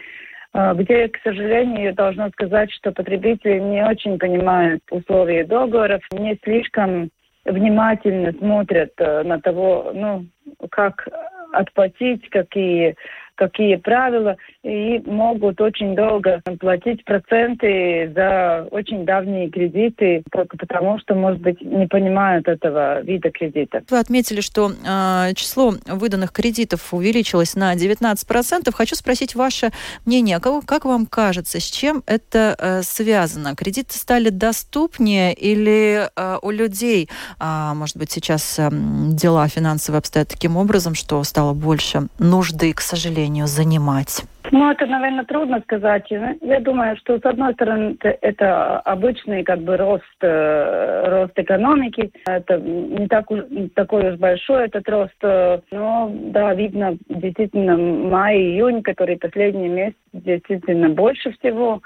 а, 0.53 0.75
где, 0.75 1.09
к 1.09 1.19
сожалению, 1.23 1.95
должна 1.95 2.31
сказать, 2.31 2.71
что 2.73 2.93
потребители 2.93 3.59
не 3.59 3.85
очень 3.85 4.19
понимают 4.19 4.83
условия 4.91 5.45
договоров, 5.45 6.03
не 6.13 6.39
слишком 6.43 7.11
внимательно 7.45 8.33
смотрят 8.33 8.93
э, 8.99 9.23
на 9.23 9.41
того, 9.41 9.91
ну, 9.95 10.27
как 10.71 11.09
отплатить, 11.53 12.29
какие 12.31 12.95
какие 13.39 13.77
правила, 13.77 14.37
и 14.65 15.01
могут 15.07 15.61
очень 15.61 15.95
долго 15.95 16.43
платить 16.59 17.05
проценты 17.05 18.13
за 18.15 18.67
очень 18.71 19.07
давние 19.07 19.49
кредиты, 19.49 20.23
только 20.31 20.57
потому 20.59 20.99
что, 20.99 21.15
может 21.15 21.41
быть, 21.41 21.61
не 21.63 21.87
понимают 21.87 22.49
этого 22.49 23.01
вида 23.03 23.31
кредита. 23.31 23.83
Вы 23.89 23.99
отметили, 23.99 24.41
что 24.41 24.71
э, 24.71 25.35
число 25.35 25.75
выданных 25.87 26.33
кредитов 26.33 26.93
увеличилось 26.93 27.55
на 27.55 27.75
19%. 27.75 28.73
Хочу 28.73 28.97
спросить 28.97 29.37
ваше 29.37 29.71
мнение. 30.05 30.41
Как, 30.41 30.65
как 30.67 30.85
вам 30.85 31.07
кажется, 31.07 31.61
с 31.61 31.71
чем 31.71 32.03
это 32.07 32.57
э, 32.59 32.83
связано? 32.83 33.55
Кредиты 33.55 33.95
стали 33.95 34.31
доступнее 34.31 35.33
или 35.33 36.09
э, 36.15 36.39
у 36.43 36.51
людей, 36.51 37.09
э, 37.39 37.73
может 37.75 37.97
быть, 37.97 38.11
сейчас 38.11 38.59
э, 38.59 38.69
дела 38.73 39.47
финансовые 39.47 39.99
обстоят 39.99 40.29
таким 40.29 40.57
образом, 40.57 40.97
что 40.97 41.23
стало 41.23 41.53
больше 41.53 42.09
нужды, 42.19 42.73
к 42.73 42.81
сожалению, 42.81 43.28
занимать? 43.47 44.25
Ну, 44.51 44.71
это, 44.71 44.87
наверное, 44.87 45.25
трудно 45.25 45.61
сказать. 45.61 46.07
Я 46.11 46.61
думаю, 46.61 46.97
что, 46.97 47.19
с 47.19 47.25
одной 47.25 47.53
стороны, 47.55 47.97
это 48.01 48.79
обычный 48.81 49.43
как 49.45 49.61
бы 49.61 49.77
рост, 49.77 50.05
э, 50.23 51.05
рост 51.07 51.33
экономики. 51.37 52.11
Это 52.27 52.59
не, 52.59 53.07
так 53.09 53.31
уж, 53.31 53.41
такой 53.75 54.13
уж 54.13 54.19
большой 54.19 54.67
этот 54.67 54.89
рост. 54.89 55.17
Но, 55.23 56.11
да, 56.13 56.55
видно, 56.55 56.97
действительно, 57.09 57.77
май, 57.77 58.37
июнь, 58.37 58.83
которые 58.83 59.19
последние 59.19 59.69
месяцы, 59.69 59.99
действительно 60.13 60.89
больше 60.89 61.33
всего. 61.33 61.83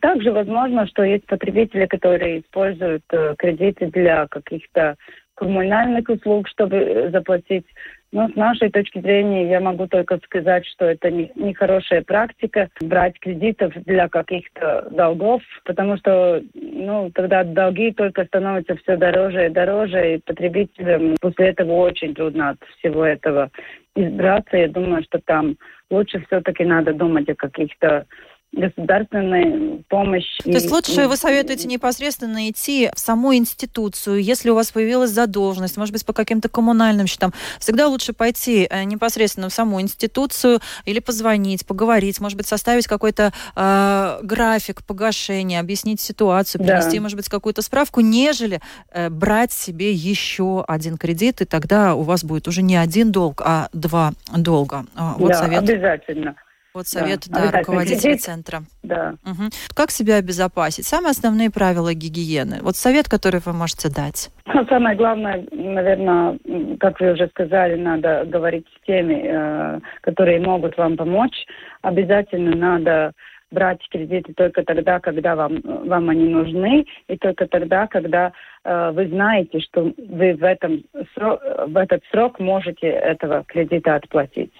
Также 0.00 0.30
возможно, 0.30 0.86
что 0.86 1.02
есть 1.02 1.26
потребители, 1.26 1.86
которые 1.86 2.40
используют 2.40 3.02
э, 3.12 3.34
кредиты 3.38 3.86
для 3.86 4.26
каких-то 4.28 4.96
коммунальных 5.34 6.08
услуг, 6.08 6.48
чтобы 6.48 7.08
заплатить 7.10 7.64
но 8.12 8.28
с 8.28 8.34
нашей 8.34 8.70
точки 8.70 9.00
зрения 9.00 9.48
я 9.48 9.60
могу 9.60 9.86
только 9.86 10.18
сказать, 10.24 10.66
что 10.66 10.86
это 10.86 11.10
не, 11.10 11.30
не 11.36 11.54
практика 12.02 12.68
брать 12.80 13.18
кредитов 13.20 13.72
для 13.84 14.08
каких-то 14.08 14.88
долгов, 14.90 15.42
потому 15.64 15.96
что 15.96 16.42
ну, 16.54 17.10
тогда 17.14 17.44
долги 17.44 17.92
только 17.92 18.24
становятся 18.24 18.76
все 18.76 18.96
дороже 18.96 19.46
и 19.46 19.50
дороже, 19.50 20.14
и 20.14 20.18
потребителям 20.18 21.14
после 21.20 21.48
этого 21.48 21.72
очень 21.72 22.14
трудно 22.14 22.50
от 22.50 22.58
всего 22.78 23.04
этого 23.04 23.50
избраться. 23.94 24.56
Я 24.56 24.68
думаю, 24.68 25.02
что 25.04 25.20
там 25.24 25.56
лучше 25.90 26.24
все-таки 26.26 26.64
надо 26.64 26.92
думать 26.92 27.28
о 27.28 27.34
каких-то 27.34 28.06
государственной 28.52 29.84
помощь. 29.88 30.38
То 30.42 30.50
есть 30.50 30.70
лучше 30.70 31.06
вы 31.06 31.16
советуете 31.16 31.68
непосредственно 31.68 32.50
идти 32.50 32.90
в 32.94 32.98
саму 32.98 33.34
институцию, 33.34 34.22
если 34.22 34.50
у 34.50 34.54
вас 34.54 34.72
появилась 34.72 35.10
задолженность, 35.10 35.76
может 35.76 35.92
быть, 35.92 36.04
по 36.04 36.12
каким-то 36.12 36.48
коммунальным 36.48 37.06
счетам. 37.06 37.32
Всегда 37.60 37.86
лучше 37.86 38.12
пойти 38.12 38.66
э, 38.68 38.84
непосредственно 38.84 39.48
в 39.48 39.52
саму 39.52 39.80
институцию 39.80 40.60
или 40.84 40.98
позвонить, 40.98 41.64
поговорить, 41.64 42.20
может 42.20 42.36
быть, 42.36 42.48
составить 42.48 42.88
какой-то 42.88 43.32
э, 43.54 44.18
график 44.22 44.84
погашения, 44.84 45.60
объяснить 45.60 46.00
ситуацию, 46.00 46.62
принести, 46.62 46.96
да. 46.96 47.02
может 47.02 47.16
быть, 47.16 47.28
какую-то 47.28 47.62
справку, 47.62 48.00
нежели 48.00 48.60
э, 48.90 49.10
брать 49.10 49.52
себе 49.52 49.92
еще 49.92 50.64
один 50.66 50.96
кредит, 50.96 51.40
и 51.40 51.44
тогда 51.44 51.94
у 51.94 52.02
вас 52.02 52.24
будет 52.24 52.48
уже 52.48 52.62
не 52.62 52.76
один 52.76 53.12
долг, 53.12 53.42
а 53.44 53.68
два 53.72 54.12
долга. 54.36 54.86
А, 54.96 55.14
вот 55.16 55.28
да, 55.28 55.34
совет. 55.34 55.62
обязательно. 55.62 56.34
Вот 56.74 56.86
совет 56.86 57.28
да, 57.28 57.50
да, 57.50 57.58
руководителя 57.58 58.16
центра. 58.16 58.62
Да. 58.82 59.14
Угу. 59.24 59.50
Как 59.74 59.90
себя 59.90 60.16
обезопасить? 60.16 60.86
Самые 60.86 61.10
основные 61.10 61.50
правила 61.50 61.92
гигиены. 61.94 62.58
Вот 62.62 62.76
совет, 62.76 63.08
который 63.08 63.40
вы 63.44 63.52
можете 63.52 63.88
дать. 63.88 64.30
Ну, 64.46 64.64
самое 64.66 64.96
главное, 64.96 65.46
наверное, 65.50 66.38
как 66.78 67.00
вы 67.00 67.12
уже 67.12 67.28
сказали, 67.28 67.74
надо 67.76 68.24
говорить 68.26 68.66
с 68.76 68.86
теми, 68.86 69.22
э, 69.24 69.80
которые 70.00 70.40
могут 70.40 70.76
вам 70.76 70.96
помочь. 70.96 71.46
Обязательно 71.82 72.54
надо 72.54 73.12
брать 73.50 73.80
кредиты 73.90 74.32
только 74.34 74.62
тогда, 74.62 75.00
когда 75.00 75.34
вам, 75.34 75.60
вам 75.64 76.08
они 76.08 76.28
нужны, 76.28 76.86
и 77.08 77.16
только 77.16 77.46
тогда, 77.46 77.86
когда 77.86 78.32
э, 78.64 78.90
вы 78.94 79.08
знаете, 79.08 79.60
что 79.60 79.92
вы 79.98 80.34
в, 80.34 80.44
этом, 80.44 80.84
в 81.16 81.76
этот 81.76 82.02
срок 82.10 82.38
можете 82.38 82.86
этого 82.86 83.44
кредита 83.44 83.96
отплатить. 83.96 84.52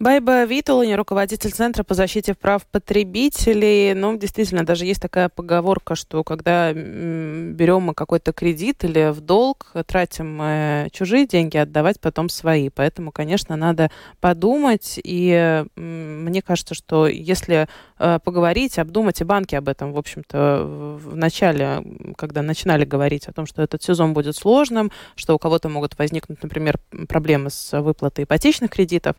Байба 0.00 0.42
Витулани, 0.42 0.94
руководитель 0.94 1.52
Центра 1.52 1.84
по 1.84 1.94
защите 1.94 2.34
прав 2.34 2.66
потребителей. 2.66 3.94
Ну, 3.94 4.18
действительно, 4.18 4.66
даже 4.66 4.86
есть 4.86 5.00
такая 5.00 5.28
поговорка, 5.28 5.94
что 5.94 6.24
когда 6.24 6.72
берем 6.72 7.82
мы 7.82 7.94
какой-то 7.94 8.32
кредит 8.32 8.82
или 8.82 9.12
в 9.12 9.20
долг, 9.20 9.72
тратим 9.86 10.36
мы 10.36 10.88
чужие 10.90 11.28
деньги, 11.28 11.58
отдавать 11.58 12.00
потом 12.00 12.28
свои. 12.28 12.70
Поэтому, 12.70 13.12
конечно, 13.12 13.54
надо 13.54 13.88
подумать. 14.18 14.98
И 15.04 15.64
мне 15.76 16.42
кажется, 16.42 16.74
что 16.74 17.06
если 17.06 17.68
э, 18.00 18.18
поговорить, 18.18 18.80
обдумать, 18.80 19.20
и 19.20 19.24
банки 19.24 19.54
об 19.54 19.68
этом, 19.68 19.92
в 19.92 19.98
общем-то, 19.98 20.98
в 21.04 21.14
начале, 21.14 21.84
когда 22.16 22.42
начинали 22.42 22.84
говорить 22.84 23.28
о 23.28 23.32
том, 23.32 23.46
что 23.46 23.62
этот 23.62 23.84
сезон 23.84 24.12
будет 24.12 24.34
сложным, 24.34 24.90
что 25.14 25.36
у 25.36 25.38
кого-то 25.38 25.68
могут 25.68 25.96
возникнуть, 25.98 26.42
например, 26.42 26.80
проблемы 27.08 27.50
с 27.50 27.80
выплатой 27.80 28.24
ипотечных 28.24 28.72
кредитов, 28.72 29.14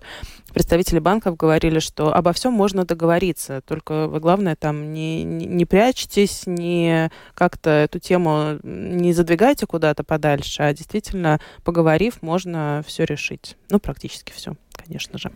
представители 0.53 0.74
банков 0.99 1.37
говорили, 1.37 1.79
что 1.79 2.13
обо 2.13 2.33
всем 2.33 2.53
можно 2.53 2.85
договориться, 2.85 3.61
только 3.61 4.07
вы, 4.07 4.19
главное, 4.19 4.55
там 4.55 4.93
не, 4.93 5.23
не, 5.23 5.45
не 5.45 5.65
прячьтесь, 5.65 6.43
не 6.45 7.11
как-то 7.33 7.69
эту 7.69 7.99
тему 7.99 8.59
не 8.63 9.13
задвигайте 9.13 9.65
куда-то 9.65 10.03
подальше, 10.03 10.63
а 10.63 10.73
действительно, 10.73 11.39
поговорив, 11.63 12.21
можно 12.21 12.83
все 12.85 13.05
решить. 13.05 13.57
Ну, 13.69 13.79
практически 13.79 14.31
все, 14.31 14.55
конечно 14.71 15.17
же. 15.17 15.31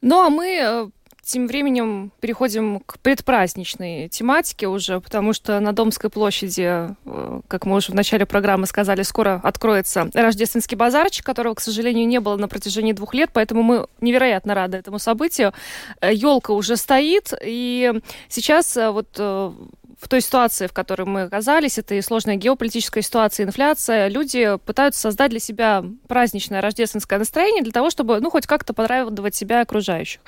Ну, 0.00 0.20
а 0.24 0.30
мы 0.30 0.46
э, 0.46 0.88
тем 1.30 1.46
временем 1.46 2.10
переходим 2.20 2.80
к 2.80 2.98
предпраздничной 2.98 4.08
тематике 4.08 4.66
уже, 4.66 5.00
потому 5.00 5.32
что 5.32 5.60
на 5.60 5.72
Домской 5.72 6.10
площади, 6.10 6.96
э, 7.04 7.40
как 7.46 7.66
мы 7.66 7.76
уже 7.76 7.92
в 7.92 7.94
начале 7.94 8.26
программы 8.26 8.66
сказали, 8.66 9.02
скоро 9.02 9.40
откроется 9.44 10.10
рождественский 10.12 10.76
базарчик, 10.76 11.24
которого, 11.24 11.54
к 11.54 11.60
сожалению, 11.60 12.08
не 12.08 12.18
было 12.18 12.36
на 12.36 12.48
протяжении 12.48 12.92
двух 12.92 13.14
лет, 13.14 13.30
поэтому 13.32 13.62
мы 13.62 13.86
невероятно 14.00 14.54
рады 14.54 14.78
этому 14.78 14.98
событию. 14.98 15.54
Елка 16.02 16.52
уже 16.52 16.76
стоит, 16.76 17.32
и 17.40 17.92
сейчас 18.28 18.76
э, 18.76 18.90
вот 18.90 19.08
в 20.00 20.08
той 20.08 20.22
ситуации, 20.22 20.66
в 20.66 20.72
которой 20.72 21.04
мы 21.04 21.22
оказались, 21.22 21.78
это 21.78 21.94
и 21.94 22.00
сложная 22.00 22.36
геополитическая 22.36 23.02
ситуация, 23.02 23.44
инфляция, 23.44 24.08
люди 24.08 24.56
пытаются 24.64 25.00
создать 25.00 25.30
для 25.30 25.40
себя 25.40 25.84
праздничное 26.08 26.62
рождественское 26.62 27.18
настроение 27.18 27.62
для 27.62 27.72
того, 27.72 27.90
чтобы, 27.90 28.18
ну, 28.20 28.30
хоть 28.30 28.46
как-то 28.46 28.72
порадовать 28.72 29.34
себя 29.34 29.60
и 29.60 29.62
окружающих. 29.62 30.20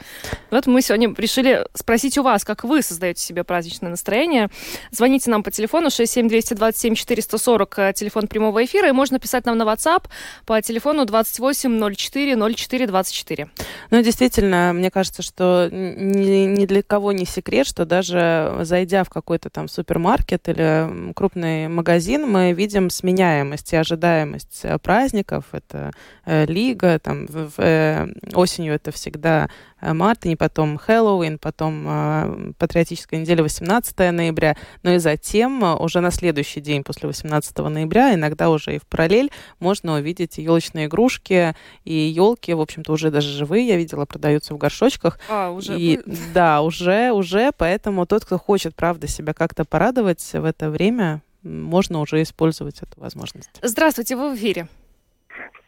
Вот 0.50 0.66
мы 0.66 0.82
сегодня 0.82 1.14
решили 1.16 1.66
спросить 1.74 2.18
у 2.18 2.22
вас, 2.22 2.44
как 2.44 2.64
вы 2.64 2.82
создаете 2.82 3.22
себе 3.22 3.44
праздничное 3.44 3.90
настроение. 3.90 4.50
Звоните 4.90 5.30
нам 5.30 5.42
по 5.42 5.50
телефону 5.50 5.90
67227 5.90 6.94
440, 6.94 7.78
э, 7.78 7.92
телефон 7.94 8.28
прямого 8.28 8.62
эфира, 8.64 8.88
и 8.88 8.92
можно 8.92 9.18
писать 9.18 9.46
нам 9.46 9.56
на 9.56 9.62
WhatsApp 9.62 10.04
по 10.44 10.60
телефону 10.60 11.06
28 11.06 11.94
04 11.94 12.54
04 12.54 12.86
24. 12.86 13.48
Ну, 13.90 14.02
действительно, 14.02 14.72
мне 14.74 14.90
кажется, 14.90 15.22
что 15.22 15.68
ни, 15.72 16.44
ни 16.46 16.66
для 16.66 16.82
кого 16.82 17.12
не 17.12 17.24
секрет, 17.24 17.66
что 17.66 17.86
даже 17.86 18.58
зайдя 18.62 19.04
в 19.04 19.10
какой-то 19.10 19.48
там 19.48 19.61
там 19.62 19.68
супермаркет 19.68 20.48
или 20.48 21.12
крупный 21.14 21.68
магазин, 21.68 22.28
мы 22.28 22.52
видим 22.52 22.90
сменяемость 22.90 23.72
и 23.72 23.76
ожидаемость 23.76 24.60
э, 24.64 24.76
праздников. 24.78 25.44
Это 25.52 25.92
э, 26.24 26.46
лига, 26.46 26.98
там 26.98 27.26
в, 27.26 27.52
э, 27.58 28.08
осенью 28.34 28.74
это 28.74 28.90
всегда 28.90 29.48
э, 29.80 29.92
Мартин, 29.92 30.36
потом 30.36 30.78
Хэллоуин, 30.78 31.38
потом 31.38 31.84
э, 31.86 32.52
патриотическая 32.58 33.20
неделя 33.20 33.44
18 33.44 33.96
ноября, 34.12 34.56
но 34.82 34.94
и 34.94 34.98
затем 34.98 35.64
э, 35.64 35.74
уже 35.76 36.00
на 36.00 36.10
следующий 36.10 36.60
день 36.60 36.82
после 36.82 37.06
18 37.06 37.56
ноября, 37.58 38.14
иногда 38.14 38.50
уже 38.50 38.74
и 38.74 38.78
в 38.78 38.86
параллель, 38.86 39.30
можно 39.60 39.94
увидеть 39.94 40.38
елочные 40.38 40.86
игрушки 40.86 41.54
и 41.84 41.94
елки, 41.94 42.52
в 42.52 42.60
общем-то, 42.60 42.92
уже 42.92 43.12
даже 43.12 43.28
живые, 43.28 43.68
я 43.68 43.76
видела, 43.76 44.06
продаются 44.06 44.54
в 44.54 44.58
горшочках. 44.58 45.20
А, 45.28 45.50
уже? 45.50 45.78
И, 45.78 46.00
да, 46.34 46.62
уже, 46.62 47.12
уже, 47.12 47.52
поэтому 47.56 48.06
тот, 48.06 48.24
кто 48.24 48.38
хочет, 48.38 48.74
правда, 48.74 49.06
себя 49.06 49.32
как 49.32 49.51
как-то 49.52 49.66
порадовать 49.66 50.32
в 50.32 50.44
это 50.46 50.70
время, 50.70 51.20
можно 51.42 52.00
уже 52.00 52.22
использовать 52.22 52.80
эту 52.82 52.98
возможность. 52.98 53.60
Здравствуйте, 53.60 54.16
вы 54.16 54.32
в 54.32 54.36
эфире. 54.36 54.66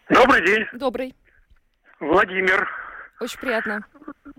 Добрый 0.08 0.46
день. 0.46 0.64
Добрый. 0.72 1.14
Владимир. 2.00 2.66
Очень 3.20 3.38
приятно. 3.40 3.84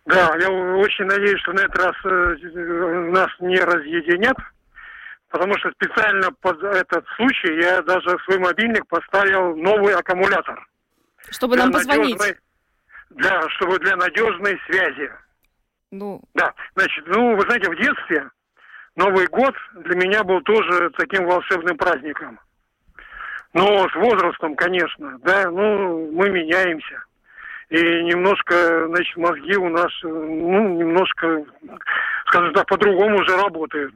Да, 0.05 0.35
я 0.39 0.49
очень 0.49 1.05
надеюсь, 1.05 1.39
что 1.41 1.53
на 1.53 1.59
этот 1.59 1.77
раз 1.77 1.95
э, 2.05 3.11
нас 3.11 3.29
не 3.39 3.59
разъединят, 3.59 4.37
потому 5.29 5.55
что 5.59 5.71
специально 5.71 6.31
под 6.41 6.63
этот 6.63 7.05
случай 7.15 7.61
я 7.61 7.83
даже 7.83 8.17
в 8.17 8.23
свой 8.23 8.39
мобильник 8.39 8.87
поставил 8.87 9.55
новый 9.55 9.93
аккумулятор. 9.93 10.67
Чтобы 11.29 11.55
нам 11.55 11.71
позвонить. 11.71 12.19
Да, 13.11 13.47
чтобы 13.49 13.77
для 13.77 13.95
надежной 13.95 14.59
связи. 14.65 15.11
Ну. 15.91 16.21
Да, 16.33 16.51
значит, 16.75 17.05
ну, 17.07 17.35
вы 17.35 17.41
знаете, 17.43 17.69
в 17.69 17.75
детстве 17.75 18.29
Новый 18.95 19.27
год 19.27 19.53
для 19.73 19.95
меня 19.97 20.23
был 20.23 20.41
тоже 20.41 20.89
таким 20.91 21.25
волшебным 21.25 21.77
праздником. 21.77 22.39
Но 23.53 23.87
с 23.89 23.95
возрастом, 23.95 24.55
конечно, 24.55 25.19
да, 25.19 25.49
ну, 25.49 26.11
мы 26.11 26.29
меняемся. 26.29 27.03
И 27.69 28.03
немножко, 28.03 28.87
значит, 28.87 29.17
мозги 29.17 29.57
у 29.57 29.69
нас, 29.69 29.91
ну, 30.03 30.77
немножко, 30.77 31.43
скажем 32.27 32.53
так, 32.53 32.67
по-другому 32.67 33.17
уже 33.17 33.35
работают. 33.35 33.93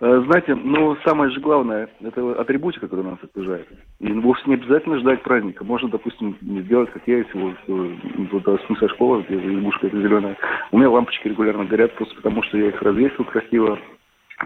Э, 0.00 0.22
знаете, 0.26 0.54
ну, 0.54 0.96
самое 1.04 1.30
же 1.30 1.40
главное, 1.40 1.88
это 2.00 2.40
атрибутика, 2.40 2.86
которая 2.86 3.12
нас 3.12 3.18
окружает. 3.22 3.66
И 3.98 4.12
вовсе 4.12 4.42
не 4.46 4.54
обязательно 4.54 4.98
ждать 4.98 5.22
праздника. 5.22 5.64
Можно, 5.64 5.88
допустим, 5.88 6.36
сделать, 6.40 6.90
как 6.90 7.02
я, 7.06 7.18
если 7.18 7.38
вот, 7.38 7.54
вот, 7.66 8.46
в 8.46 8.66
смысле 8.66 8.88
школа, 8.88 9.24
где 9.28 9.36
избушка 9.36 9.88
эта 9.88 10.00
зеленая. 10.00 10.36
У 10.70 10.78
меня 10.78 10.90
лампочки 10.90 11.28
регулярно 11.28 11.64
горят, 11.64 11.94
просто 11.94 12.14
потому 12.14 12.42
что 12.44 12.58
я 12.58 12.68
их 12.68 12.80
развесил 12.80 13.24
красиво 13.24 13.78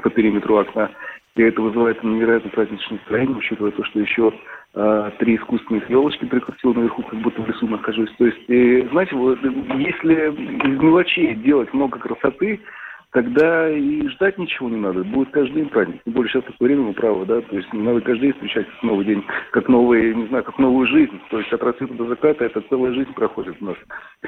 по 0.03 0.11
периметру 0.11 0.57
окна. 0.57 0.91
И 1.35 1.43
это 1.43 1.61
вызывает 1.61 2.03
невероятно 2.03 2.51
праздничное 2.51 2.99
настроение, 2.99 3.37
учитывая 3.37 3.73
то, 3.73 3.85
что 3.85 4.01
еще 4.01 4.33
э, 4.75 5.11
три 5.19 5.37
искусственных 5.37 5.89
елочки 5.89 6.27
прикрутил 6.27 6.75
наверху, 6.75 7.03
как 7.03 7.19
будто 7.21 7.43
в 7.43 7.49
лесу 7.49 7.67
нахожусь. 7.69 8.11
То 8.19 8.27
есть, 8.27 8.41
и, 8.49 8.87
знаете, 8.91 9.17
вот, 9.17 9.39
если 9.43 10.31
из 10.31 10.81
мелочей 10.81 11.35
делать 11.37 11.73
много 11.73 11.99
красоты, 11.99 12.61
тогда 13.13 13.71
и 13.71 14.07
ждать 14.09 14.39
ничего 14.39 14.69
не 14.69 14.77
надо. 14.77 15.05
Будет 15.05 15.31
каждый 15.31 15.55
день 15.55 15.69
праздник. 15.69 16.03
Тем 16.05 16.15
более 16.15 16.33
сейчас 16.33 16.45
такое 16.45 16.69
время, 16.69 16.83
мы 16.83 16.93
правы, 16.95 17.27
да, 17.27 17.41
то 17.41 17.57
есть 17.57 17.73
не 17.73 17.81
надо 17.81 18.01
каждый 18.01 18.23
день 18.23 18.33
встречать 18.33 18.67
новый 18.83 19.05
день, 19.05 19.25
как 19.53 19.69
новый, 19.69 20.15
не 20.15 20.27
знаю, 20.29 20.45
как 20.45 20.59
новую 20.59 20.87
жизнь. 20.87 21.21
То 21.31 21.39
есть 21.39 21.53
от 21.53 21.63
рассвета 21.63 21.95
до 21.95 22.07
заката 22.07 22.45
это 22.45 22.63
целая 22.69 22.93
жизнь 22.93 23.13
проходит 23.13 23.57
у 23.61 23.67
нас. 23.67 23.77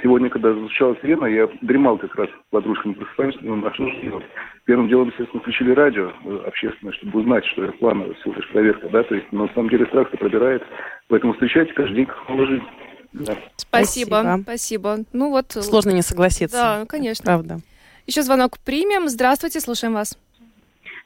Сегодня, 0.02 0.28
когда 0.28 0.52
звучала 0.52 0.96
сирена, 1.00 1.26
я 1.26 1.48
дремал 1.62 1.98
как 1.98 2.14
раз, 2.14 2.28
подружка 2.50 2.88
не 2.88 2.94
просыпаюсь, 2.94 3.36
но 3.40 3.66
а 3.66 3.74
что 3.74 3.88
же 3.88 4.00
делать? 4.02 4.24
Первым 4.66 4.88
делом, 4.88 5.08
естественно, 5.08 5.40
включили 5.40 5.72
радио 5.72 6.12
э, 6.24 6.40
общественное, 6.46 6.92
чтобы 6.94 7.20
узнать, 7.20 7.44
что 7.46 7.64
это 7.64 7.72
плановая 7.74 8.14
всего 8.14 8.34
лишь 8.34 8.48
проверка, 8.50 8.88
да, 8.90 9.02
то 9.02 9.14
есть, 9.14 9.26
но 9.32 9.46
на 9.46 9.52
самом 9.54 9.70
деле 9.70 9.86
страх-то 9.86 10.16
пробирает, 10.16 10.62
поэтому 11.08 11.32
встречайте 11.32 11.72
каждый 11.72 11.96
день 11.96 12.06
как 12.06 12.28
новую 12.28 12.48
жизнь. 12.48 12.64
Да. 13.12 13.36
Спасибо, 13.56 14.16
спасибо. 14.16 14.42
спасибо. 14.42 14.96
Ну 15.12 15.30
вот. 15.30 15.52
Сложно 15.52 15.90
не 15.90 16.02
согласиться. 16.02 16.56
Да, 16.56 16.84
конечно. 16.86 17.24
Правда. 17.24 17.58
Еще 18.06 18.22
звонок 18.22 18.58
примем. 18.58 19.08
Здравствуйте, 19.08 19.60
слушаем 19.60 19.94
вас. 19.94 20.18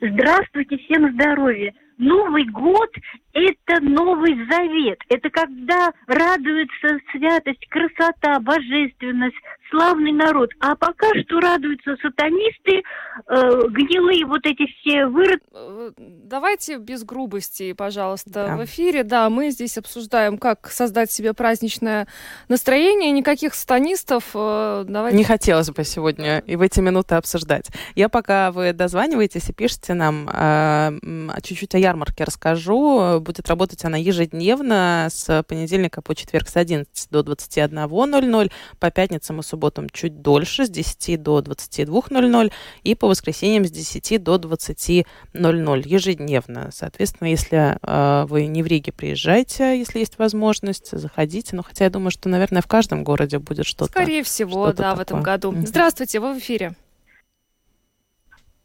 Здравствуйте, 0.01 0.79
всем 0.79 1.13
здоровья. 1.13 1.75
Новый 1.99 2.45
год– 2.45 2.91
это 3.39 3.81
Новый 3.83 4.35
Завет. 4.51 4.99
Это 5.09 5.31
когда 5.31 5.93
радуется 6.07 6.99
святость, 7.13 7.67
красота, 7.69 8.41
божественность, 8.41 9.37
славный 9.71 10.13
народ. 10.13 10.51
А 10.61 10.75
пока 10.75 11.09
что 11.21 11.41
радуются 11.41 11.97
сатанисты, 12.03 12.83
э, 13.27 13.63
гнилые 13.69 14.25
вот 14.27 14.45
эти 14.45 14.67
все 14.67 15.07
вырод... 15.07 15.41
Э, 15.53 15.91
давайте 15.97 16.79
без 16.79 17.05
грубости, 17.05 17.73
пожалуйста, 17.73 18.31
да. 18.33 18.57
в 18.57 18.65
эфире. 18.65 19.05
Да, 19.05 19.29
мы 19.31 19.51
здесь 19.51 19.79
обсуждаем, 19.79 20.39
как 20.39 20.69
создать 20.69 21.11
себе 21.11 21.35
праздничное 21.35 22.09
настроение. 22.49 23.11
Никаких 23.11 23.55
сатанистов. 23.55 24.31
Э, 24.35 24.85
давайте... 24.87 25.17
Не 25.17 25.25
хотелось 25.25 25.71
бы 25.71 25.85
сегодня 25.85 26.39
и 26.41 26.57
в 26.57 26.63
эти 26.63 26.81
минуты 26.81 27.17
обсуждать. 27.17 27.69
Я 27.95 28.09
пока 28.09 28.53
вы 28.53 28.73
дозваниваетесь 28.73 29.49
и 29.51 29.53
пишете 29.53 29.95
нам 29.95 30.29
э, 30.33 31.41
чуть-чуть 31.43 31.75
о 31.75 31.79
ярмарке 31.79 32.25
расскажу. 32.25 33.21
Будет 33.29 33.47
работать 33.51 33.85
она 33.85 33.99
ежедневно 33.99 35.09
с 35.11 35.43
понедельника 35.43 36.01
по 36.01 36.15
четверг 36.15 36.49
с 36.49 36.57
11 36.57 37.11
до 37.11 37.21
21.00. 37.21 38.51
По 38.79 38.91
пятницам 38.91 39.41
и 39.41 39.43
субботам 39.43 39.91
чуть 39.91 40.23
дольше, 40.23 40.65
с 40.65 40.71
10 40.71 41.23
до 41.23 41.41
22.00. 41.41 42.51
И 42.85 42.95
по 42.95 43.07
воскресеньям 43.07 43.67
с 43.67 43.71
10 43.71 44.23
до 44.23 44.37
20.00 44.37 45.83
ежедневно. 45.87 46.71
Соответственно, 46.73 47.29
если 47.29 47.77
э, 47.83 48.25
вы 48.25 48.47
не 48.47 48.63
в 48.63 48.67
Риге 48.67 48.93
приезжайте, 48.93 49.79
если 49.79 49.99
есть 49.99 50.19
возможность, 50.19 50.99
заходите. 50.99 51.55
Но 51.55 51.63
хотя 51.63 51.85
я 51.85 51.91
думаю, 51.91 52.11
что, 52.11 52.31
наверное, 52.31 52.63
в 52.63 52.67
каждом 52.67 53.05
городе 53.05 53.39
будет 53.39 53.67
что-то. 53.67 53.93
Скорее 53.93 54.23
всего, 54.23 54.69
что 54.69 54.77
да, 54.79 54.83
такое. 54.85 54.97
в 54.97 55.01
этом 55.01 55.23
году. 55.23 55.55
Здравствуйте, 55.67 56.21
вы 56.21 56.33
в 56.33 56.39
эфире. 56.39 56.75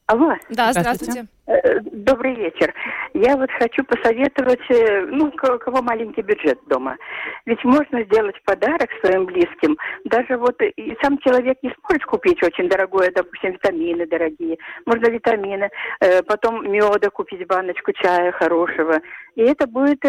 Алло. 0.07 0.35
Да, 0.49 0.73
здравствуйте. 0.73 1.27
Э, 1.47 1.79
добрый 1.79 2.35
вечер. 2.35 2.73
Я 3.13 3.37
вот 3.37 3.49
хочу 3.51 3.85
посоветовать, 3.85 4.59
э, 4.69 5.05
ну, 5.05 5.27
у 5.27 5.31
кого 5.59 5.81
маленький 5.81 6.21
бюджет 6.21 6.59
дома. 6.67 6.97
Ведь 7.45 7.63
можно 7.63 8.03
сделать 8.03 8.35
подарок 8.43 8.89
своим 9.01 9.25
близким. 9.25 9.77
Даже 10.03 10.37
вот 10.37 10.61
и 10.61 10.97
сам 11.01 11.17
человек 11.19 11.57
не 11.63 11.73
сможет 11.79 12.03
купить 12.05 12.43
очень 12.43 12.67
дорогое, 12.67 13.11
допустим, 13.15 13.53
витамины 13.53 14.05
дорогие. 14.05 14.57
Можно 14.85 15.09
витамины, 15.09 15.69
э, 16.01 16.21
потом 16.23 16.69
меда 16.69 17.09
купить 17.09 17.47
баночку 17.47 17.93
чая 17.93 18.33
хорошего. 18.33 18.99
И 19.35 19.41
это 19.41 19.67
будет 19.67 20.01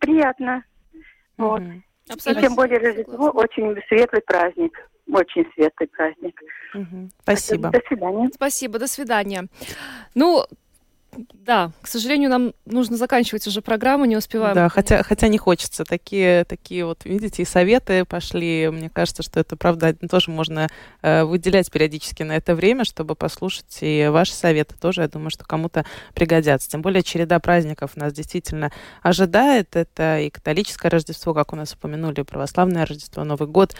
приятно. 0.00 0.62
Вот. 1.36 1.62
Абсолютно. 2.08 2.40
И 2.40 2.42
тем 2.42 2.54
более 2.54 2.78
Рождество 2.78 3.30
очень 3.30 3.76
светлый 3.88 4.22
праздник 4.22 4.78
очень 5.12 5.46
светлый 5.54 5.88
праздник. 5.88 6.40
Угу. 6.74 7.10
Спасибо. 7.22 7.70
До 7.70 7.80
свидания. 7.86 8.30
Спасибо, 8.34 8.78
до 8.78 8.86
свидания. 8.86 9.46
Ну, 10.14 10.44
да, 11.32 11.70
к 11.80 11.86
сожалению, 11.86 12.28
нам 12.28 12.52
нужно 12.64 12.96
заканчивать 12.96 13.46
уже 13.46 13.62
программу, 13.62 14.04
не 14.04 14.16
успеваем. 14.16 14.54
Да, 14.54 14.68
хотя, 14.68 15.02
хотя 15.02 15.28
не 15.28 15.38
хочется. 15.38 15.84
Такие, 15.84 16.44
такие 16.44 16.84
вот, 16.84 17.04
видите, 17.04 17.42
и 17.42 17.46
советы 17.46 18.04
пошли. 18.04 18.68
Мне 18.70 18.90
кажется, 18.90 19.22
что 19.22 19.40
это, 19.40 19.56
правда, 19.56 19.94
тоже 19.94 20.30
можно 20.30 20.68
э, 21.02 21.24
выделять 21.24 21.70
периодически 21.70 22.22
на 22.22 22.36
это 22.36 22.54
время, 22.54 22.84
чтобы 22.84 23.14
послушать 23.14 23.78
и 23.80 24.08
ваши 24.10 24.32
советы 24.32 24.74
тоже. 24.80 25.02
Я 25.02 25.08
думаю, 25.08 25.30
что 25.30 25.44
кому-то 25.44 25.84
пригодятся. 26.14 26.68
Тем 26.68 26.82
более 26.82 27.02
череда 27.02 27.38
праздников 27.38 27.96
нас 27.96 28.12
действительно 28.12 28.70
ожидает. 29.02 29.76
Это 29.76 30.20
и 30.20 30.30
католическое 30.30 30.90
Рождество, 30.90 31.32
как 31.34 31.52
у 31.52 31.56
нас 31.56 31.72
упомянули, 31.74 32.22
православное 32.22 32.86
Рождество, 32.86 33.24
Новый 33.24 33.48
год. 33.48 33.74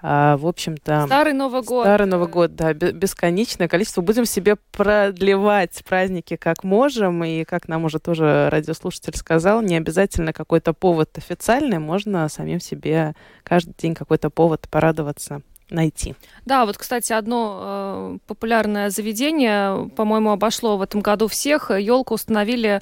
А, 0.00 0.36
в 0.36 0.46
общем-то... 0.46 1.04
Старый 1.06 1.32
Новый 1.32 1.62
год. 1.62 1.84
Старый 1.84 2.06
Новый 2.06 2.28
год, 2.28 2.54
да, 2.54 2.72
бесконечное 2.72 3.68
количество. 3.68 4.00
Будем 4.00 4.24
себе 4.24 4.56
продлевать 4.72 5.82
праздники 5.84 6.36
как 6.36 6.64
можно 6.64 6.77
можем, 6.78 7.24
и 7.24 7.44
как 7.44 7.68
нам 7.68 7.84
уже 7.84 7.98
тоже 7.98 8.48
радиослушатель 8.50 9.16
сказал, 9.16 9.62
не 9.62 9.76
обязательно 9.76 10.32
какой-то 10.32 10.72
повод 10.72 11.10
официальный, 11.18 11.78
можно 11.78 12.28
самим 12.28 12.60
себе 12.60 13.14
каждый 13.42 13.74
день 13.82 13.94
какой-то 13.94 14.30
повод 14.30 14.68
порадоваться 14.70 15.42
найти. 15.70 16.14
Да, 16.46 16.64
вот, 16.64 16.78
кстати, 16.78 17.12
одно 17.12 17.58
э, 17.60 18.18
популярное 18.26 18.90
заведение, 18.90 19.88
по-моему, 19.96 20.30
обошло 20.30 20.76
в 20.76 20.82
этом 20.82 21.00
году 21.00 21.26
всех. 21.26 21.70
Елку 21.70 22.14
установили 22.14 22.80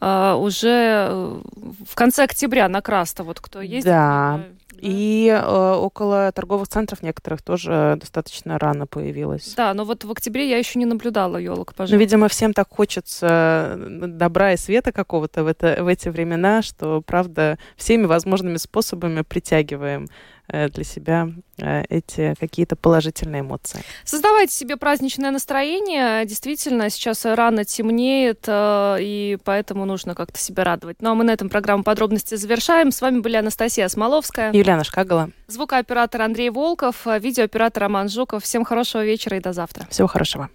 э, 0.00 0.32
уже 0.34 1.40
в 1.86 1.94
конце 1.94 2.24
октября 2.24 2.68
на 2.68 2.80
Краста. 2.80 3.24
Вот 3.24 3.40
кто 3.40 3.60
ездит. 3.60 3.84
Да, 3.84 4.40
и 4.80 5.28
э, 5.28 5.72
около 5.74 6.30
торговых 6.32 6.68
центров 6.68 7.02
некоторых 7.02 7.42
тоже 7.42 7.96
достаточно 8.00 8.58
рано 8.58 8.86
появилась. 8.86 9.54
Да, 9.56 9.74
но 9.74 9.84
вот 9.84 10.04
в 10.04 10.10
октябре 10.10 10.48
я 10.48 10.58
еще 10.58 10.78
не 10.78 10.86
наблюдала 10.86 11.36
елок, 11.36 11.74
пожалуй. 11.74 11.96
Ну, 11.96 12.00
видимо, 12.00 12.28
всем 12.28 12.52
так 12.52 12.68
хочется 12.70 13.76
добра 13.78 14.52
и 14.52 14.56
света 14.56 14.92
какого-то 14.92 15.44
в, 15.44 15.46
это, 15.46 15.82
в 15.82 15.86
эти 15.86 16.08
времена, 16.08 16.62
что, 16.62 17.02
правда, 17.02 17.58
всеми 17.76 18.06
возможными 18.06 18.56
способами 18.56 19.22
притягиваем 19.22 20.08
Э, 20.08 20.37
для 20.48 20.84
себя 20.84 21.28
э, 21.58 21.82
эти 21.88 22.34
какие-то 22.38 22.76
положительные 22.76 23.40
эмоции. 23.40 23.82
Создавайте 24.04 24.54
себе 24.54 24.76
праздничное 24.76 25.30
настроение. 25.30 26.24
Действительно, 26.24 26.90
сейчас 26.90 27.24
рано 27.24 27.64
темнеет, 27.64 28.44
э, 28.46 28.96
и 29.00 29.38
поэтому 29.44 29.84
нужно 29.84 30.14
как-то 30.14 30.38
себя 30.38 30.64
радовать. 30.64 30.96
Ну 31.00 31.10
а 31.10 31.14
мы 31.14 31.24
на 31.24 31.32
этом 31.32 31.48
программу 31.48 31.84
подробности 31.84 32.34
завершаем. 32.36 32.90
С 32.90 33.00
вами 33.00 33.20
были 33.20 33.36
Анастасия 33.36 33.88
Смоловская. 33.88 34.52
Юлиана 34.52 34.84
Шкагала. 34.84 35.30
Звукооператор 35.48 36.22
Андрей 36.22 36.50
Волков, 36.50 37.06
видеооператор 37.06 37.82
Роман 37.84 38.08
Жуков. 38.08 38.44
Всем 38.44 38.64
хорошего 38.64 39.04
вечера 39.04 39.36
и 39.36 39.40
до 39.40 39.52
завтра. 39.52 39.86
Всего 39.90 40.08
хорошего. 40.08 40.48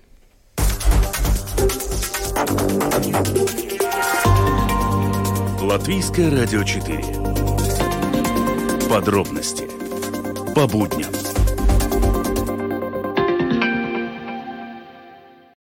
Латвийское 5.61 6.29
радио 6.29 6.63
4. 6.63 7.03
Подробности 8.89 9.82
по 10.53 10.67
будням. 10.67 11.32